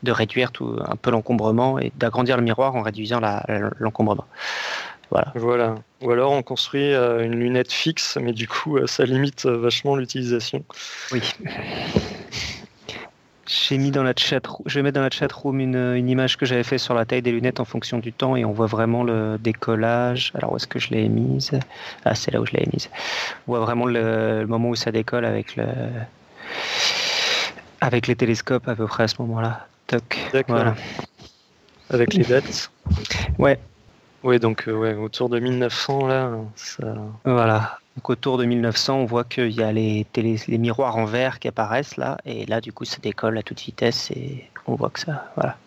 de 0.03 0.11
réduire 0.11 0.51
tout, 0.51 0.77
un 0.85 0.95
peu 0.95 1.11
l'encombrement 1.11 1.79
et 1.79 1.91
d'agrandir 1.95 2.37
le 2.37 2.43
miroir 2.43 2.75
en 2.75 2.81
réduisant 2.81 3.21
l'encombrement. 3.79 4.25
Voilà. 5.13 5.31
voilà. 5.35 5.75
Ou 6.01 6.09
alors 6.09 6.31
on 6.31 6.41
construit 6.41 6.91
euh, 6.91 7.23
une 7.23 7.35
lunette 7.35 7.71
fixe, 7.71 8.17
mais 8.19 8.33
du 8.33 8.47
coup 8.47 8.77
euh, 8.77 8.87
ça 8.87 9.05
limite 9.05 9.45
euh, 9.45 9.57
vachement 9.57 9.95
l'utilisation. 9.95 10.63
Oui. 11.11 11.21
J'ai 13.45 13.77
mis 13.77 13.91
dans 13.91 14.01
la 14.01 14.13
chat, 14.17 14.41
je 14.65 14.79
vais 14.79 14.81
mettre 14.81 14.95
dans 14.95 15.03
la 15.03 15.11
chat 15.11 15.31
room 15.31 15.59
une, 15.59 15.75
une 15.75 16.09
image 16.09 16.37
que 16.37 16.47
j'avais 16.47 16.63
fait 16.63 16.79
sur 16.79 16.95
la 16.95 17.05
taille 17.05 17.21
des 17.21 17.31
lunettes 17.31 17.59
en 17.59 17.65
fonction 17.65 17.99
du 17.99 18.11
temps 18.11 18.35
et 18.35 18.43
on 18.43 18.53
voit 18.53 18.65
vraiment 18.65 19.03
le 19.03 19.37
décollage. 19.37 20.31
Alors 20.33 20.53
où 20.53 20.55
est-ce 20.55 20.65
que 20.65 20.79
je 20.79 20.89
l'ai 20.89 21.07
mise? 21.09 21.51
Ah, 22.05 22.15
c'est 22.15 22.31
là 22.31 22.41
où 22.41 22.45
je 22.47 22.53
l'ai 22.53 22.67
mise. 22.73 22.89
On 23.47 23.51
voit 23.51 23.59
vraiment 23.59 23.85
le, 23.85 24.41
le, 24.41 24.47
moment 24.47 24.69
où 24.69 24.75
ça 24.75 24.91
décolle 24.91 25.25
avec 25.25 25.55
le 25.57 25.65
avec 27.81 28.07
les 28.07 28.15
télescopes 28.15 28.67
à 28.67 28.75
peu 28.75 28.87
près 28.87 29.03
à 29.03 29.07
ce 29.07 29.15
moment-là. 29.19 29.67
D'accord. 30.31 30.73
Avec 31.91 32.13
les 32.15 32.23
dates 32.23 32.71
Ouais. 33.37 33.59
Ouais, 34.23 34.39
donc 34.39 34.67
euh, 34.67 34.73
ouais, 34.73 34.93
autour 34.93 35.29
de 35.29 35.39
1900, 35.39 36.07
là, 36.07 36.31
ça... 36.55 36.95
Voilà. 37.25 37.79
Donc 37.97 38.09
autour 38.09 38.37
de 38.37 38.45
1900, 38.45 38.95
on 38.95 39.05
voit 39.05 39.23
qu'il 39.23 39.51
y 39.51 39.61
a 39.61 39.71
les, 39.71 40.07
les 40.15 40.57
miroirs 40.57 40.95
en 40.97 41.05
verre 41.05 41.39
qui 41.39 41.47
apparaissent 41.47 41.97
là, 41.97 42.17
et 42.25 42.45
là, 42.45 42.61
du 42.61 42.71
coup, 42.71 42.85
ça 42.85 42.97
décolle 43.01 43.37
à 43.37 43.43
toute 43.43 43.61
vitesse, 43.61 44.11
et 44.11 44.49
on 44.65 44.75
voit 44.75 44.89
que 44.89 44.99
ça... 44.99 45.31
Voilà. 45.35 45.57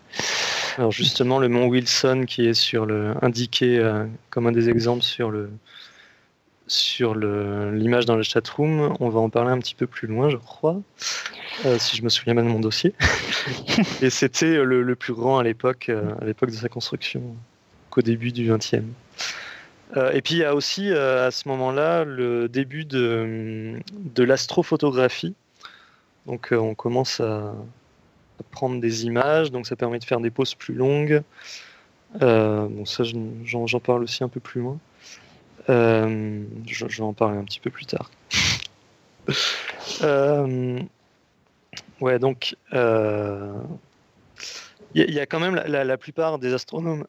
Alors 0.79 0.93
justement, 0.93 1.39
le 1.39 1.49
mont 1.49 1.67
Wilson 1.67 2.25
qui 2.27 2.47
est 2.47 2.55
sur 2.55 2.85
le 2.85 3.15
indiqué 3.23 3.79
euh, 3.79 4.05
comme 4.31 4.47
un 4.47 4.53
des 4.53 4.69
exemples 4.69 5.03
sur 5.03 5.31
le 5.31 5.51
sur 6.69 7.15
l'image 7.15 8.07
dans 8.07 8.17
le 8.17 8.25
chatroom, 8.25 8.93
on 8.99 9.09
va 9.09 9.21
en 9.21 9.31
parler 9.31 9.53
un 9.53 9.59
petit 9.59 9.77
peu 9.77 9.87
plus 9.87 10.09
loin, 10.09 10.29
je 10.31 10.37
crois. 10.37 10.81
Euh, 11.65 11.79
si 11.79 11.97
je 11.97 12.03
me 12.03 12.09
souviens 12.09 12.35
bien 12.35 12.43
de 12.43 12.49
mon 12.49 12.59
dossier. 12.59 12.93
et 14.03 14.11
c'était 14.11 14.57
le, 14.65 14.97
plus 14.97 15.15
grand 15.15 15.39
à 15.39 15.45
l'époque, 15.45 15.91
à 15.91 16.25
l'époque 16.25 16.51
de 16.51 16.57
sa 16.57 16.69
construction, 16.69 17.23
qu'au 17.97 18.03
début 18.03 18.31
du 18.31 18.53
XXe. 18.53 18.85
Euh, 19.97 20.13
et 20.13 20.21
puis 20.21 20.35
il 20.35 20.39
y 20.39 20.45
a 20.45 20.55
aussi 20.55 20.93
à 20.93 21.31
ce 21.31 21.49
moment-là 21.49 22.05
le 22.05 22.49
début 22.49 22.85
de, 22.85 23.81
de 23.93 24.23
l'astrophotographie. 24.23 25.35
Donc 26.27 26.49
on 26.53 26.75
commence 26.75 27.21
à, 27.21 27.55
prendre 28.51 28.81
des 28.83 29.07
images, 29.07 29.51
donc 29.51 29.67
ça 29.67 29.77
permet 29.77 29.99
de 29.99 30.05
faire 30.05 30.21
des 30.21 30.29
poses 30.31 30.55
plus 30.55 30.75
longues. 30.75 31.23
bon 32.21 32.85
ça 32.85 33.03
j'en 33.45 33.81
parle 33.81 34.03
aussi 34.03 34.23
un 34.23 34.29
peu 34.29 34.41
plus 34.41 34.61
loin. 34.61 34.79
je, 35.69 36.85
vais 36.85 37.01
en 37.01 37.15
parler 37.15 37.39
un 37.39 37.45
petit 37.45 37.61
peu 37.61 37.71
plus 37.71 37.87
tard. 37.87 38.11
Ouais, 42.01 42.19
donc 42.19 42.57
il 42.73 42.79
euh, 42.79 43.55
y, 44.95 45.19
a 45.19 45.27
quand 45.27 45.41
même 45.41 45.55
la, 45.55 45.97
plupart 45.97 46.39
des 46.39 46.53
astronomes 46.53 47.07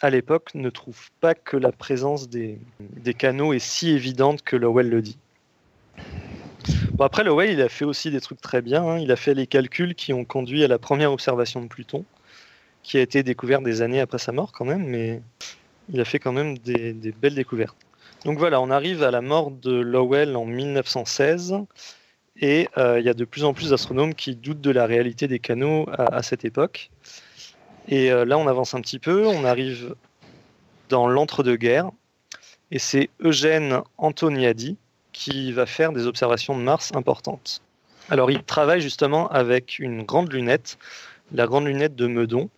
à 0.00 0.10
l'époque 0.10 0.54
ne 0.54 0.70
trouvent 0.70 1.10
pas 1.20 1.34
que 1.34 1.56
la 1.56 1.72
présence 1.72 2.28
des, 2.28 2.58
canaux 3.16 3.52
est 3.52 3.58
si 3.58 3.90
évidente 3.90 4.42
que 4.42 4.56
Lowell 4.56 4.88
le 4.88 5.02
dit. 5.02 5.18
Bon, 6.92 7.04
après, 7.04 7.24
Lowell, 7.24 7.50
il 7.50 7.60
a 7.62 7.68
fait 7.68 7.84
aussi 7.84 8.10
des 8.10 8.20
trucs 8.20 8.40
très 8.40 8.62
bien. 8.62 8.82
Hein. 8.82 8.98
Il 8.98 9.10
a 9.12 9.16
fait 9.16 9.34
les 9.34 9.46
calculs 9.46 9.94
qui 9.94 10.12
ont 10.12 10.24
conduit 10.24 10.64
à 10.64 10.68
la 10.68 10.78
première 10.78 11.12
observation 11.12 11.62
de 11.62 11.68
Pluton, 11.68 12.04
qui 12.82 12.98
a 12.98 13.00
été 13.00 13.22
découverte 13.22 13.62
des 13.62 13.82
années 13.82 14.00
après 14.00 14.18
sa 14.18 14.32
mort 14.32 14.52
quand 14.52 14.64
même, 14.64 14.86
mais 14.86 15.22
il 15.92 16.00
a 16.00 16.04
fait 16.04 16.18
quand 16.18 16.32
même 16.32 16.58
des, 16.58 16.92
des 16.92 17.12
belles 17.12 17.34
découvertes. 17.34 17.76
Donc 18.24 18.38
voilà, 18.38 18.60
on 18.60 18.70
arrive 18.70 19.02
à 19.02 19.10
la 19.10 19.20
mort 19.20 19.50
de 19.50 19.72
Lowell 19.72 20.36
en 20.36 20.44
1916. 20.44 21.54
Et 22.40 22.68
euh, 22.78 23.00
il 23.00 23.06
y 23.06 23.08
a 23.08 23.14
de 23.14 23.24
plus 23.24 23.44
en 23.44 23.52
plus 23.52 23.70
d'astronomes 23.70 24.14
qui 24.14 24.36
doutent 24.36 24.60
de 24.60 24.70
la 24.70 24.86
réalité 24.86 25.26
des 25.26 25.38
canaux 25.38 25.86
à, 25.92 26.22
cette 26.22 26.44
époque. 26.44 26.90
Et 27.88 28.10
euh, 28.12 28.24
là, 28.24 28.38
on 28.38 28.46
avance 28.46 28.74
un 28.74 28.80
petit 28.80 28.98
peu, 28.98 29.26
on 29.26 29.44
arrive 29.44 29.94
dans 30.88 31.08
l'entre-deux-guerres. 31.08 31.90
Et 32.70 32.78
c'est 32.78 33.08
Eugène 33.20 33.80
Antoniadi 33.96 34.76
qui 35.12 35.52
va 35.52 35.66
faire 35.66 35.92
des 35.92 36.06
observations 36.06 36.56
de 36.56 36.62
Mars 36.62 36.92
importantes. 36.94 37.62
Alors, 38.10 38.30
il 38.30 38.42
travaille 38.42 38.80
justement 38.80 39.28
avec 39.28 39.78
une 39.78 40.02
grande 40.02 40.32
lunette, 40.32 40.78
la 41.32 41.46
grande 41.46 41.66
lunette 41.66 41.96
de 41.96 42.06
Meudon. 42.06 42.48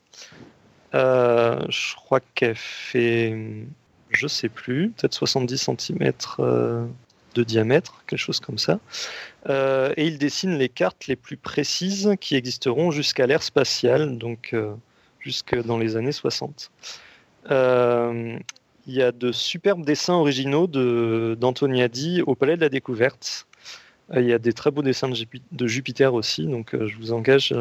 Euh, 0.94 1.60
je 1.68 1.94
crois 1.94 2.20
qu'elle 2.34 2.56
fait, 2.56 3.34
je 4.10 4.26
sais 4.26 4.48
plus, 4.48 4.90
peut-être 4.90 5.14
70 5.14 5.70
cm 5.78 6.12
de 7.34 7.44
diamètre, 7.44 8.02
quelque 8.06 8.18
chose 8.18 8.40
comme 8.40 8.58
ça. 8.58 8.80
Euh, 9.48 9.92
et 9.96 10.06
il 10.06 10.18
dessine 10.18 10.58
les 10.58 10.68
cartes 10.68 11.06
les 11.06 11.16
plus 11.16 11.36
précises 11.36 12.14
qui 12.20 12.36
existeront 12.36 12.90
jusqu'à 12.90 13.26
l'ère 13.26 13.42
spatiale, 13.42 14.18
donc 14.18 14.50
euh, 14.52 14.74
jusque 15.20 15.56
dans 15.62 15.78
les 15.78 15.96
années 15.96 16.12
60. 16.12 16.70
Euh, 17.50 18.38
il 18.86 18.94
y 18.94 19.02
a 19.02 19.12
de 19.12 19.32
superbes 19.32 19.84
dessins 19.84 20.14
originaux 20.14 20.66
d'Antoniadi 20.66 22.22
au 22.22 22.34
Palais 22.34 22.56
de 22.56 22.60
la 22.62 22.68
Découverte. 22.68 23.46
il 24.14 24.24
y 24.24 24.32
a 24.32 24.38
des 24.38 24.52
très 24.52 24.70
beaux 24.70 24.82
dessins 24.82 25.08
de, 25.08 25.66
Jupiter 25.66 26.14
aussi, 26.14 26.46
donc 26.46 26.74
je 26.74 26.96
vous 26.96 27.12
engage. 27.12 27.54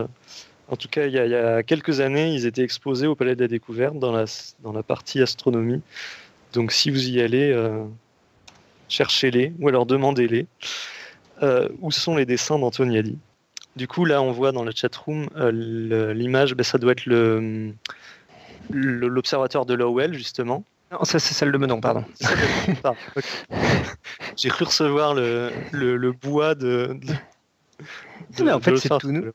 en 0.70 0.76
tout 0.76 0.88
cas, 0.88 1.06
il 1.06 1.14
y, 1.14 1.20
a, 1.20 1.62
quelques 1.62 2.00
années, 2.00 2.34
ils 2.34 2.46
étaient 2.46 2.64
exposés 2.64 3.06
au 3.06 3.16
Palais 3.16 3.36
de 3.36 3.42
la 3.42 3.48
Découverte 3.48 4.00
dans 4.00 4.12
la, 4.14 4.84
partie 4.84 5.22
astronomie. 5.22 5.82
Donc 6.54 6.72
si 6.72 6.90
vous 6.90 7.10
y 7.10 7.22
allez, 7.22 7.54
cherchez-les 8.88 9.54
ou 9.60 9.68
alors 9.68 9.86
demandez-les. 9.86 10.48
Euh, 11.42 11.70
où 11.80 11.90
sont 11.90 12.16
les 12.16 12.26
dessins 12.26 12.60
d'Antoniadi 12.60 13.18
Du 13.76 13.88
coup, 13.88 14.06
là, 14.06 14.22
on 14.22 14.32
voit 14.32 14.52
dans 14.52 14.64
la 14.64 14.72
chatroom 14.72 15.28
euh, 15.36 16.14
l'image, 16.14 16.56
ben, 16.56 16.64
ça 16.64 16.78
doit 16.78 16.92
être 16.92 17.06
le 17.06 17.74
l'observatoire 18.72 19.66
de 19.66 19.74
Lowell, 19.74 20.14
justement. 20.14 20.64
Non, 20.92 21.04
ça 21.04 21.20
c'est 21.20 21.34
celle 21.34 21.52
de 21.52 21.58
Menon, 21.58 21.82
pardon. 21.82 22.04
J'ai 24.36 24.50
cru 24.50 24.66
recevoir 24.66 25.14
le, 25.14 25.52
le, 25.72 26.12
bois 26.12 26.56
de. 26.56 27.00
mais 28.42 28.52
en 28.52 28.60
fait, 28.60 28.76
c'est 28.78 28.90
tout 28.98 29.12
nouveau. 29.12 29.32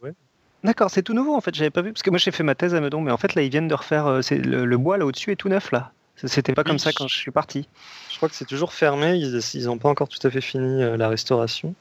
D'accord, 0.64 0.90
c'est 0.90 1.02
tout 1.02 1.12
nouveau 1.12 1.34
en 1.34 1.40
fait. 1.42 1.54
J'avais 1.54 1.70
pas 1.70 1.82
vu 1.82 1.92
parce 1.92 2.02
que 2.02 2.08
moi 2.08 2.18
j'ai 2.18 2.30
fait 2.30 2.42
ma 2.42 2.54
thèse 2.54 2.74
à 2.74 2.80
Meudon, 2.80 3.02
mais 3.02 3.12
en 3.12 3.18
fait 3.18 3.34
là 3.34 3.42
ils 3.42 3.50
viennent 3.50 3.68
de 3.68 3.74
refaire. 3.74 4.06
Euh, 4.06 4.20
le, 4.30 4.76
bois 4.78 4.96
là 4.96 5.04
au-dessus 5.04 5.30
est 5.30 5.36
tout 5.36 5.50
neuf 5.50 5.70
là. 5.72 5.92
C'était 6.16 6.54
pas 6.54 6.62
Oui, 6.62 6.68
comme 6.68 6.78
ça 6.78 6.90
quand 6.92 7.06
je 7.06 7.16
suis 7.16 7.30
parti. 7.30 7.68
Je 8.10 8.16
crois 8.16 8.30
que 8.30 8.34
c'est 8.34 8.46
toujours 8.46 8.72
fermé. 8.72 9.14
Ils 9.16 9.64
n'ont 9.66 9.76
pas 9.76 9.90
encore 9.90 10.08
tout 10.08 10.26
à 10.26 10.30
fait 10.30 10.40
fini 10.40 10.82
euh, 10.82 10.96
la 10.96 11.08
restauration. 11.08 11.74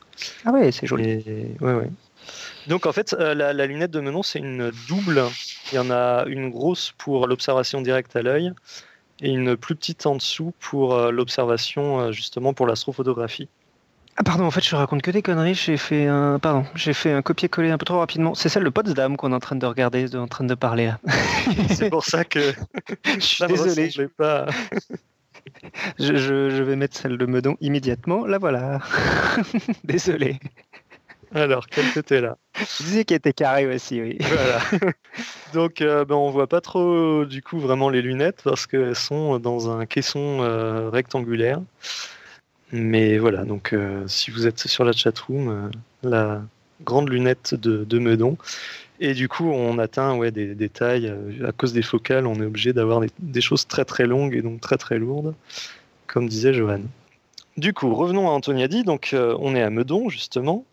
Ah 0.44 0.52
ouais, 0.52 0.72
c'est 0.74 0.86
joli. 0.86 1.10
Et- 1.10 1.56
ouais, 1.62 1.74
ouais. 1.74 1.90
Donc 2.68 2.86
en 2.86 2.92
fait, 2.94 3.14
euh, 3.14 3.34
la, 3.34 3.54
la 3.54 3.66
lunette 3.66 3.92
de 3.92 4.00
Menon, 4.00 4.24
c'est 4.24 4.40
une 4.40 4.72
double. 4.88 5.24
Il 5.72 5.76
y 5.76 5.80
en 5.80 5.90
a 5.92 6.26
une 6.28 6.50
grosse 6.50 6.94
pour 6.98 7.28
l'observation 7.28 7.82
directe 7.82 8.16
à 8.16 8.22
l'œil 8.22 8.52
et 9.22 9.30
une 9.30 9.56
plus 9.58 9.76
petite 9.76 10.06
en 10.06 10.16
dessous 10.16 10.54
pour 10.60 10.96
euh, 10.96 11.12
l'observation 11.12 12.00
euh, 12.00 12.12
justement 12.12 12.54
pour 12.54 12.68
l'astrophotographie. 12.68 13.48
Ah 14.16 14.22
pardon, 14.24 14.44
en 14.46 14.52
fait, 14.52 14.64
je 14.64 14.76
raconte 14.76 15.02
que 15.02 15.10
des 15.10 15.24
conneries. 15.24 15.56
J'ai 15.56 15.76
fait 15.78 16.06
un, 16.06 16.38
pardon, 16.38 16.66
j'ai 16.76 16.94
fait 16.94 17.12
un 17.12 17.24
copier-coller 17.24 17.72
un 17.72 17.80
peu 17.80 17.86
trop 17.86 17.98
rapidement. 17.98 18.36
C'est 18.36 18.48
celle 18.48 18.64
de 18.64 18.70
Potsdam 18.70 19.18
qu'on 19.18 19.32
est 19.32 19.36
en 19.36 19.40
train 19.40 19.56
de 19.56 19.66
regarder, 19.66 20.08
de- 20.08 20.20
en 20.20 20.28
train 20.28 20.44
de 20.44 20.54
parler 20.54 20.86
là. 20.88 21.00
C'est 21.70 21.90
pour 21.90 22.06
ça 22.06 22.24
que 22.24 22.54
je 23.06 23.20
suis 23.20 23.48
désolé. 23.48 23.86
ressemblait 23.86 24.08
pas. 24.10 24.46
Je, 26.00 26.16
je- 26.16 26.50
je 26.52 26.62
vais 26.64 26.76
mettre 26.76 26.96
celle 26.96 27.18
de 27.18 27.26
Meudon 27.26 27.58
immédiatement. 27.60 28.26
La 28.28 28.38
voilà. 28.38 28.80
désolé. 29.84 30.40
Alors, 31.34 31.68
quelle 31.68 31.92
que 31.92 32.00
t'es 32.00 32.22
là? 32.22 32.38
Je 32.56 32.84
disais 32.84 33.06
qu'elle 33.06 33.18
était 33.18 33.34
carrée 33.34 33.66
aussi, 33.74 34.02
oui. 34.02 34.18
Voilà. 34.22 34.60
Donc, 35.54 35.82
euh, 35.82 36.06
ben, 36.06 36.16
on 36.16 36.30
voit 36.30 36.48
pas 36.48 36.62
trop 36.62 37.26
du 37.26 37.42
coup 37.42 37.60
vraiment 37.60 37.90
les 37.90 38.02
lunettes 38.02 38.42
parce 38.44 38.68
qu'elles 38.68 38.96
sont 38.96 39.40
dans 39.40 39.70
un 39.70 39.86
caisson 39.86 40.42
euh, 40.42 40.90
rectangulaire. 40.90 41.62
Mais 42.72 43.20
voilà, 43.20 43.46
donc 43.46 43.74
euh, 43.74 44.04
si 44.08 44.32
vous 44.32 44.48
êtes 44.48 44.60
sur 44.68 44.84
la 44.84 44.94
chatroom, 44.94 45.50
euh, 45.50 45.70
la 46.10 46.42
grande 46.84 47.10
lunette 47.10 47.54
de, 47.54 47.84
de 47.84 48.00
Meudon. 48.00 48.36
Et 49.00 49.14
du 49.14 49.28
coup, 49.28 49.50
on 49.52 49.78
atteint 49.78 50.16
ouais, 50.16 50.32
des, 50.32 50.56
des 50.56 50.70
tailles. 50.70 51.08
euh, 51.08 51.48
à 51.48 51.52
cause 51.52 51.74
des 51.74 51.84
focales, 51.84 52.26
on 52.26 52.36
est 52.36 52.46
obligé 52.46 52.74
d'avoir 52.74 53.00
des, 53.00 53.10
des 53.20 53.42
choses 53.42 53.68
très 53.68 53.86
très 53.86 54.08
longues 54.08 54.36
et 54.36 54.42
donc 54.42 54.60
très 54.60 54.78
très 54.78 54.98
lourdes, 54.98 55.36
comme 56.08 56.28
disait 56.28 56.54
Johan. 56.54 56.82
Du 57.58 57.74
coup, 57.74 57.94
revenons 57.94 58.28
à 58.28 58.32
Antoniadi. 58.32 58.84
Donc, 58.84 59.12
euh, 59.14 59.38
on 59.40 59.56
est 59.56 59.62
à 59.62 59.70
Meudon, 59.70 60.10
justement. 60.10 60.66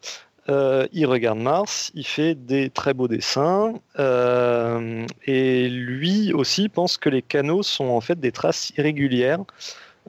Euh, 0.50 0.88
il 0.92 1.06
regarde 1.06 1.38
Mars, 1.38 1.92
il 1.94 2.06
fait 2.06 2.34
des 2.34 2.70
très 2.70 2.92
beaux 2.92 3.06
dessins, 3.06 3.74
euh, 4.00 5.06
et 5.24 5.68
lui 5.68 6.32
aussi 6.32 6.68
pense 6.68 6.96
que 6.96 7.08
les 7.08 7.22
canaux 7.22 7.62
sont 7.62 7.86
en 7.86 8.00
fait 8.00 8.18
des 8.18 8.32
traces 8.32 8.72
irrégulières, 8.76 9.44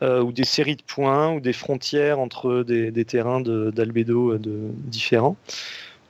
euh, 0.02 0.22
ou 0.22 0.32
des 0.32 0.46
séries 0.46 0.78
de 0.78 0.82
points, 0.82 1.34
ou 1.34 1.40
des 1.42 1.54
frontières 1.54 2.20
entre 2.20 2.64
des, 2.64 3.06
terrains 3.06 3.42
d'albédo 3.42 4.38
différents, 4.38 5.36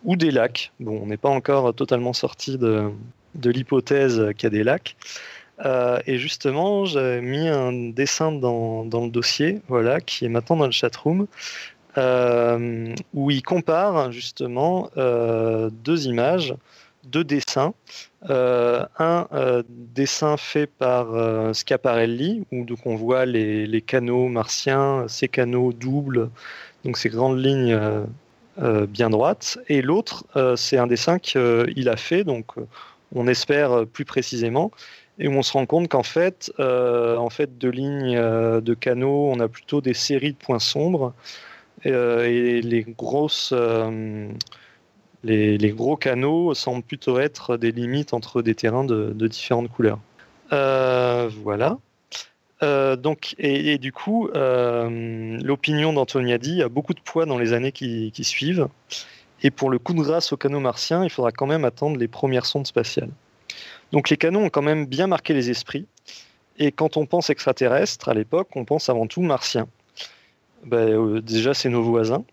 ou 0.05 0.15
des 0.15 0.31
lacs. 0.31 0.71
Bon, 0.79 1.01
on 1.03 1.07
n'est 1.07 1.17
pas 1.17 1.29
encore 1.29 1.73
totalement 1.73 2.13
sorti 2.13 2.57
de, 2.57 2.89
l'hypothèse 3.43 4.31
qu'il 4.37 4.43
y 4.43 4.47
a 4.47 4.49
des 4.49 4.63
lacs. 4.63 4.95
Et 6.07 6.17
justement, 6.17 6.85
j'ai 6.85 7.21
mis 7.21 7.47
un 7.47 7.73
dessin 7.91 8.31
dans, 8.31 8.85
dans 8.85 9.03
le 9.03 9.11
dossier, 9.11 9.59
voilà, 9.67 9.99
qui 9.99 10.25
est 10.25 10.29
maintenant 10.29 10.55
dans 10.55 10.65
le 10.65 10.71
chatroom, 10.71 11.27
euh, 11.97 12.95
où 13.13 13.31
il 13.31 13.43
compare 13.43 14.11
justement 14.11 14.89
euh, 14.95 15.69
deux 15.83 16.07
images, 16.07 16.55
deux 17.03 17.23
dessins. 17.23 17.73
Euh, 18.29 18.85
un 18.99 19.27
dessin 19.67 20.37
fait 20.37 20.67
par 20.67 21.07
Schiaparelli, 21.53 22.45
où 22.51 22.63
donc 22.63 22.79
on 22.85 22.95
voit 22.95 23.25
les, 23.25 23.67
les 23.67 23.81
canaux 23.81 24.27
martiens, 24.27 25.05
ces 25.07 25.27
canaux 25.27 25.73
doubles, 25.73 26.29
donc 26.85 26.97
ces 26.97 27.09
grandes 27.09 27.43
lignes 27.43 27.77
bien 28.87 29.09
droites. 29.09 29.57
Et 29.67 29.81
l'autre, 29.81 30.25
c'est 30.55 30.77
un 30.77 30.87
dessin 30.87 31.17
qu'il 31.17 31.89
a 31.89 31.97
fait, 31.97 32.23
donc 32.23 32.53
on 33.15 33.27
espère 33.27 33.87
plus 33.87 34.05
précisément, 34.05 34.71
et 35.17 35.27
où 35.27 35.31
on 35.31 35.41
se 35.41 35.53
rend 35.53 35.65
compte 35.65 35.89
qu'en 35.89 36.03
fait, 36.03 36.53
en 36.59 37.29
fait, 37.31 37.57
de 37.57 37.69
lignes 37.69 38.21
de 38.61 38.73
canaux, 38.75 39.31
on 39.31 39.39
a 39.39 39.47
plutôt 39.47 39.81
des 39.81 39.95
séries 39.95 40.33
de 40.33 40.37
points 40.37 40.59
sombres. 40.59 41.13
Euh, 41.85 42.25
et 42.25 42.61
les 42.61 42.83
grosses, 42.83 43.53
euh, 43.53 44.29
les, 45.23 45.71
gros 45.71 45.97
canaux 45.97 46.53
semblent 46.53 46.83
plutôt 46.83 47.19
être 47.19 47.57
des 47.57 47.71
limites 47.71 48.13
entre 48.13 48.41
des 48.41 48.55
terrains 48.55 48.83
de, 48.83 49.27
différentes 49.27 49.69
couleurs. 49.69 49.99
Euh, 50.51 51.29
voilà. 51.43 51.77
Euh, 52.63 52.95
donc, 52.95 53.35
et, 53.39 53.77
du 53.77 53.91
coup, 53.91 54.29
euh, 54.29 55.37
l'opinion 55.41 55.93
d'Antoniadi 55.93 56.61
a 56.61 56.69
beaucoup 56.69 56.93
de 56.93 56.99
poids 56.99 57.25
dans 57.25 57.37
les 57.37 57.53
années 57.53 57.71
qui, 57.71 58.11
qui 58.11 58.23
suivent. 58.23 58.67
Et 59.43 59.49
pour 59.49 59.71
le 59.71 59.79
coup 59.79 59.93
de 59.93 60.01
grâce 60.01 60.31
aux 60.33 60.37
canaux 60.37 60.59
martiens, 60.59 61.03
il 61.03 61.09
faudra 61.09 61.31
quand 61.31 61.47
même 61.47 61.65
attendre 61.65 61.97
les 61.97 62.07
premières 62.07 62.45
sondes 62.45 62.67
spatiales. 62.67 63.09
Donc 63.91 64.09
les 64.09 64.17
canaux 64.17 64.39
ont 64.39 64.49
quand 64.49 64.61
même 64.61 64.85
bien 64.85 65.07
marqué 65.07 65.33
les 65.33 65.49
esprits. 65.49 65.87
Et 66.59 66.71
quand 66.71 66.97
on 66.97 67.07
pense 67.07 67.31
extraterrestre, 67.31 68.09
à 68.09 68.13
l'époque, 68.13 68.49
on 68.55 68.65
pense 68.65 68.89
avant 68.89 69.07
tout 69.07 69.21
martien. 69.21 69.67
Ben, 70.65 70.89
euh, 70.89 71.21
déjà, 71.21 71.53
c'est 71.53 71.69
nos 71.69 71.83
voisins. 71.83 72.23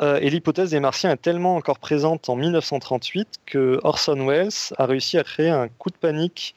Euh, 0.00 0.18
et 0.20 0.28
l'hypothèse 0.30 0.70
des 0.70 0.80
martiens 0.80 1.12
est 1.12 1.22
tellement 1.22 1.54
encore 1.56 1.78
présente 1.78 2.28
en 2.28 2.36
1938 2.36 3.40
que 3.46 3.78
Orson 3.84 4.26
Welles 4.26 4.50
a 4.76 4.86
réussi 4.86 5.18
à 5.18 5.24
créer 5.24 5.50
un 5.50 5.68
coup 5.68 5.90
de 5.90 5.96
panique, 5.96 6.56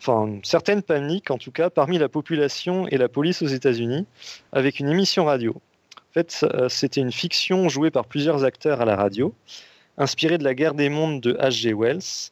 enfin 0.00 0.26
une 0.26 0.44
certaine 0.44 0.82
panique 0.82 1.32
en 1.32 1.38
tout 1.38 1.50
cas, 1.50 1.68
parmi 1.68 1.98
la 1.98 2.08
population 2.08 2.86
et 2.86 2.96
la 2.96 3.08
police 3.08 3.42
aux 3.42 3.46
États-Unis, 3.46 4.06
avec 4.52 4.78
une 4.78 4.88
émission 4.88 5.24
radio. 5.24 5.60
En 5.96 6.12
fait, 6.14 6.46
euh, 6.54 6.68
c'était 6.68 7.00
une 7.00 7.12
fiction 7.12 7.68
jouée 7.68 7.90
par 7.90 8.04
plusieurs 8.04 8.44
acteurs 8.44 8.80
à 8.80 8.84
la 8.84 8.94
radio, 8.94 9.34
inspirée 9.98 10.38
de 10.38 10.44
la 10.44 10.54
guerre 10.54 10.74
des 10.74 10.88
mondes 10.88 11.20
de 11.20 11.32
H.G. 11.34 11.74
Wells. 11.74 12.30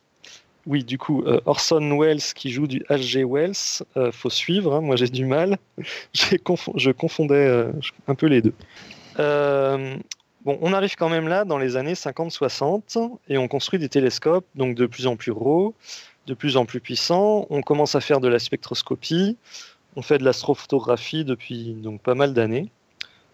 Oui, 0.67 0.83
du 0.83 0.97
coup, 0.97 1.23
euh, 1.27 1.41
Orson 1.45 1.99
Welles 1.99 2.23
qui 2.35 2.51
joue 2.51 2.67
du 2.67 2.81
H.G. 2.89 3.25
Wells, 3.25 3.83
euh, 3.97 4.11
faut 4.13 4.31
suivre, 4.31 4.75
hein, 4.75 4.81
moi 4.81 4.97
j'ai 4.97 5.09
du 5.09 5.27
mal. 5.27 5.59
J'ai 6.15 6.39
confo- 6.39 6.73
je 6.77 6.91
confondais 6.91 7.47
euh, 7.47 7.71
un 8.09 8.15
peu 8.15 8.27
les 8.27 8.41
deux. 8.41 8.55
Euh, 9.19 9.97
bon, 10.45 10.59
on 10.63 10.73
arrive 10.73 10.95
quand 10.97 11.11
même 11.11 11.29
là 11.29 11.45
dans 11.45 11.59
les 11.59 11.77
années 11.77 11.93
50-60 11.95 13.19
et 13.29 13.37
on 13.37 13.47
construit 13.49 13.79
des 13.79 13.89
télescopes 13.91 14.47
donc 14.55 14.75
de 14.75 14.87
plus 14.87 15.07
en 15.07 15.17
plus 15.17 15.33
gros, 15.33 15.75
de 16.27 16.35
plus 16.35 16.57
en 16.57 16.65
plus 16.65 16.81
puissants. 16.81 17.47
On 17.51 17.61
commence 17.61 17.95
à 17.95 18.01
faire 18.01 18.21
de 18.21 18.29
la 18.29 18.39
spectroscopie, 18.39 19.37
on 19.97 20.03
fait 20.03 20.19
de 20.19 20.25
l'astrophotographie 20.25 21.25
depuis 21.25 21.75
donc 21.75 22.01
pas 22.01 22.15
mal 22.15 22.33
d'années. 22.33 22.71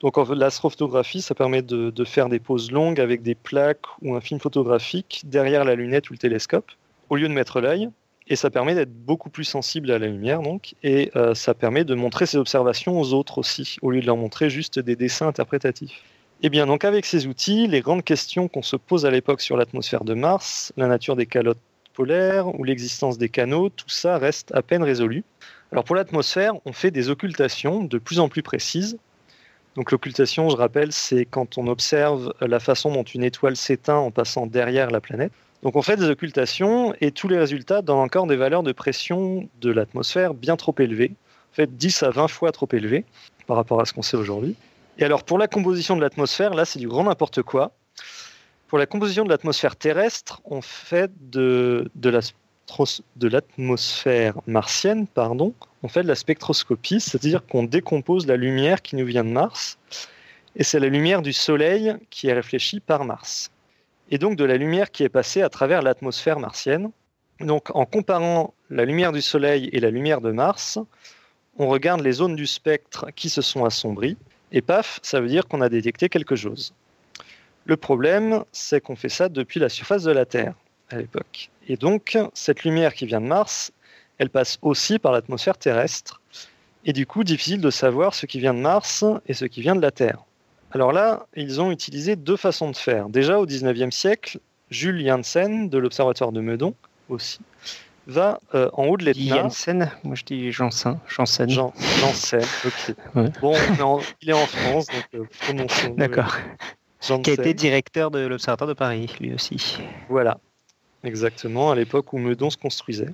Donc 0.00 0.16
l'astrophotographie, 0.34 1.20
ça 1.20 1.34
permet 1.34 1.62
de 1.62 2.04
faire 2.04 2.28
des 2.28 2.40
poses 2.40 2.72
longues 2.72 3.00
avec 3.00 3.22
des 3.22 3.34
plaques 3.34 3.86
ou 4.02 4.16
un 4.16 4.20
film 4.20 4.40
photographique 4.40 5.22
derrière 5.26 5.64
la 5.64 5.74
lunette 5.74 6.08
ou 6.08 6.14
le 6.14 6.18
télescope, 6.18 6.72
au 7.10 7.16
lieu 7.16 7.28
de 7.28 7.34
mettre 7.34 7.60
l'œil. 7.60 7.90
Et 8.28 8.36
ça 8.36 8.48
permet 8.48 8.76
d'être 8.76 8.94
beaucoup 8.94 9.28
plus 9.28 9.44
sensible 9.44 9.90
à 9.90 9.98
la 9.98 10.06
lumière, 10.06 10.40
donc, 10.40 10.74
et 10.84 11.10
euh, 11.16 11.34
ça 11.34 11.52
permet 11.52 11.82
de 11.84 11.96
montrer 11.96 12.26
ses 12.26 12.38
observations 12.38 12.98
aux 13.00 13.12
autres 13.12 13.38
aussi, 13.38 13.76
au 13.82 13.90
lieu 13.90 14.00
de 14.00 14.06
leur 14.06 14.16
montrer 14.16 14.48
juste 14.48 14.78
des 14.78 14.94
dessins 14.94 15.26
interprétatifs. 15.26 16.04
Et 16.42 16.48
bien, 16.48 16.66
donc, 16.66 16.84
avec 16.84 17.06
ces 17.06 17.26
outils, 17.26 17.66
les 17.66 17.80
grandes 17.80 18.04
questions 18.04 18.46
qu'on 18.46 18.62
se 18.62 18.76
pose 18.76 19.04
à 19.04 19.10
l'époque 19.10 19.40
sur 19.40 19.56
l'atmosphère 19.56 20.04
de 20.04 20.14
Mars, 20.14 20.72
la 20.76 20.86
nature 20.86 21.16
des 21.16 21.26
calottes 21.26 21.58
polaires 21.92 22.54
ou 22.58 22.62
l'existence 22.62 23.18
des 23.18 23.28
canaux, 23.28 23.68
tout 23.68 23.88
ça 23.88 24.16
reste 24.16 24.54
à 24.54 24.62
peine 24.62 24.84
résolu. 24.84 25.24
Alors, 25.72 25.82
pour 25.82 25.96
l'atmosphère, 25.96 26.54
on 26.64 26.72
fait 26.72 26.92
des 26.92 27.10
occultations 27.10 27.82
de 27.82 27.98
plus 27.98 28.20
en 28.20 28.28
plus 28.28 28.42
précises. 28.42 28.96
Donc, 29.74 29.90
l'occultation, 29.90 30.48
je 30.50 30.56
rappelle, 30.56 30.92
c'est 30.92 31.24
quand 31.24 31.58
on 31.58 31.66
observe 31.66 32.32
la 32.40 32.60
façon 32.60 32.92
dont 32.92 33.02
une 33.02 33.24
étoile 33.24 33.56
s'éteint 33.56 33.98
en 33.98 34.12
passant 34.12 34.46
derrière 34.46 34.90
la 34.90 35.00
planète. 35.00 35.32
Donc 35.62 35.76
on 35.76 35.82
fait 35.82 35.96
des 35.96 36.08
occultations 36.08 36.94
et 37.00 37.10
tous 37.10 37.28
les 37.28 37.38
résultats 37.38 37.82
donnent 37.82 37.98
encore 37.98 38.26
des 38.26 38.36
valeurs 38.36 38.62
de 38.62 38.72
pression 38.72 39.48
de 39.60 39.70
l'atmosphère 39.70 40.32
bien 40.32 40.56
trop 40.56 40.74
élevées, 40.78 41.12
en 41.52 41.54
fait 41.54 41.76
10 41.76 42.02
à 42.02 42.10
20 42.10 42.28
fois 42.28 42.50
trop 42.50 42.68
élevées 42.72 43.04
par 43.46 43.56
rapport 43.56 43.80
à 43.80 43.84
ce 43.84 43.92
qu'on 43.92 44.02
sait 44.02 44.16
aujourd'hui. 44.16 44.56
Et 44.98 45.04
alors 45.04 45.22
pour 45.22 45.38
la 45.38 45.48
composition 45.48 45.96
de 45.96 46.00
l'atmosphère, 46.00 46.54
là 46.54 46.64
c'est 46.64 46.78
du 46.78 46.88
grand 46.88 47.04
n'importe 47.04 47.42
quoi. 47.42 47.72
Pour 48.68 48.78
la 48.78 48.86
composition 48.86 49.24
de 49.24 49.28
l'atmosphère 49.28 49.76
terrestre, 49.76 50.40
on 50.44 50.62
fait 50.62 51.10
de, 51.30 51.90
de 51.94 52.10
la 52.10 52.20
de 53.16 53.26
l'atmosphère 53.26 54.34
martienne, 54.46 55.08
pardon, 55.08 55.52
on 55.82 55.88
fait 55.88 56.04
de 56.04 56.08
la 56.08 56.14
spectroscopie, 56.14 57.00
c'est-à-dire 57.00 57.44
qu'on 57.44 57.64
décompose 57.64 58.28
la 58.28 58.36
lumière 58.36 58.80
qui 58.80 58.94
nous 58.94 59.04
vient 59.04 59.24
de 59.24 59.30
Mars, 59.30 59.76
et 60.54 60.62
c'est 60.62 60.78
la 60.78 60.86
lumière 60.86 61.20
du 61.20 61.32
Soleil 61.32 61.96
qui 62.10 62.28
est 62.28 62.32
réfléchie 62.32 62.78
par 62.78 63.04
Mars 63.04 63.50
et 64.10 64.18
donc 64.18 64.36
de 64.36 64.44
la 64.44 64.56
lumière 64.56 64.90
qui 64.90 65.04
est 65.04 65.08
passée 65.08 65.42
à 65.42 65.48
travers 65.48 65.82
l'atmosphère 65.82 66.38
martienne. 66.38 66.90
Donc 67.40 67.74
en 67.74 67.86
comparant 67.86 68.54
la 68.68 68.84
lumière 68.84 69.12
du 69.12 69.22
Soleil 69.22 69.70
et 69.72 69.80
la 69.80 69.90
lumière 69.90 70.20
de 70.20 70.30
Mars, 70.30 70.78
on 71.58 71.68
regarde 71.68 72.00
les 72.00 72.12
zones 72.12 72.36
du 72.36 72.46
spectre 72.46 73.06
qui 73.14 73.28
se 73.28 73.42
sont 73.42 73.64
assombries, 73.64 74.16
et 74.52 74.62
paf, 74.62 74.98
ça 75.02 75.20
veut 75.20 75.28
dire 75.28 75.46
qu'on 75.46 75.60
a 75.60 75.68
détecté 75.68 76.08
quelque 76.08 76.36
chose. 76.36 76.74
Le 77.66 77.76
problème, 77.76 78.44
c'est 78.52 78.80
qu'on 78.80 78.96
fait 78.96 79.08
ça 79.08 79.28
depuis 79.28 79.60
la 79.60 79.68
surface 79.68 80.02
de 80.02 80.12
la 80.12 80.26
Terre 80.26 80.54
à 80.90 80.96
l'époque. 80.96 81.50
Et 81.68 81.76
donc, 81.76 82.18
cette 82.34 82.64
lumière 82.64 82.94
qui 82.94 83.06
vient 83.06 83.20
de 83.20 83.26
Mars, 83.26 83.72
elle 84.18 84.30
passe 84.30 84.58
aussi 84.62 84.98
par 84.98 85.12
l'atmosphère 85.12 85.56
terrestre, 85.56 86.20
et 86.84 86.92
du 86.92 87.06
coup, 87.06 87.24
difficile 87.24 87.60
de 87.60 87.70
savoir 87.70 88.14
ce 88.14 88.26
qui 88.26 88.40
vient 88.40 88.54
de 88.54 88.60
Mars 88.60 89.04
et 89.26 89.34
ce 89.34 89.44
qui 89.44 89.60
vient 89.60 89.76
de 89.76 89.82
la 89.82 89.90
Terre. 89.90 90.24
Alors 90.72 90.92
là, 90.92 91.26
ils 91.36 91.60
ont 91.60 91.70
utilisé 91.70 92.16
deux 92.16 92.36
façons 92.36 92.70
de 92.70 92.76
faire. 92.76 93.08
Déjà 93.08 93.38
au 93.38 93.46
19e 93.46 93.90
siècle, 93.90 94.38
Jules 94.70 95.04
Janssen 95.04 95.68
de 95.68 95.78
l'Observatoire 95.78 96.32
de 96.32 96.40
Meudon 96.40 96.74
aussi 97.08 97.40
va 98.06 98.40
euh, 98.54 98.70
en 98.72 98.86
haut 98.86 98.96
de 98.96 99.04
l'Etna. 99.04 99.36
Janssen, 99.36 99.90
moi 100.04 100.14
je 100.14 100.24
dis 100.24 100.50
Janssen. 100.52 100.98
Janssen. 101.08 101.48
Jean, 101.50 101.72
Janssen, 102.00 102.42
ok. 102.64 102.94
Ouais. 103.14 103.30
Bon, 103.40 103.54
en- 103.82 104.00
il 104.22 104.30
est 104.30 104.32
en 104.32 104.46
France, 104.46 104.86
donc 104.86 105.04
euh, 105.14 105.24
prononçons. 105.40 105.94
D'accord. 105.96 106.34
Janssen. 107.00 107.22
Qui 107.22 107.30
a 107.30 107.34
été 107.34 107.54
directeur 107.54 108.10
de 108.10 108.20
l'Observatoire 108.20 108.68
de 108.68 108.74
Paris, 108.74 109.12
lui 109.20 109.34
aussi. 109.34 109.78
Voilà, 110.08 110.38
exactement, 111.04 111.70
à 111.70 111.74
l'époque 111.74 112.12
où 112.12 112.18
Meudon 112.18 112.50
se 112.50 112.56
construisait. 112.56 113.10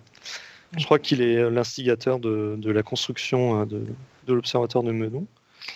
Je 0.76 0.84
crois 0.84 0.98
qu'il 0.98 1.20
est 1.22 1.36
euh, 1.36 1.50
l'instigateur 1.50 2.18
de, 2.18 2.56
de 2.58 2.70
la 2.70 2.82
construction 2.82 3.62
euh, 3.62 3.64
de, 3.64 3.82
de 4.26 4.32
l'observatoire 4.34 4.84
de 4.84 4.92
Meudon. 4.92 5.26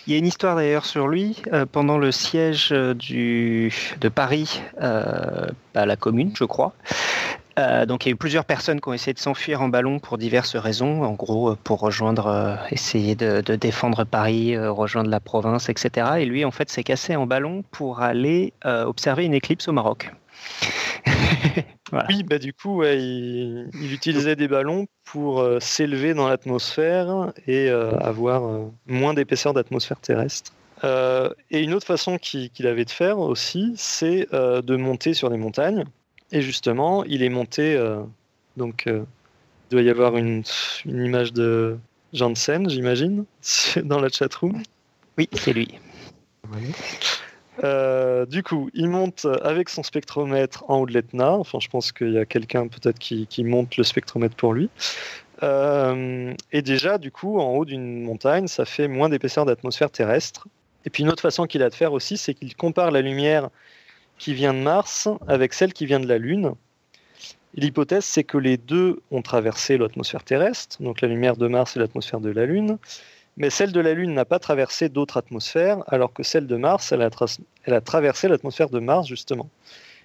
Il 0.07 0.13
y 0.13 0.15
a 0.15 0.19
une 0.19 0.25
histoire 0.25 0.55
d'ailleurs 0.55 0.85
sur 0.85 1.07
lui. 1.07 1.35
euh, 1.53 1.65
pendant 1.71 1.97
le 1.97 2.11
siège 2.11 2.69
euh, 2.71 2.93
de 2.93 4.09
Paris 4.09 4.61
euh, 4.81 5.47
à 5.75 5.85
la 5.85 5.95
Commune, 5.95 6.31
je 6.35 6.43
crois. 6.43 6.73
Euh, 7.59 7.85
donc 7.85 8.05
il 8.05 8.09
y 8.09 8.11
a 8.11 8.13
eu 8.13 8.17
plusieurs 8.17 8.45
personnes 8.45 8.79
qui 8.79 8.87
ont 8.87 8.93
essayé 8.93 9.13
de 9.13 9.19
s'enfuir 9.19 9.61
en 9.61 9.69
ballon 9.69 9.99
pour 9.99 10.17
diverses 10.17 10.55
raisons. 10.55 11.03
En 11.03 11.13
gros, 11.13 11.51
euh, 11.51 11.57
pour 11.61 11.79
rejoindre, 11.79 12.27
euh, 12.27 12.55
essayer 12.71 13.15
de, 13.15 13.41
défendre 13.55 14.05
Paris, 14.05 14.57
rejoindre 14.57 15.09
la 15.09 15.19
province, 15.19 15.69
etc. 15.69 16.07
Et 16.19 16.25
lui, 16.25 16.45
en 16.45 16.51
fait, 16.51 16.69
s'est 16.69 16.83
cassé 16.83 17.15
en 17.15 17.27
ballon 17.27 17.63
pour 17.71 18.01
aller 18.01 18.53
observer 18.63 19.25
une 19.25 19.33
éclipse 19.33 19.67
au 19.67 19.73
Maroc. 19.73 20.11
voilà. 21.91 22.07
Oui, 22.09 22.23
bah 22.23 22.39
du 22.39 22.53
coup, 22.53 22.83
il, 22.83 23.69
il 23.73 23.93
utilisait 23.93 24.35
des 24.35 24.47
ballons 24.47 24.87
pour 25.05 25.45
s'élever 25.59 26.13
dans 26.13 26.27
l'atmosphère 26.27 27.33
et 27.47 27.69
avoir 27.69 28.43
moins 28.87 29.13
d'épaisseur 29.13 29.53
d'atmosphère 29.53 29.99
terrestre. 29.99 30.53
Et 30.83 31.61
une 31.61 31.73
autre 31.73 31.85
façon 31.85 32.17
qu'il 32.17 32.67
avait 32.67 32.85
de 32.85 32.91
faire 32.91 33.19
aussi, 33.19 33.73
c'est 33.75 34.27
de 34.31 34.75
monter 34.75 35.13
sur 35.13 35.29
des 35.29 35.37
montagnes. 35.37 35.85
Et 36.31 36.41
justement, 36.41 37.03
il 37.03 37.23
est 37.23 37.29
monté, 37.29 37.75
euh, 37.75 38.01
donc 38.57 38.87
euh, 38.87 39.03
il 39.69 39.73
doit 39.73 39.81
y 39.81 39.89
avoir 39.89 40.17
une, 40.17 40.43
une 40.85 41.05
image 41.05 41.33
de 41.33 41.77
Janssen, 42.13 42.69
j'imagine, 42.69 43.25
dans 43.83 43.99
la 43.99 44.09
chatroom. 44.09 44.61
Oui, 45.17 45.29
c'est 45.33 45.53
lui. 45.53 45.79
Euh, 47.63 48.25
du 48.25 48.43
coup, 48.43 48.69
il 48.73 48.89
monte 48.89 49.27
avec 49.43 49.69
son 49.69 49.83
spectromètre 49.83 50.63
en 50.69 50.77
haut 50.77 50.85
de 50.85 50.93
l'Etna. 50.93 51.33
Enfin, 51.33 51.59
je 51.59 51.67
pense 51.67 51.91
qu'il 51.91 52.13
y 52.13 52.17
a 52.17 52.25
quelqu'un 52.25 52.67
peut-être 52.67 52.97
qui, 52.97 53.27
qui 53.27 53.43
monte 53.43 53.77
le 53.77 53.83
spectromètre 53.83 54.35
pour 54.35 54.53
lui. 54.53 54.69
Euh, 55.43 56.33
et 56.51 56.61
déjà, 56.61 56.97
du 56.97 57.11
coup, 57.11 57.39
en 57.39 57.49
haut 57.55 57.65
d'une 57.65 58.03
montagne, 58.03 58.47
ça 58.47 58.65
fait 58.65 58.87
moins 58.87 59.09
d'épaisseur 59.09 59.45
d'atmosphère 59.45 59.91
terrestre. 59.91 60.47
Et 60.85 60.89
puis 60.89 61.03
une 61.03 61.09
autre 61.09 61.21
façon 61.21 61.45
qu'il 61.45 61.61
a 61.63 61.69
de 61.69 61.75
faire 61.75 61.93
aussi, 61.93 62.17
c'est 62.17 62.33
qu'il 62.33 62.55
compare 62.55 62.91
la 62.91 63.01
lumière 63.01 63.49
qui 64.21 64.35
vient 64.35 64.53
de 64.53 64.59
Mars 64.59 65.09
avec 65.27 65.51
celle 65.51 65.73
qui 65.73 65.87
vient 65.87 65.99
de 65.99 66.07
la 66.07 66.19
Lune. 66.19 66.53
L'hypothèse, 67.55 68.05
c'est 68.05 68.23
que 68.23 68.37
les 68.37 68.55
deux 68.55 69.01
ont 69.09 69.23
traversé 69.23 69.79
l'atmosphère 69.79 70.23
terrestre, 70.23 70.77
donc 70.79 71.01
la 71.01 71.07
lumière 71.07 71.37
de 71.37 71.47
Mars 71.47 71.75
et 71.75 71.79
l'atmosphère 71.79 72.19
de 72.19 72.29
la 72.29 72.45
Lune. 72.45 72.77
Mais 73.37 73.49
celle 73.49 73.71
de 73.71 73.79
la 73.79 73.95
Lune 73.95 74.13
n'a 74.13 74.25
pas 74.25 74.37
traversé 74.37 74.89
d'autres 74.89 75.17
atmosphères, 75.17 75.79
alors 75.87 76.13
que 76.13 76.21
celle 76.21 76.45
de 76.45 76.55
Mars, 76.55 76.91
elle 76.91 77.01
a, 77.01 77.09
tra- 77.09 77.39
elle 77.65 77.73
a 77.73 77.81
traversé 77.81 78.27
l'atmosphère 78.27 78.69
de 78.69 78.77
Mars, 78.77 79.07
justement. 79.07 79.49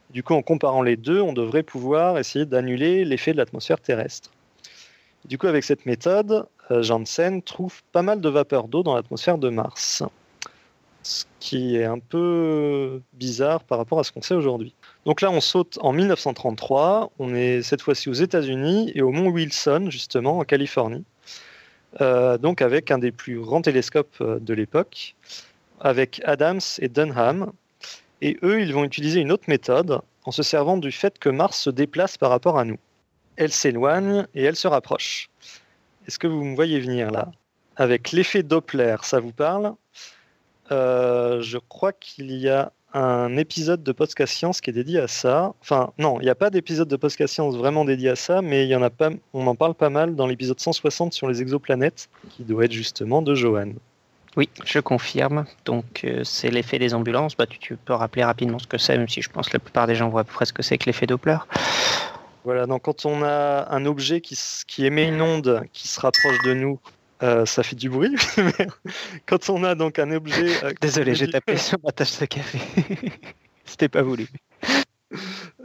Du 0.08 0.22
coup, 0.22 0.32
en 0.32 0.40
comparant 0.40 0.80
les 0.80 0.96
deux, 0.96 1.20
on 1.20 1.34
devrait 1.34 1.62
pouvoir 1.62 2.16
essayer 2.16 2.46
d'annuler 2.46 3.04
l'effet 3.04 3.32
de 3.32 3.36
l'atmosphère 3.36 3.80
terrestre. 3.80 4.30
Du 5.26 5.36
coup, 5.36 5.46
avec 5.46 5.62
cette 5.62 5.84
méthode, 5.84 6.46
euh, 6.70 6.82
Janssen 6.82 7.42
trouve 7.42 7.82
pas 7.92 8.02
mal 8.02 8.22
de 8.22 8.28
vapeur 8.30 8.66
d'eau 8.66 8.82
dans 8.82 8.94
l'atmosphère 8.94 9.36
de 9.36 9.50
Mars. 9.50 10.02
Ce 11.06 11.24
qui 11.38 11.76
est 11.76 11.84
un 11.84 12.00
peu 12.00 13.00
bizarre 13.12 13.62
par 13.62 13.78
rapport 13.78 14.00
à 14.00 14.02
ce 14.02 14.10
qu'on 14.10 14.22
sait 14.22 14.34
aujourd'hui. 14.34 14.74
Donc 15.04 15.20
là, 15.20 15.30
on 15.30 15.40
saute 15.40 15.78
en 15.80 15.92
1933. 15.92 17.12
On 17.20 17.32
est 17.32 17.62
cette 17.62 17.80
fois-ci 17.80 18.08
aux 18.08 18.14
États-Unis 18.14 18.90
et 18.92 19.02
au 19.02 19.12
mont 19.12 19.28
Wilson, 19.28 19.86
justement, 19.88 20.38
en 20.38 20.42
Californie. 20.42 21.04
Euh, 22.00 22.38
donc 22.38 22.60
avec 22.60 22.90
un 22.90 22.98
des 22.98 23.12
plus 23.12 23.38
grands 23.38 23.62
télescopes 23.62 24.16
euh, 24.20 24.40
de 24.40 24.52
l'époque, 24.52 25.14
avec 25.78 26.20
Adams 26.24 26.58
et 26.80 26.88
Dunham. 26.88 27.52
Et 28.20 28.36
eux, 28.42 28.60
ils 28.60 28.74
vont 28.74 28.82
utiliser 28.82 29.20
une 29.20 29.30
autre 29.30 29.44
méthode 29.46 30.00
en 30.24 30.32
se 30.32 30.42
servant 30.42 30.76
du 30.76 30.90
fait 30.90 31.20
que 31.20 31.28
Mars 31.28 31.60
se 31.60 31.70
déplace 31.70 32.18
par 32.18 32.30
rapport 32.30 32.58
à 32.58 32.64
nous. 32.64 32.78
Elle 33.36 33.52
s'éloigne 33.52 34.26
et 34.34 34.42
elle 34.42 34.56
se 34.56 34.66
rapproche. 34.66 35.30
Est-ce 36.08 36.18
que 36.18 36.26
vous 36.26 36.42
me 36.42 36.56
voyez 36.56 36.80
venir 36.80 37.12
là? 37.12 37.30
Avec 37.76 38.10
l'effet 38.10 38.42
Doppler, 38.42 38.96
ça 39.02 39.20
vous 39.20 39.30
parle? 39.30 39.72
Euh, 40.72 41.40
Je 41.42 41.58
crois 41.58 41.92
qu'il 41.92 42.32
y 42.32 42.48
a 42.48 42.72
un 42.94 43.36
épisode 43.36 43.82
de 43.82 43.92
Podcast 43.92 44.32
Science 44.32 44.60
qui 44.60 44.70
est 44.70 44.72
dédié 44.72 45.00
à 45.00 45.08
ça. 45.08 45.52
Enfin, 45.60 45.92
non, 45.98 46.18
il 46.20 46.24
n'y 46.24 46.30
a 46.30 46.34
pas 46.34 46.50
d'épisode 46.50 46.88
de 46.88 46.96
Podcast 46.96 47.34
Science 47.34 47.56
vraiment 47.56 47.84
dédié 47.84 48.10
à 48.10 48.16
ça, 48.16 48.40
mais 48.40 48.64
il 48.64 48.68
y 48.68 48.76
en 48.76 48.82
a 48.82 48.90
pas, 48.90 49.10
on 49.34 49.46
en 49.46 49.54
parle 49.54 49.74
pas 49.74 49.90
mal 49.90 50.16
dans 50.16 50.26
l'épisode 50.26 50.58
160 50.58 51.12
sur 51.12 51.28
les 51.28 51.42
exoplanètes, 51.42 52.08
qui 52.30 52.44
doit 52.44 52.64
être 52.64 52.72
justement 52.72 53.20
de 53.22 53.34
Johan. 53.34 53.72
Oui, 54.36 54.48
je 54.64 54.80
confirme. 54.80 55.46
Donc, 55.64 56.02
euh, 56.04 56.22
c'est 56.24 56.50
l'effet 56.50 56.78
des 56.78 56.94
ambulances. 56.94 57.36
Bah, 57.36 57.46
tu, 57.46 57.58
tu 57.58 57.76
peux 57.76 57.94
rappeler 57.94 58.24
rapidement 58.24 58.58
ce 58.58 58.66
que 58.66 58.78
c'est, 58.78 58.96
même 58.96 59.08
si 59.08 59.22
je 59.22 59.30
pense 59.30 59.48
que 59.48 59.54
la 59.54 59.60
plupart 59.60 59.86
des 59.86 59.94
gens 59.94 60.08
voient 60.08 60.22
à 60.22 60.24
peu 60.24 60.32
près 60.32 60.44
ce 60.44 60.52
que 60.52 60.62
c'est 60.62 60.78
que 60.78 60.86
l'effet 60.86 61.06
Doppler. 61.06 61.38
Voilà, 62.44 62.66
donc 62.66 62.82
quand 62.82 63.06
on 63.06 63.24
a 63.24 63.66
un 63.74 63.86
objet 63.86 64.20
qui, 64.20 64.38
qui 64.68 64.86
émet 64.86 65.08
une 65.08 65.20
onde 65.20 65.62
qui 65.72 65.88
se 65.88 65.98
rapproche 65.98 66.38
de 66.44 66.54
nous, 66.54 66.78
euh, 67.22 67.46
ça 67.46 67.62
fait 67.62 67.76
du 67.76 67.88
bruit. 67.90 68.14
mais 68.36 68.66
quand 69.26 69.48
on 69.50 69.64
a 69.64 69.74
donc 69.74 69.98
un 69.98 70.10
objet. 70.12 70.64
euh, 70.64 70.72
Désolé, 70.80 71.14
j'ai 71.14 71.28
tapé 71.30 71.56
sur 71.56 71.78
ma 71.84 71.92
tasse 71.92 72.20
de 72.20 72.26
café. 72.26 72.58
C'était 73.64 73.88
pas 73.88 74.02
voulu. 74.02 74.26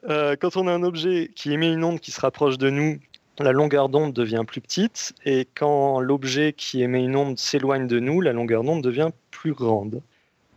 Euh, 0.09 0.35
quand 0.39 0.57
on 0.57 0.67
a 0.67 0.71
un 0.73 0.83
objet 0.83 1.31
qui 1.35 1.51
émet 1.53 1.71
une 1.71 1.83
onde 1.83 1.99
qui 1.99 2.11
se 2.11 2.21
rapproche 2.21 2.57
de 2.57 2.69
nous, 2.69 2.99
la 3.39 3.51
longueur 3.51 3.89
d'onde 3.89 4.13
devient 4.13 4.43
plus 4.47 4.61
petite, 4.61 5.13
et 5.25 5.47
quand 5.55 5.99
l'objet 5.99 6.53
qui 6.53 6.81
émet 6.83 7.03
une 7.03 7.15
onde 7.15 7.37
s'éloigne 7.37 7.87
de 7.87 7.99
nous, 7.99 8.21
la 8.21 8.33
longueur 8.33 8.63
d'onde 8.63 8.83
devient 8.83 9.09
plus 9.31 9.53
grande. 9.53 10.01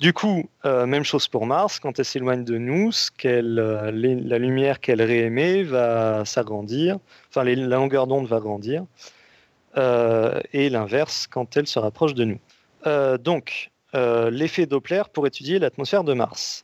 Du 0.00 0.12
coup, 0.12 0.48
même 0.64 1.04
chose 1.04 1.28
pour 1.28 1.46
Mars, 1.46 1.78
quand 1.78 1.98
elle 1.98 2.04
s'éloigne 2.04 2.44
de 2.44 2.58
nous, 2.58 2.92
ce 2.92 3.10
qu'elle, 3.10 3.54
les- 3.94 4.16
la 4.16 4.38
lumière 4.38 4.80
qu'elle 4.80 5.00
réémet 5.00 5.62
va 5.62 6.24
s'agrandir, 6.24 6.98
enfin 7.30 7.44
les- 7.44 7.54
la 7.56 7.76
longueur 7.76 8.06
d'onde 8.06 8.26
va 8.26 8.40
grandir, 8.40 8.84
et 9.76 10.68
l'inverse 10.70 11.26
quand 11.26 11.56
elle 11.56 11.66
se 11.66 11.78
rapproche 11.78 12.14
de 12.14 12.24
nous. 12.24 12.38
Euh, 12.86 13.18
donc, 13.18 13.70
euh, 13.94 14.30
l'effet 14.30 14.66
Doppler 14.66 15.02
pour 15.12 15.26
étudier 15.26 15.58
l'atmosphère 15.58 16.04
de 16.04 16.12
Mars. 16.12 16.62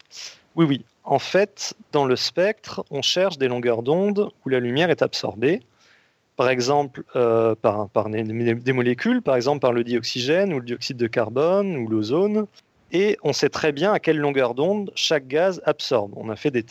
Oui, 0.57 0.67
oui. 0.67 0.85
En 1.05 1.19
fait, 1.19 1.75
dans 1.93 2.05
le 2.05 2.17
spectre, 2.17 2.85
on 2.91 3.03
cherche 3.03 3.39
des 3.39 3.49
longueurs 3.49 3.83
d'onde 3.83 4.31
où 4.45 4.49
la 4.49 4.61
lumière 4.61 4.91
est 4.91 5.03
absorbée. 5.03 5.61
Par 6.37 6.49
exemple, 6.49 7.03
euh, 7.17 7.55
par, 7.55 7.89
des, 8.11 8.73
molécules, 8.73 9.23
par 9.23 9.37
exemple 9.37 9.61
par 9.61 9.73
le 9.73 9.85
dioxygène 9.85 10.53
ou 10.53 10.59
le 10.59 10.65
dioxyde 10.65 10.97
de 10.97 11.07
carbone 11.07 11.77
ou 11.77 11.89
l'ozone. 11.89 12.47
Et 12.93 13.19
on 13.23 13.33
sait 13.33 13.51
très 13.51 13.71
bien 13.71 13.93
à 13.93 14.01
quelle 14.01 14.19
longueur 14.19 14.55
d'onde 14.55 14.91
chaque 14.97 15.29
gaz 15.29 15.63
absorbe. 15.65 16.13
On 16.17 16.29
a 16.29 16.37
fait, 16.37 16.51
des 16.51 16.65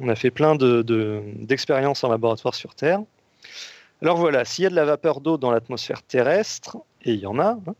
on 0.00 0.08
a 0.08 0.14
fait 0.14 0.30
plein 0.30 0.54
de- 0.54 0.80
de- 0.80 1.20
d'expériences 1.40 2.02
en 2.02 2.08
laboratoire 2.08 2.54
sur 2.54 2.74
Terre. 2.74 3.00
Alors 4.02 4.16
voilà, 4.16 4.44
s'il 4.44 4.64
y 4.64 4.66
a 4.66 4.70
de 4.70 4.74
la 4.74 4.84
vapeur 4.84 5.20
d'eau 5.20 5.38
dans 5.38 5.50
l'atmosphère 5.50 6.02
terrestre, 6.02 6.76
et 7.02 7.12
il 7.12 7.20
y 7.20 7.26
en 7.26 7.38
a, 7.38 7.58
hein, 7.66 7.74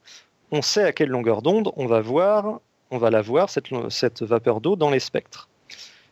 on 0.51 0.63
sait 0.63 0.85
à 0.85 0.93
quelle 0.93 1.09
longueur 1.09 1.43
d'onde 1.43 1.73
on 1.77 1.87
va 1.87 2.01
voir, 2.01 2.61
on 2.91 2.99
va 2.99 3.11
la 3.11 3.23
voir, 3.23 3.51
cette, 3.51 4.23
vapeur 4.23 4.61
d'eau, 4.61 4.77
dans 4.77 4.91
les 4.91 5.01
spectres. 5.01 5.49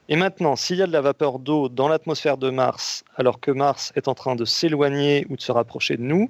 Et 0.08 0.16
maintenant, 0.16 0.56
s'il 0.56 0.78
y 0.78 0.82
a 0.82 0.86
de 0.86 0.92
la 0.92 1.00
vapeur 1.00 1.38
d'eau 1.38 1.68
dans 1.68 1.88
l'atmosphère 1.88 2.36
de 2.36 2.50
Mars, 2.50 3.04
alors 3.16 3.40
que 3.40 3.50
Mars 3.50 3.92
est 3.94 4.08
en 4.08 4.14
train 4.14 4.34
de 4.34 4.44
s'éloigner 4.44 5.26
ou 5.30 5.36
de 5.36 5.40
se 5.40 5.52
rapprocher 5.52 5.96
de 5.96 6.02
nous, 6.02 6.28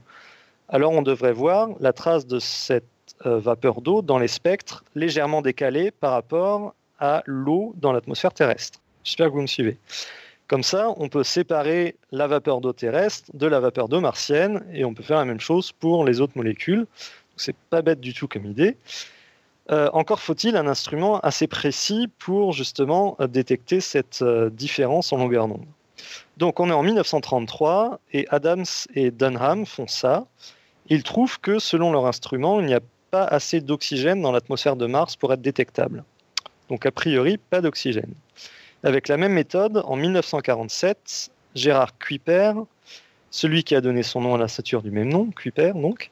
alors 0.69 0.93
on 0.93 1.03
devrait 1.03 1.33
voir 1.33 1.71
la 1.81 1.93
trace 1.93 2.27
de 2.27 2.39
cette 2.39 2.85
euh, 3.27 3.39
vapeur 3.39 3.81
d'eau 3.81 4.03
dans 4.03 4.19
les 4.19 4.29
spectres 4.29 4.85
légèrement 4.95 5.43
décalée 5.43 5.91
par 5.91 6.13
rapport 6.13 6.75
à 6.99 7.23
l'eau 7.27 7.75
dans 7.77 7.93
l'atmosphère 7.93 8.33
terrestre. 8.33 8.79
J'espère 9.05 9.29
que 9.29 9.33
vous 9.33 9.43
me 9.43 9.47
suivez. 9.47 9.79
Comme 10.53 10.63
ça, 10.63 10.93
on 10.99 11.09
peut 11.09 11.25
séparer 11.25 11.97
la 12.11 12.27
vapeur 12.27 12.61
d'eau 12.61 12.75
terrestre 12.75 13.31
de 13.33 13.47
la 13.47 13.59
vapeur 13.59 13.89
d'eau 13.89 14.03
martienne 14.03 14.63
et 14.75 14.85
on 14.85 14.93
peut 14.93 15.03
faire 15.03 15.17
la 15.17 15.25
même 15.25 15.41
chose 15.41 15.73
pour 15.73 16.05
les 16.05 16.21
autres 16.21 16.35
molécules. 16.37 16.87
C'est 17.39 17.57
pas 17.71 17.81
bête 17.81 18.01
du 18.01 18.13
tout 18.13 18.29
comme 18.29 18.45
idée. 18.45 18.77
Euh, 19.71 19.89
encore 19.95 20.21
faut-il 20.21 20.59
un 20.59 20.67
instrument 20.67 21.21
assez 21.21 21.47
précis 21.47 22.07
pour 22.19 22.53
justement 22.53 23.17
euh, 23.19 23.29
détecter 23.29 23.81
cette 23.81 24.21
euh, 24.21 24.51
différence 24.51 25.15
en 25.15 25.17
longueur 25.17 25.49
d'onde. 25.49 25.65
Donc 26.37 26.61
on 26.61 26.69
est 26.69 26.75
en 26.75 26.83
1933 26.83 28.01
et 28.13 28.27
Adams 28.29 28.67
et 28.95 29.11
Dunham 29.11 29.65
font 29.65 29.87
ça. 29.87 30.27
Ils 30.89 31.03
trouvent 31.03 31.41
que 31.41 31.61
selon 31.61 31.93
leur 31.93 32.05
instrument, 32.05 32.61
il 32.61 32.67
n'y 32.67 32.75
a 32.75 32.81
pas 33.11 33.25
assez 33.25 33.63
d'oxygène 33.63 34.21
dans 34.21 34.33
l'atmosphère 34.33 34.77
de 34.77 34.85
Mars 34.85 35.17
pour 35.17 35.33
être 35.33 35.41
détectable. 35.41 36.05
Donc 36.69 36.85
a 36.85 36.91
priori, 36.91 37.39
pas 37.39 37.63
d'oxygène. 37.63 38.13
Avec 38.85 39.07
la 39.07 39.17
même 39.17 39.33
méthode, 39.33 39.83
en 39.85 39.97
1947, 39.97 41.31
Gérard 41.55 41.97
Kuiper, 41.99 42.53
celui 43.31 43.63
qui 43.63 43.77
a 43.77 43.81
donné 43.81 44.03
son 44.03 44.21
nom 44.21 44.35
à 44.35 44.39
la 44.39 44.49
stature 44.49 44.83
du 44.83 44.91
même 44.91 45.09
nom, 45.09 45.31
Kuiper 45.31 45.73
donc, 45.75 46.11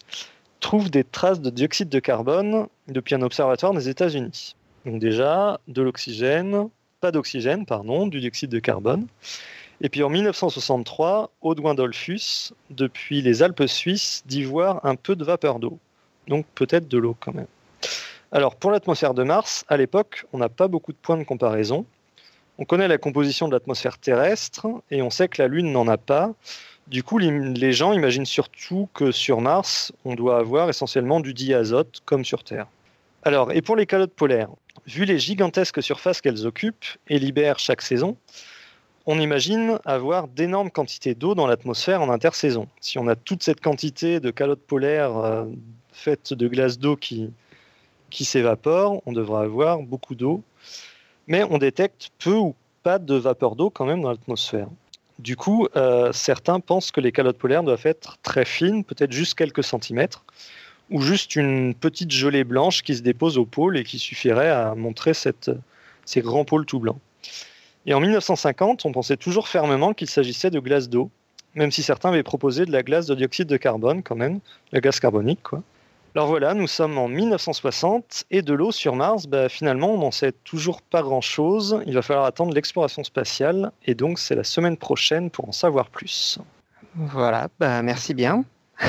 trouve 0.61 0.91
des 0.91 1.03
traces 1.03 1.41
de 1.41 1.51
dioxyde 1.51 1.89
de 1.89 1.99
carbone 1.99 2.69
depuis 2.87 3.15
un 3.17 3.23
observatoire 3.23 3.75
des 3.75 3.89
États-Unis. 3.89 4.55
Donc 4.87 5.01
déjà, 5.01 5.59
de 5.67 5.83
l'oxygène, 5.83 6.69
pas 7.01 7.11
d'oxygène, 7.11 7.67
pardon, 7.67 8.07
du 8.07 8.21
dioxyde 8.21 8.51
de 8.51 8.61
carbone. 8.61 9.07
Et 9.81 9.89
puis 9.89 10.03
en 10.03 10.11
1963, 10.11 11.31
Audouin 11.41 11.75
Dollfus, 11.75 12.53
depuis 12.71 13.21
les 13.21 13.43
Alpes 13.43 13.67
suisses, 13.67 14.23
dit 14.27 14.45
voir 14.45 14.85
un 14.85 14.95
peu 14.95 15.17
de 15.17 15.25
vapeur 15.25 15.59
d'eau. 15.59 15.79
Donc 16.29 16.47
peut-être 16.55 16.87
de 16.87 16.99
l'eau 16.99 17.17
quand 17.19 17.35
même. 17.35 17.47
Alors 18.31 18.55
pour 18.55 18.71
l'atmosphère 18.71 19.15
de 19.15 19.25
Mars, 19.25 19.65
à 19.69 19.77
l'époque, 19.77 20.27
on 20.33 20.39
n'a 20.39 20.49
pas 20.49 20.69
beaucoup 20.69 20.93
de 20.93 20.99
points 20.99 21.17
de 21.17 21.25
comparaison. 21.25 21.85
On 22.61 22.67
connaît 22.67 22.89
la 22.89 22.99
composition 22.99 23.49
de 23.49 23.55
l'atmosphère 23.55 23.97
terrestre 23.97 24.67
et 24.91 25.01
on 25.01 25.09
sait 25.09 25.29
que 25.29 25.41
la 25.41 25.49
Lune 25.49 25.73
n'en 25.73 25.89
a 25.89 25.97
pas. 25.97 26.35
Du 26.89 27.03
coup, 27.03 27.17
les 27.17 27.73
gens 27.73 27.95
imaginent 27.95 28.27
surtout 28.27 28.87
que 28.93 29.13
sur 29.13 29.41
Mars, 29.41 29.93
on 30.05 30.15
doit 30.15 30.39
avoir 30.39 30.69
essentiellement 30.69 31.21
du 31.21 31.33
diazote 31.33 32.03
comme 32.05 32.23
sur 32.23 32.45
Terre. 32.45 32.67
Alors, 33.23 33.51
et 33.53 33.63
pour 33.63 33.77
les 33.77 33.87
calottes 33.87 34.13
polaires, 34.13 34.51
vu 34.87 35.07
les 35.07 35.19
gigantesques 35.19 35.83
surfaces 35.83 36.21
qu'elles 36.21 36.47
occupent 36.47 36.85
et 37.09 37.19
libèrent 37.19 37.59
chaque 37.59 37.81
saison, 37.81 38.19
on 39.07 39.19
imagine 39.19 39.79
avoir 39.87 40.29
d'énormes 40.29 40.71
quantités 40.71 41.15
d'eau 41.15 41.35
dans 41.35 41.47
l'atmosphère 41.47 42.03
en 42.03 42.11
intersaison. 42.11 42.69
Si 42.83 42.99
on 42.99 43.09
a 43.09 43.17
toute 43.17 43.43
cette 43.43 43.63
quantité 43.63 44.21
de 44.21 44.31
calottes 44.31 44.67
polaires 44.67 45.17
euh, 45.17 45.47
faites 45.93 46.35
de 46.35 46.47
glace 46.47 46.79
d'eau 46.79 46.97
qui, 46.97 47.31
qui 48.11 48.27
s'évapore, 48.27 49.03
on 49.07 49.13
devra 49.13 49.45
avoir 49.45 49.79
beaucoup 49.79 50.15
d'eau. 50.15 50.43
Mais 51.27 51.45
on 51.45 51.59
détecte 51.59 52.11
peu 52.19 52.35
ou 52.35 52.55
pas 52.83 52.99
de 52.99 53.15
vapeur 53.15 53.57
d'eau 53.57 53.71
quand 53.71 53.85
même 53.85 54.03
dans 54.03 54.11
l'atmosphère. 54.11 54.69
Du 55.19 55.37
coup, 55.37 55.69
euh, 55.77 56.13
certains 56.13 56.61
pensent 56.61 56.91
que 56.91 57.01
les 57.01 57.13
calottes 57.13 57.39
polaires 57.39 57.63
doivent 57.63 57.85
être 57.85 58.17
très 58.23 58.45
fines, 58.47 58.85
peut-être 58.85 59.13
juste 59.13 59.35
quelques 59.35 59.63
centimètres, 59.63 60.25
ou 60.91 61.03
juste 61.03 61.37
une 61.37 61.75
petite 61.75 62.11
gelée 62.11 62.43
blanche 62.43 62.83
qui 62.83 62.97
se 62.97 63.03
dépose 63.03 63.39
au 63.39 63.45
pôle 63.45 63.77
et 63.77 63.85
qui 63.85 63.99
suffirait 63.99 64.49
à 64.49 64.75
montrer 64.75 65.13
ces 65.15 66.21
grands 66.21 66.45
pôles 66.45 66.67
tout 66.67 66.81
blancs. 66.81 66.99
Et 67.87 67.95
en 67.95 68.01
1950, 68.01 68.85
on 68.85 68.93
pensait 68.93 69.17
toujours 69.17 69.49
fermement 69.49 69.95
qu'il 69.95 70.09
s'agissait 70.09 70.51
de 70.51 70.59
glace 70.59 70.89
d'eau, 70.89 71.11
même 71.55 71.71
si 71.71 71.83
certains 71.83 72.11
avaient 72.11 72.23
proposé 72.23 72.65
de 72.65 72.73
la 72.73 72.83
glace 72.83 73.07
de 73.07 73.15
dioxyde 73.15 73.49
de 73.49 73.57
carbone 73.57 74.03
quand 74.03 74.17
même, 74.17 74.41
la 74.73 74.81
gaz 74.81 75.01
carbonique 75.01 75.43
quoi. 75.43 75.63
Alors 76.17 76.27
voilà, 76.27 76.55
nous 76.55 76.67
sommes 76.67 76.99
en 76.99 77.07
1960 77.07 78.25
et 78.33 78.43
de 78.43 78.53
l'eau 78.53 78.73
sur 78.73 78.97
Mars, 78.97 79.27
bah, 79.27 79.49
finalement 79.49 79.95
on 79.95 79.99
n'en 79.99 80.11
sait 80.11 80.33
toujours 80.33 80.83
pas 80.83 81.03
grand-chose. 81.03 81.83
Il 81.87 81.95
va 81.95 82.03
falloir 82.03 82.25
attendre 82.25 82.53
l'exploration 82.53 83.05
spatiale 83.05 83.71
et 83.85 83.95
donc 83.95 84.19
c'est 84.19 84.35
la 84.35 84.43
semaine 84.43 84.77
prochaine 84.77 85.31
pour 85.31 85.49
en 85.49 85.53
savoir 85.53 85.89
plus. 85.89 86.41
Voilà, 86.97 87.49
bah, 87.59 87.83
merci 87.83 88.15
bien. 88.15 88.45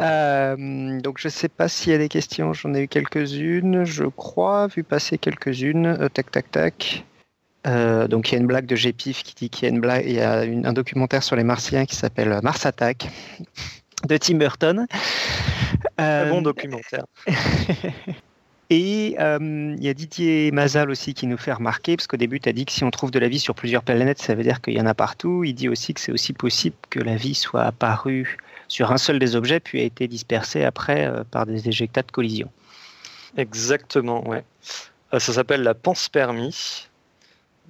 Euh, 0.00 1.00
donc 1.00 1.18
je 1.20 1.28
ne 1.28 1.30
sais 1.30 1.48
pas 1.48 1.68
s'il 1.68 1.92
y 1.92 1.94
a 1.94 1.98
des 1.98 2.08
questions, 2.08 2.52
j'en 2.52 2.74
ai 2.74 2.80
eu 2.80 2.88
quelques-unes, 2.88 3.84
je 3.84 4.02
crois, 4.06 4.66
vu 4.66 4.82
passer 4.82 5.18
quelques-unes. 5.18 5.86
Euh, 5.86 6.08
tac, 6.08 6.32
tac, 6.32 6.50
tac. 6.50 7.04
Euh, 7.68 8.08
donc 8.08 8.28
il 8.28 8.32
y 8.32 8.38
a 8.38 8.40
une 8.40 8.48
blague 8.48 8.66
de 8.66 8.74
GPIF 8.74 9.22
qui 9.22 9.34
dit 9.36 9.50
qu'il 9.50 9.68
y 9.68 9.70
a 9.70 9.72
une 9.72 9.80
blague, 9.80 10.04
il 10.04 10.14
y 10.14 10.20
a 10.20 10.40
un 10.40 10.72
documentaire 10.72 11.22
sur 11.22 11.36
les 11.36 11.44
Martiens 11.44 11.86
qui 11.86 11.94
s'appelle 11.94 12.40
Mars 12.42 12.66
Attack 12.66 13.08
de 14.08 14.16
Tim 14.16 14.38
Burton. 14.38 14.88
Un 15.98 16.30
bon 16.30 16.42
documentaire. 16.42 17.04
Et 18.70 19.16
il 19.18 19.84
y 19.84 19.88
a 19.88 19.94
Didier 19.94 20.50
Mazal 20.50 20.90
aussi 20.90 21.12
qui 21.12 21.26
nous 21.26 21.36
fait 21.36 21.52
remarquer, 21.52 21.96
parce 21.96 22.06
qu'au 22.06 22.16
début, 22.16 22.40
tu 22.40 22.48
as 22.48 22.52
dit 22.52 22.64
que 22.64 22.72
si 22.72 22.84
on 22.84 22.90
trouve 22.90 23.10
de 23.10 23.18
la 23.18 23.28
vie 23.28 23.38
sur 23.38 23.54
plusieurs 23.54 23.82
planètes, 23.82 24.18
ça 24.18 24.34
veut 24.34 24.42
dire 24.42 24.62
qu'il 24.62 24.72
y 24.72 24.80
en 24.80 24.86
a 24.86 24.94
partout. 24.94 25.44
Il 25.44 25.52
dit 25.52 25.68
aussi 25.68 25.92
que 25.92 26.00
c'est 26.00 26.12
aussi 26.12 26.32
possible 26.32 26.76
que 26.88 26.98
la 26.98 27.16
vie 27.16 27.34
soit 27.34 27.64
apparue 27.64 28.38
sur 28.72 28.90
un 28.90 28.96
seul 28.96 29.18
des 29.18 29.36
objets, 29.36 29.60
puis 29.60 29.80
a 29.80 29.84
été 29.84 30.08
dispersée 30.08 30.64
après 30.64 31.06
euh, 31.06 31.24
par 31.30 31.44
des 31.44 31.68
éjectats 31.68 32.00
de 32.00 32.10
collision. 32.10 32.48
Exactement, 33.36 34.26
ouais. 34.26 34.42
Euh, 35.12 35.18
ça 35.18 35.34
s'appelle 35.34 35.62
la 35.62 35.74
panspermie. 35.74 36.88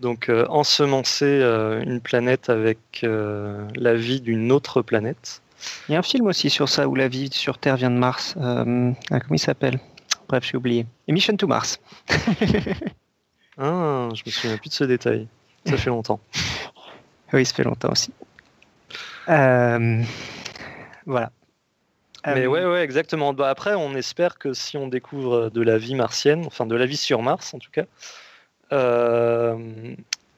Donc 0.01 0.29
euh, 0.29 0.47
ensemencer 0.49 1.43
une 1.85 2.01
planète 2.01 2.49
avec 2.49 2.79
la 3.03 3.95
vie 3.95 4.21
d'une 4.21 4.53
autre 4.53 4.83
planète. 4.83 5.43
Il 5.89 5.93
y 5.93 5.95
a 5.95 5.99
un 5.99 6.03
film 6.03 6.27
aussi 6.27 6.51
sur 6.51 6.69
ça 6.69 6.89
où 6.89 6.95
la 6.95 7.09
vie 7.09 7.31
sur 7.33 7.59
Terre 7.59 7.77
vient 7.77 7.91
de 7.91 7.99
Mars. 7.99 8.35
Ah, 8.39 8.65
comment 8.65 9.35
il 9.35 9.39
s'appelle? 9.39 9.79
Bref, 10.29 10.45
j'ai 10.45 10.57
oublié. 10.57 10.87
Emission 11.09 11.37
to 11.37 11.47
Mars. 11.47 11.79
ah, 13.59 14.09
je 14.15 14.23
me 14.25 14.31
souviens 14.31 14.57
plus 14.57 14.71
de 14.71 14.75
ce 14.75 14.85
détail. 14.85 15.29
Ça 15.67 15.77
fait 15.77 15.91
longtemps. 15.91 16.21
oui, 17.33 17.45
ça 17.45 17.55
fait 17.55 17.65
longtemps 17.65 17.93
aussi. 17.93 18.13
Euh, 19.29 20.03
voilà. 21.07 21.31
Mais 22.27 22.45
euh, 22.45 22.47
ouais, 22.47 22.65
ouais, 22.65 22.83
exactement. 22.83 23.33
Bah, 23.33 23.51
après, 23.51 23.75
on 23.75 23.95
espère 23.95 24.39
que 24.39 24.53
si 24.53 24.77
on 24.77 24.89
découvre 24.89 25.51
de 25.51 25.61
la 25.61 25.79
vie 25.79 25.95
martienne, 25.95 26.45
enfin 26.47 26.67
de 26.67 26.77
la 26.77 26.87
vie 26.87 26.97
sur 26.97 27.23
Mars 27.23 27.53
en 27.55 27.59
tout 27.59 27.71
cas, 27.71 27.85
euh, 28.73 29.95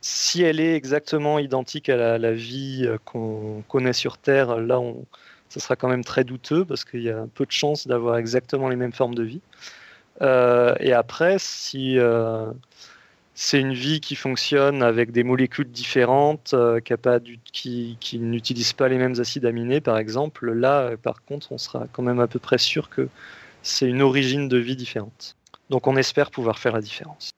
si 0.06 0.42
elle 0.42 0.60
est 0.60 0.74
exactement 0.74 1.38
identique 1.38 1.88
à 1.88 2.18
la, 2.18 2.32
vie 2.32 2.84
euh, 2.86 2.98
qu'on 3.04 3.62
connaît 3.68 3.92
sur 3.92 4.18
Terre, 4.18 4.56
là, 4.56 4.80
on, 4.80 5.04
ça 5.48 5.60
sera 5.60 5.76
quand 5.76 5.88
même 5.88 6.04
très 6.04 6.24
douteux 6.24 6.64
parce 6.64 6.84
qu'il 6.84 7.02
y 7.02 7.10
a 7.10 7.26
peu 7.34 7.46
de 7.46 7.52
chances 7.52 7.86
d'avoir 7.86 8.16
exactement 8.18 8.68
les 8.68 8.76
mêmes 8.76 8.92
formes 8.92 9.14
de 9.14 9.22
vie. 9.22 9.40
et 10.20 10.92
après, 10.92 11.38
si 11.38 11.98
c'est 13.34 13.60
une 13.60 13.74
vie 13.74 14.00
qui 14.00 14.14
fonctionne 14.14 14.82
avec 14.82 15.10
des 15.10 15.24
molécules 15.24 15.70
différentes, 15.70 16.54
euh, 16.54 16.80
qui, 16.80 17.98
n'utilisent 18.14 18.72
pas 18.72 18.88
les 18.88 18.96
mêmes 18.96 19.18
acides 19.18 19.44
aminés, 19.44 19.80
par 19.80 19.98
exemple. 19.98 20.52
Là, 20.52 20.82
euh, 20.82 20.96
par 20.96 21.24
contre, 21.24 21.50
on 21.50 21.58
sera 21.58 21.86
quand 21.92 22.02
même 22.02 22.20
à 22.20 22.28
peu 22.28 22.38
près 22.38 22.58
sûr 22.58 22.88
que 22.88 23.08
c'est 23.62 23.88
une 23.88 24.02
origine 24.02 24.48
de 24.48 24.56
vie 24.56 24.76
différente. 24.76 25.36
Donc 25.70 25.86
on 25.86 25.96
espère 25.96 26.30
pouvoir 26.30 26.58
faire 26.58 26.72
la 26.72 26.80
différence. 26.80 27.30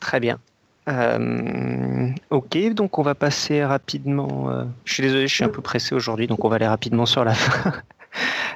Très 0.00 0.18
bien. 0.18 0.40
Euh, 0.88 2.08
ok, 2.30 2.72
donc 2.72 2.98
on 2.98 3.02
va 3.02 3.14
passer 3.14 3.64
rapidement. 3.64 4.66
je 4.84 4.92
suis 4.92 5.02
désolé, 5.02 5.28
je 5.28 5.34
suis 5.34 5.44
un 5.44 5.50
peu 5.50 5.62
pressé 5.62 5.94
aujourd'hui, 5.94 6.26
donc 6.26 6.44
on 6.44 6.48
va 6.48 6.56
aller 6.56 6.66
rapidement 6.66 7.06
sur 7.06 7.24
la 7.24 7.34
fin. 7.34 7.72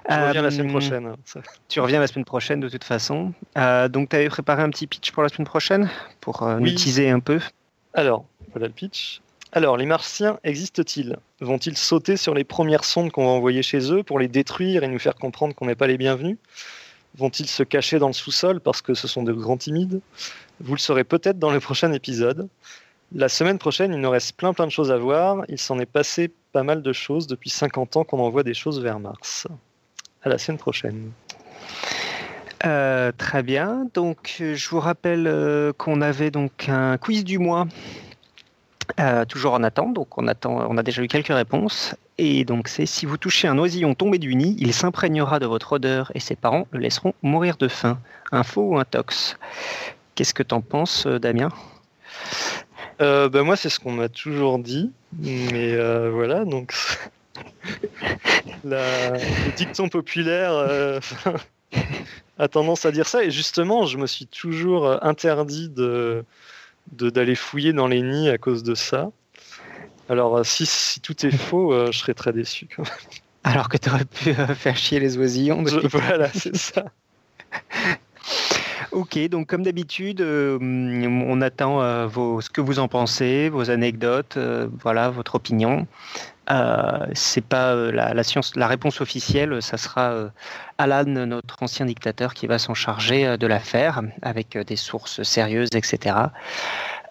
Tu 0.09 0.15
reviens 0.15 0.43
la 0.43 0.51
semaine 0.51 0.67
euh, 0.67 0.71
prochaine. 0.71 1.17
Tu 1.69 1.81
reviens 1.81 2.01
la 2.01 2.07
semaine 2.07 2.25
prochaine 2.25 2.61
de 2.61 2.69
toute 2.69 2.85
façon. 2.85 3.33
Euh, 3.57 3.89
donc 3.89 4.09
tu 4.09 4.17
avais 4.17 4.29
préparé 4.29 4.63
un 4.63 4.71
petit 4.71 4.87
pitch 4.87 5.13
pour 5.13 5.23
la 5.23 5.29
semaine 5.29 5.47
prochaine 5.47 5.91
pour 6.21 6.43
euh, 6.43 6.59
nous 6.59 6.73
teaser 6.73 7.11
un 7.11 7.21
peu. 7.21 7.41
Alors, 7.95 8.25
voilà 8.53 8.67
le 8.67 8.73
pitch. 8.73 9.21
Alors, 9.53 9.77
les 9.77 9.87
Martiens 9.87 10.39
existent-ils? 10.45 11.17
Vont-ils 11.41 11.77
sauter 11.77 12.17
sur 12.17 12.33
les 12.35 12.45
premières 12.45 12.85
sondes 12.85 13.13
qu'on 13.13 13.27
va 13.27 13.33
envoyer 13.33 13.63
chez 13.63 13.93
eux 13.93 14.03
pour 14.03 14.19
les 14.19 14.29
détruire 14.29 14.83
et 14.83 14.89
nous 14.89 14.99
faire 14.99 15.15
comprendre 15.15 15.55
qu'on 15.55 15.67
n'est 15.67 15.75
pas 15.75 15.87
les 15.87 15.99
bienvenus? 15.99 16.39
Vont-ils 17.17 17.49
se 17.49 17.63
cacher 17.63 17.99
dans 17.99 18.07
le 18.07 18.13
sous-sol 18.13 18.61
parce 18.61 18.83
que 18.83 18.95
ce 18.95 19.07
sont 19.07 19.23
de 19.23 19.33
grands 19.33 19.57
timides? 19.57 20.01
Vous 20.61 20.75
le 20.75 20.79
saurez 20.79 21.05
peut-être 21.05 21.39
dans 21.39 21.51
le 21.51 21.61
prochain 21.61 21.93
épisode. 21.93 22.49
La 23.15 23.29
semaine 23.29 23.59
prochaine, 23.59 23.93
il 23.93 24.01
nous 24.01 24.11
reste 24.11 24.37
plein 24.37 24.55
plein 24.55 24.67
de 24.67 24.73
choses 24.73 24.91
à 24.91 24.97
voir. 24.97 25.45
Il 25.49 25.59
s'en 25.59 25.79
est 25.79 25.87
passé 25.87 26.31
pas 26.53 26.63
mal 26.63 26.83
de 26.83 26.93
choses 26.93 27.27
depuis 27.27 27.51
50 27.51 27.97
ans 27.97 28.05
qu'on 28.05 28.21
envoie 28.21 28.43
des 28.43 28.55
choses 28.55 28.81
vers 28.81 28.99
Mars. 28.99 29.47
À 30.23 30.29
la 30.29 30.39
semaine 30.39 30.59
prochaine. 30.59 31.11
Euh, 32.65 33.13
très 33.17 33.43
bien. 33.43 33.89
Donc, 33.93 34.37
je 34.39 34.69
vous 34.71 34.81
rappelle 34.81 35.27
euh, 35.27 35.73
qu'on 35.73 36.01
avait 36.01 36.31
donc 36.31 36.69
un 36.69 36.97
quiz 36.97 37.25
du 37.25 37.39
mois, 37.39 37.67
euh, 39.01 39.25
toujours 39.25 39.55
en 39.55 39.63
attente. 39.63 39.95
Donc, 39.95 40.19
on 40.19 40.27
attend. 40.29 40.67
On 40.69 40.77
a 40.77 40.83
déjà 40.83 41.03
eu 41.03 41.09
quelques 41.09 41.29
réponses. 41.29 41.95
Et 42.19 42.45
donc, 42.45 42.69
c'est 42.69 42.87
si 42.87 43.07
vous 43.07 43.17
touchez 43.17 43.49
un 43.49 43.59
oisillon 43.59 43.95
tombé 43.95 44.19
du 44.19 44.35
nid, 44.35 44.57
il 44.59 44.73
s'imprégnera 44.73 45.39
de 45.39 45.47
votre 45.47 45.73
odeur 45.73 46.13
et 46.15 46.21
ses 46.21 46.37
parents 46.37 46.67
le 46.71 46.81
laisseront 46.81 47.15
mourir 47.23 47.57
de 47.57 47.69
faim. 47.69 47.99
Un 48.31 48.43
faux 48.43 48.71
ou 48.71 48.79
un 48.79 48.85
tox 48.85 49.37
Qu'est-ce 50.15 50.35
que 50.35 50.43
t'en 50.43 50.61
penses, 50.61 51.07
Damien? 51.07 51.49
Ben 52.99 53.43
Moi, 53.43 53.57
c'est 53.57 53.69
ce 53.69 53.81
qu'on 53.81 53.93
m'a 53.93 54.09
toujours 54.09 54.59
dit. 54.59 54.93
Mais 55.19 55.77
voilà, 56.11 56.45
donc. 56.45 56.75
le 58.65 59.53
dicton 59.57 59.89
populaire 59.89 60.53
euh, 60.53 61.01
a 62.39 62.49
tendance 62.49 62.85
à 62.85 62.93
dire 62.93 63.09
ça. 63.09 63.25
Et 63.25 63.31
justement, 63.31 63.87
je 63.87 63.99
me 63.99 64.07
suis 64.07 64.27
toujours 64.27 64.87
euh, 64.87 64.99
interdit 65.03 65.69
de 65.69 66.25
d'aller 66.91 67.35
fouiller 67.35 67.73
dans 67.73 67.87
les 67.87 68.03
nids 68.03 68.29
à 68.29 68.39
cause 68.39 68.63
de 68.63 68.75
ça. 68.75 69.11
Alors, 70.09 70.39
euh, 70.39 70.45
si, 70.45 70.67
si 70.67 71.01
tout 71.01 71.27
est 71.27 71.31
faux, 71.37 71.91
je 71.91 71.99
serais 71.99 72.15
très 72.15 72.33
déçu 72.33 72.69
quand 72.75 72.83
même. 72.83 72.93
Alors 73.45 73.69
que 73.69 73.77
tu 73.77 73.89
aurais 73.89 74.05
pu 74.05 74.35
faire 74.55 74.77
chier 74.77 75.01
les 75.01 75.19
oisillons. 75.19 75.65
voilà, 75.91 76.29
c'est 76.33 76.57
ça. 76.57 76.85
Ok, 78.91 79.19
donc 79.31 79.47
comme 79.47 79.63
d'habitude, 79.63 80.21
on 80.21 81.41
attend 81.41 82.07
vos, 82.09 82.43
ce 82.43 82.51
que 82.51 82.61
vous 82.61 82.79
en 82.79 82.89
pensez, 82.89 83.49
vos 83.49 83.71
anecdotes, 83.71 84.37
voilà, 84.83 85.09
votre 85.09 85.37
opinion. 85.37 85.87
Euh, 86.51 87.07
c'est 87.15 87.45
pas 87.45 87.73
euh, 87.73 87.93
la, 87.93 88.67
réponse 88.67 89.01
officielle, 89.01 89.63
ça 89.63 89.77
sera 89.77 90.11
euh, 90.11 90.29
Alan, 90.79 91.05
notre 91.05 91.63
ancien 91.63 91.87
dictateur, 91.87 92.35
qui 92.35 92.47
va 92.47 92.59
s'en 92.59 92.75
charger 92.75 93.37
de 93.39 93.47
l'affaire 93.47 94.03
avec 94.23 94.59
des 94.59 94.77
sources 94.77 95.23
sérieuses, 95.23 95.71
etc. 95.75 96.17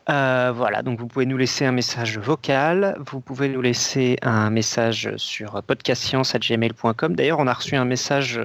voilà, 0.07 0.81
donc 0.83 0.99
vous 0.99 1.07
pouvez 1.07 1.25
nous 1.25 1.37
laisser 1.37 1.65
un 1.65 1.71
message 1.71 2.17
vocal, 2.17 2.97
vous 3.09 3.21
pouvez 3.21 3.47
nous 3.47 3.61
laisser 3.61 4.17
un 4.21 4.49
message 4.49 5.09
sur 5.15 5.63
podcastscience.gmail.com. 5.63 7.15
D'ailleurs, 7.15 7.39
on 7.39 7.47
a 7.47 7.53
reçu 7.53 7.77
un 7.77 7.85
message 7.85 8.39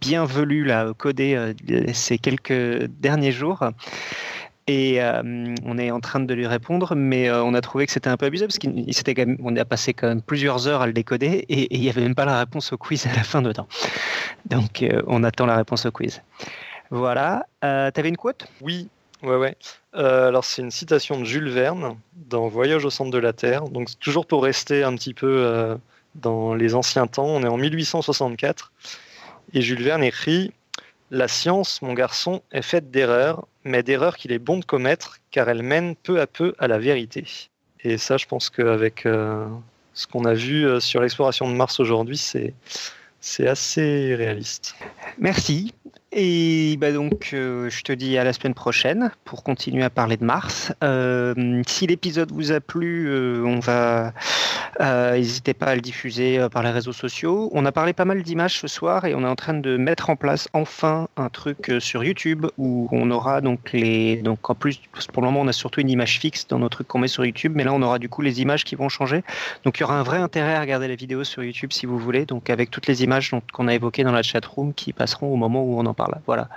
bienvenu, 0.00 0.62
là, 0.64 0.92
codé 0.96 1.54
ces 1.92 2.18
quelques 2.18 2.84
derniers 3.00 3.32
jours. 3.32 3.64
Et 4.70 5.00
on 5.64 5.78
est 5.78 5.90
en 5.90 6.00
train 6.00 6.20
de 6.20 6.34
lui 6.34 6.46
répondre, 6.46 6.94
mais 6.94 7.30
on 7.30 7.54
a 7.54 7.60
trouvé 7.60 7.86
que 7.86 7.92
c'était 7.92 8.08
un 8.08 8.16
peu 8.16 8.26
abusé 8.26 8.46
parce 8.46 8.58
qu'on 8.58 9.56
a 9.56 9.64
passé 9.64 9.94
quand 9.94 10.08
même 10.08 10.22
plusieurs 10.22 10.68
heures 10.68 10.82
à 10.82 10.86
le 10.86 10.92
décoder 10.92 11.44
et 11.48 11.74
il 11.74 11.80
n'y 11.80 11.88
avait 11.88 12.02
même 12.02 12.14
pas 12.14 12.24
la 12.24 12.38
réponse 12.38 12.72
au 12.72 12.78
quiz 12.78 13.06
à 13.06 13.14
la 13.14 13.24
fin 13.24 13.42
de 13.42 13.52
temps. 13.52 13.68
Donc 14.46 14.84
on 15.06 15.24
attend 15.24 15.46
la 15.46 15.56
réponse 15.56 15.86
au 15.86 15.90
quiz. 15.90 16.22
Voilà. 16.90 17.46
Euh, 17.64 17.90
T'avais 17.90 18.08
une 18.08 18.16
quote? 18.16 18.46
Oui, 18.60 18.88
ouais, 19.22 19.36
ouais. 19.36 19.56
Euh, 19.94 20.28
alors 20.28 20.44
c'est 20.44 20.62
une 20.62 20.70
citation 20.70 21.20
de 21.20 21.24
Jules 21.24 21.48
Verne 21.48 21.96
dans 22.14 22.48
Voyage 22.48 22.84
au 22.84 22.90
centre 22.90 23.10
de 23.10 23.18
la 23.18 23.32
Terre. 23.32 23.64
Donc 23.68 23.88
toujours 24.00 24.26
pour 24.26 24.42
rester 24.42 24.82
un 24.82 24.94
petit 24.96 25.14
peu 25.14 25.28
euh, 25.28 25.76
dans 26.16 26.54
les 26.54 26.74
anciens 26.74 27.06
temps, 27.06 27.26
on 27.26 27.42
est 27.42 27.48
en 27.48 27.56
1864 27.56 28.72
et 29.54 29.62
Jules 29.62 29.82
Verne 29.82 30.02
écrit 30.02 30.52
La 31.10 31.28
science, 31.28 31.80
mon 31.82 31.94
garçon, 31.94 32.42
est 32.50 32.62
faite 32.62 32.90
d'erreurs, 32.90 33.46
mais 33.64 33.82
d'erreurs 33.82 34.16
qu'il 34.16 34.32
est 34.32 34.38
bon 34.38 34.58
de 34.58 34.64
commettre 34.64 35.18
car 35.30 35.48
elles 35.48 35.62
mènent 35.62 35.96
peu 35.96 36.20
à 36.20 36.26
peu 36.26 36.54
à 36.58 36.68
la 36.68 36.78
vérité. 36.78 37.26
Et 37.82 37.98
ça, 37.98 38.16
je 38.16 38.26
pense 38.26 38.50
qu'avec 38.50 39.06
euh, 39.06 39.46
ce 39.94 40.06
qu'on 40.06 40.24
a 40.24 40.34
vu 40.34 40.80
sur 40.80 41.00
l'exploration 41.00 41.50
de 41.50 41.54
Mars 41.54 41.80
aujourd'hui, 41.80 42.18
c'est 42.18 43.46
assez 43.46 44.14
réaliste. 44.14 44.74
Merci. 45.18 45.74
Et 46.12 46.76
bah 46.80 46.90
donc, 46.90 47.30
euh, 47.34 47.70
je 47.70 47.82
te 47.82 47.92
dis 47.92 48.18
à 48.18 48.24
la 48.24 48.32
semaine 48.32 48.54
prochaine 48.54 49.12
pour 49.24 49.44
continuer 49.44 49.84
à 49.84 49.90
parler 49.90 50.16
de 50.16 50.24
Mars. 50.24 50.72
Euh, 50.82 51.62
si 51.68 51.86
l'épisode 51.86 52.32
vous 52.32 52.50
a 52.50 52.58
plu, 52.58 53.06
euh, 53.08 53.44
on 53.44 53.60
va 53.60 54.12
n'hésitez 54.80 55.52
pas 55.52 55.66
à 55.66 55.74
le 55.74 55.82
diffuser 55.82 56.46
par 56.50 56.62
les 56.62 56.70
réseaux 56.70 56.92
sociaux. 56.92 57.50
On 57.52 57.66
a 57.66 57.70
parlé 57.70 57.92
pas 57.92 58.06
mal 58.06 58.22
d'images 58.22 58.58
ce 58.58 58.66
soir 58.66 59.04
et 59.04 59.14
on 59.14 59.20
est 59.20 59.28
en 59.28 59.36
train 59.36 59.52
de 59.52 59.76
mettre 59.76 60.08
en 60.08 60.16
place 60.16 60.48
enfin 60.54 61.06
un 61.18 61.28
truc 61.28 61.70
sur 61.80 62.02
YouTube 62.02 62.46
où 62.56 62.88
on 62.90 63.10
aura 63.10 63.42
donc 63.42 63.72
les 63.72 64.16
donc 64.16 64.48
en 64.48 64.54
plus 64.54 64.80
pour 65.12 65.22
le 65.22 65.28
moment 65.28 65.42
on 65.42 65.48
a 65.48 65.52
surtout 65.52 65.80
une 65.80 65.90
image 65.90 66.18
fixe 66.18 66.46
dans 66.46 66.58
nos 66.58 66.70
trucs 66.70 66.88
qu'on 66.88 66.98
met 66.98 67.08
sur 67.08 67.26
YouTube, 67.26 67.52
mais 67.54 67.64
là 67.64 67.74
on 67.74 67.82
aura 67.82 67.98
du 67.98 68.08
coup 68.08 68.22
les 68.22 68.40
images 68.40 68.64
qui 68.64 68.74
vont 68.74 68.88
changer. 68.88 69.22
Donc 69.64 69.78
il 69.78 69.82
y 69.82 69.84
aura 69.84 69.98
un 69.98 70.02
vrai 70.02 70.16
intérêt 70.16 70.54
à 70.54 70.60
regarder 70.60 70.88
la 70.88 70.94
vidéo 70.94 71.24
sur 71.24 71.44
YouTube 71.44 71.72
si 71.72 71.84
vous 71.84 71.98
voulez. 71.98 72.24
Donc 72.24 72.48
avec 72.48 72.70
toutes 72.70 72.86
les 72.86 73.04
images 73.04 73.32
qu'on 73.52 73.68
a 73.68 73.74
évoquées 73.74 74.04
dans 74.04 74.12
la 74.12 74.22
chat 74.22 74.44
room 74.46 74.72
qui 74.72 74.94
passeront 74.94 75.30
au 75.30 75.36
moment 75.36 75.62
où 75.62 75.78
on 75.78 75.84
en 75.84 75.94
voilà. 76.26 76.48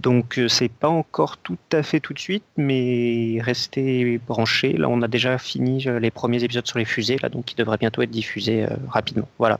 Donc 0.00 0.38
euh, 0.38 0.48
c'est 0.48 0.70
pas 0.70 0.88
encore 0.88 1.36
tout 1.36 1.58
à 1.72 1.82
fait 1.82 2.00
tout 2.00 2.14
de 2.14 2.18
suite, 2.18 2.44
mais 2.56 3.38
restez 3.40 4.18
branchés. 4.18 4.72
Là, 4.72 4.88
on 4.88 5.02
a 5.02 5.08
déjà 5.08 5.36
fini 5.36 5.86
euh, 5.86 5.98
les 5.98 6.10
premiers 6.10 6.42
épisodes 6.42 6.66
sur 6.66 6.78
les 6.78 6.86
fusées, 6.86 7.18
là, 7.22 7.28
donc 7.28 7.44
qui 7.44 7.54
devraient 7.54 7.76
bientôt 7.76 8.00
être 8.00 8.10
diffusés 8.10 8.64
euh, 8.64 8.68
rapidement. 8.88 9.28
Voilà. 9.38 9.58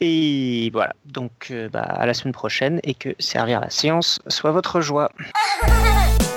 Et 0.00 0.70
voilà. 0.72 0.94
Donc 1.04 1.52
bah, 1.72 1.82
à 1.82 2.06
la 2.06 2.14
semaine 2.14 2.32
prochaine 2.32 2.80
et 2.82 2.94
que 2.94 3.10
servir 3.20 3.60
la 3.60 3.70
science 3.70 4.18
soit 4.26 4.50
votre 4.50 4.80
joie. 4.80 5.12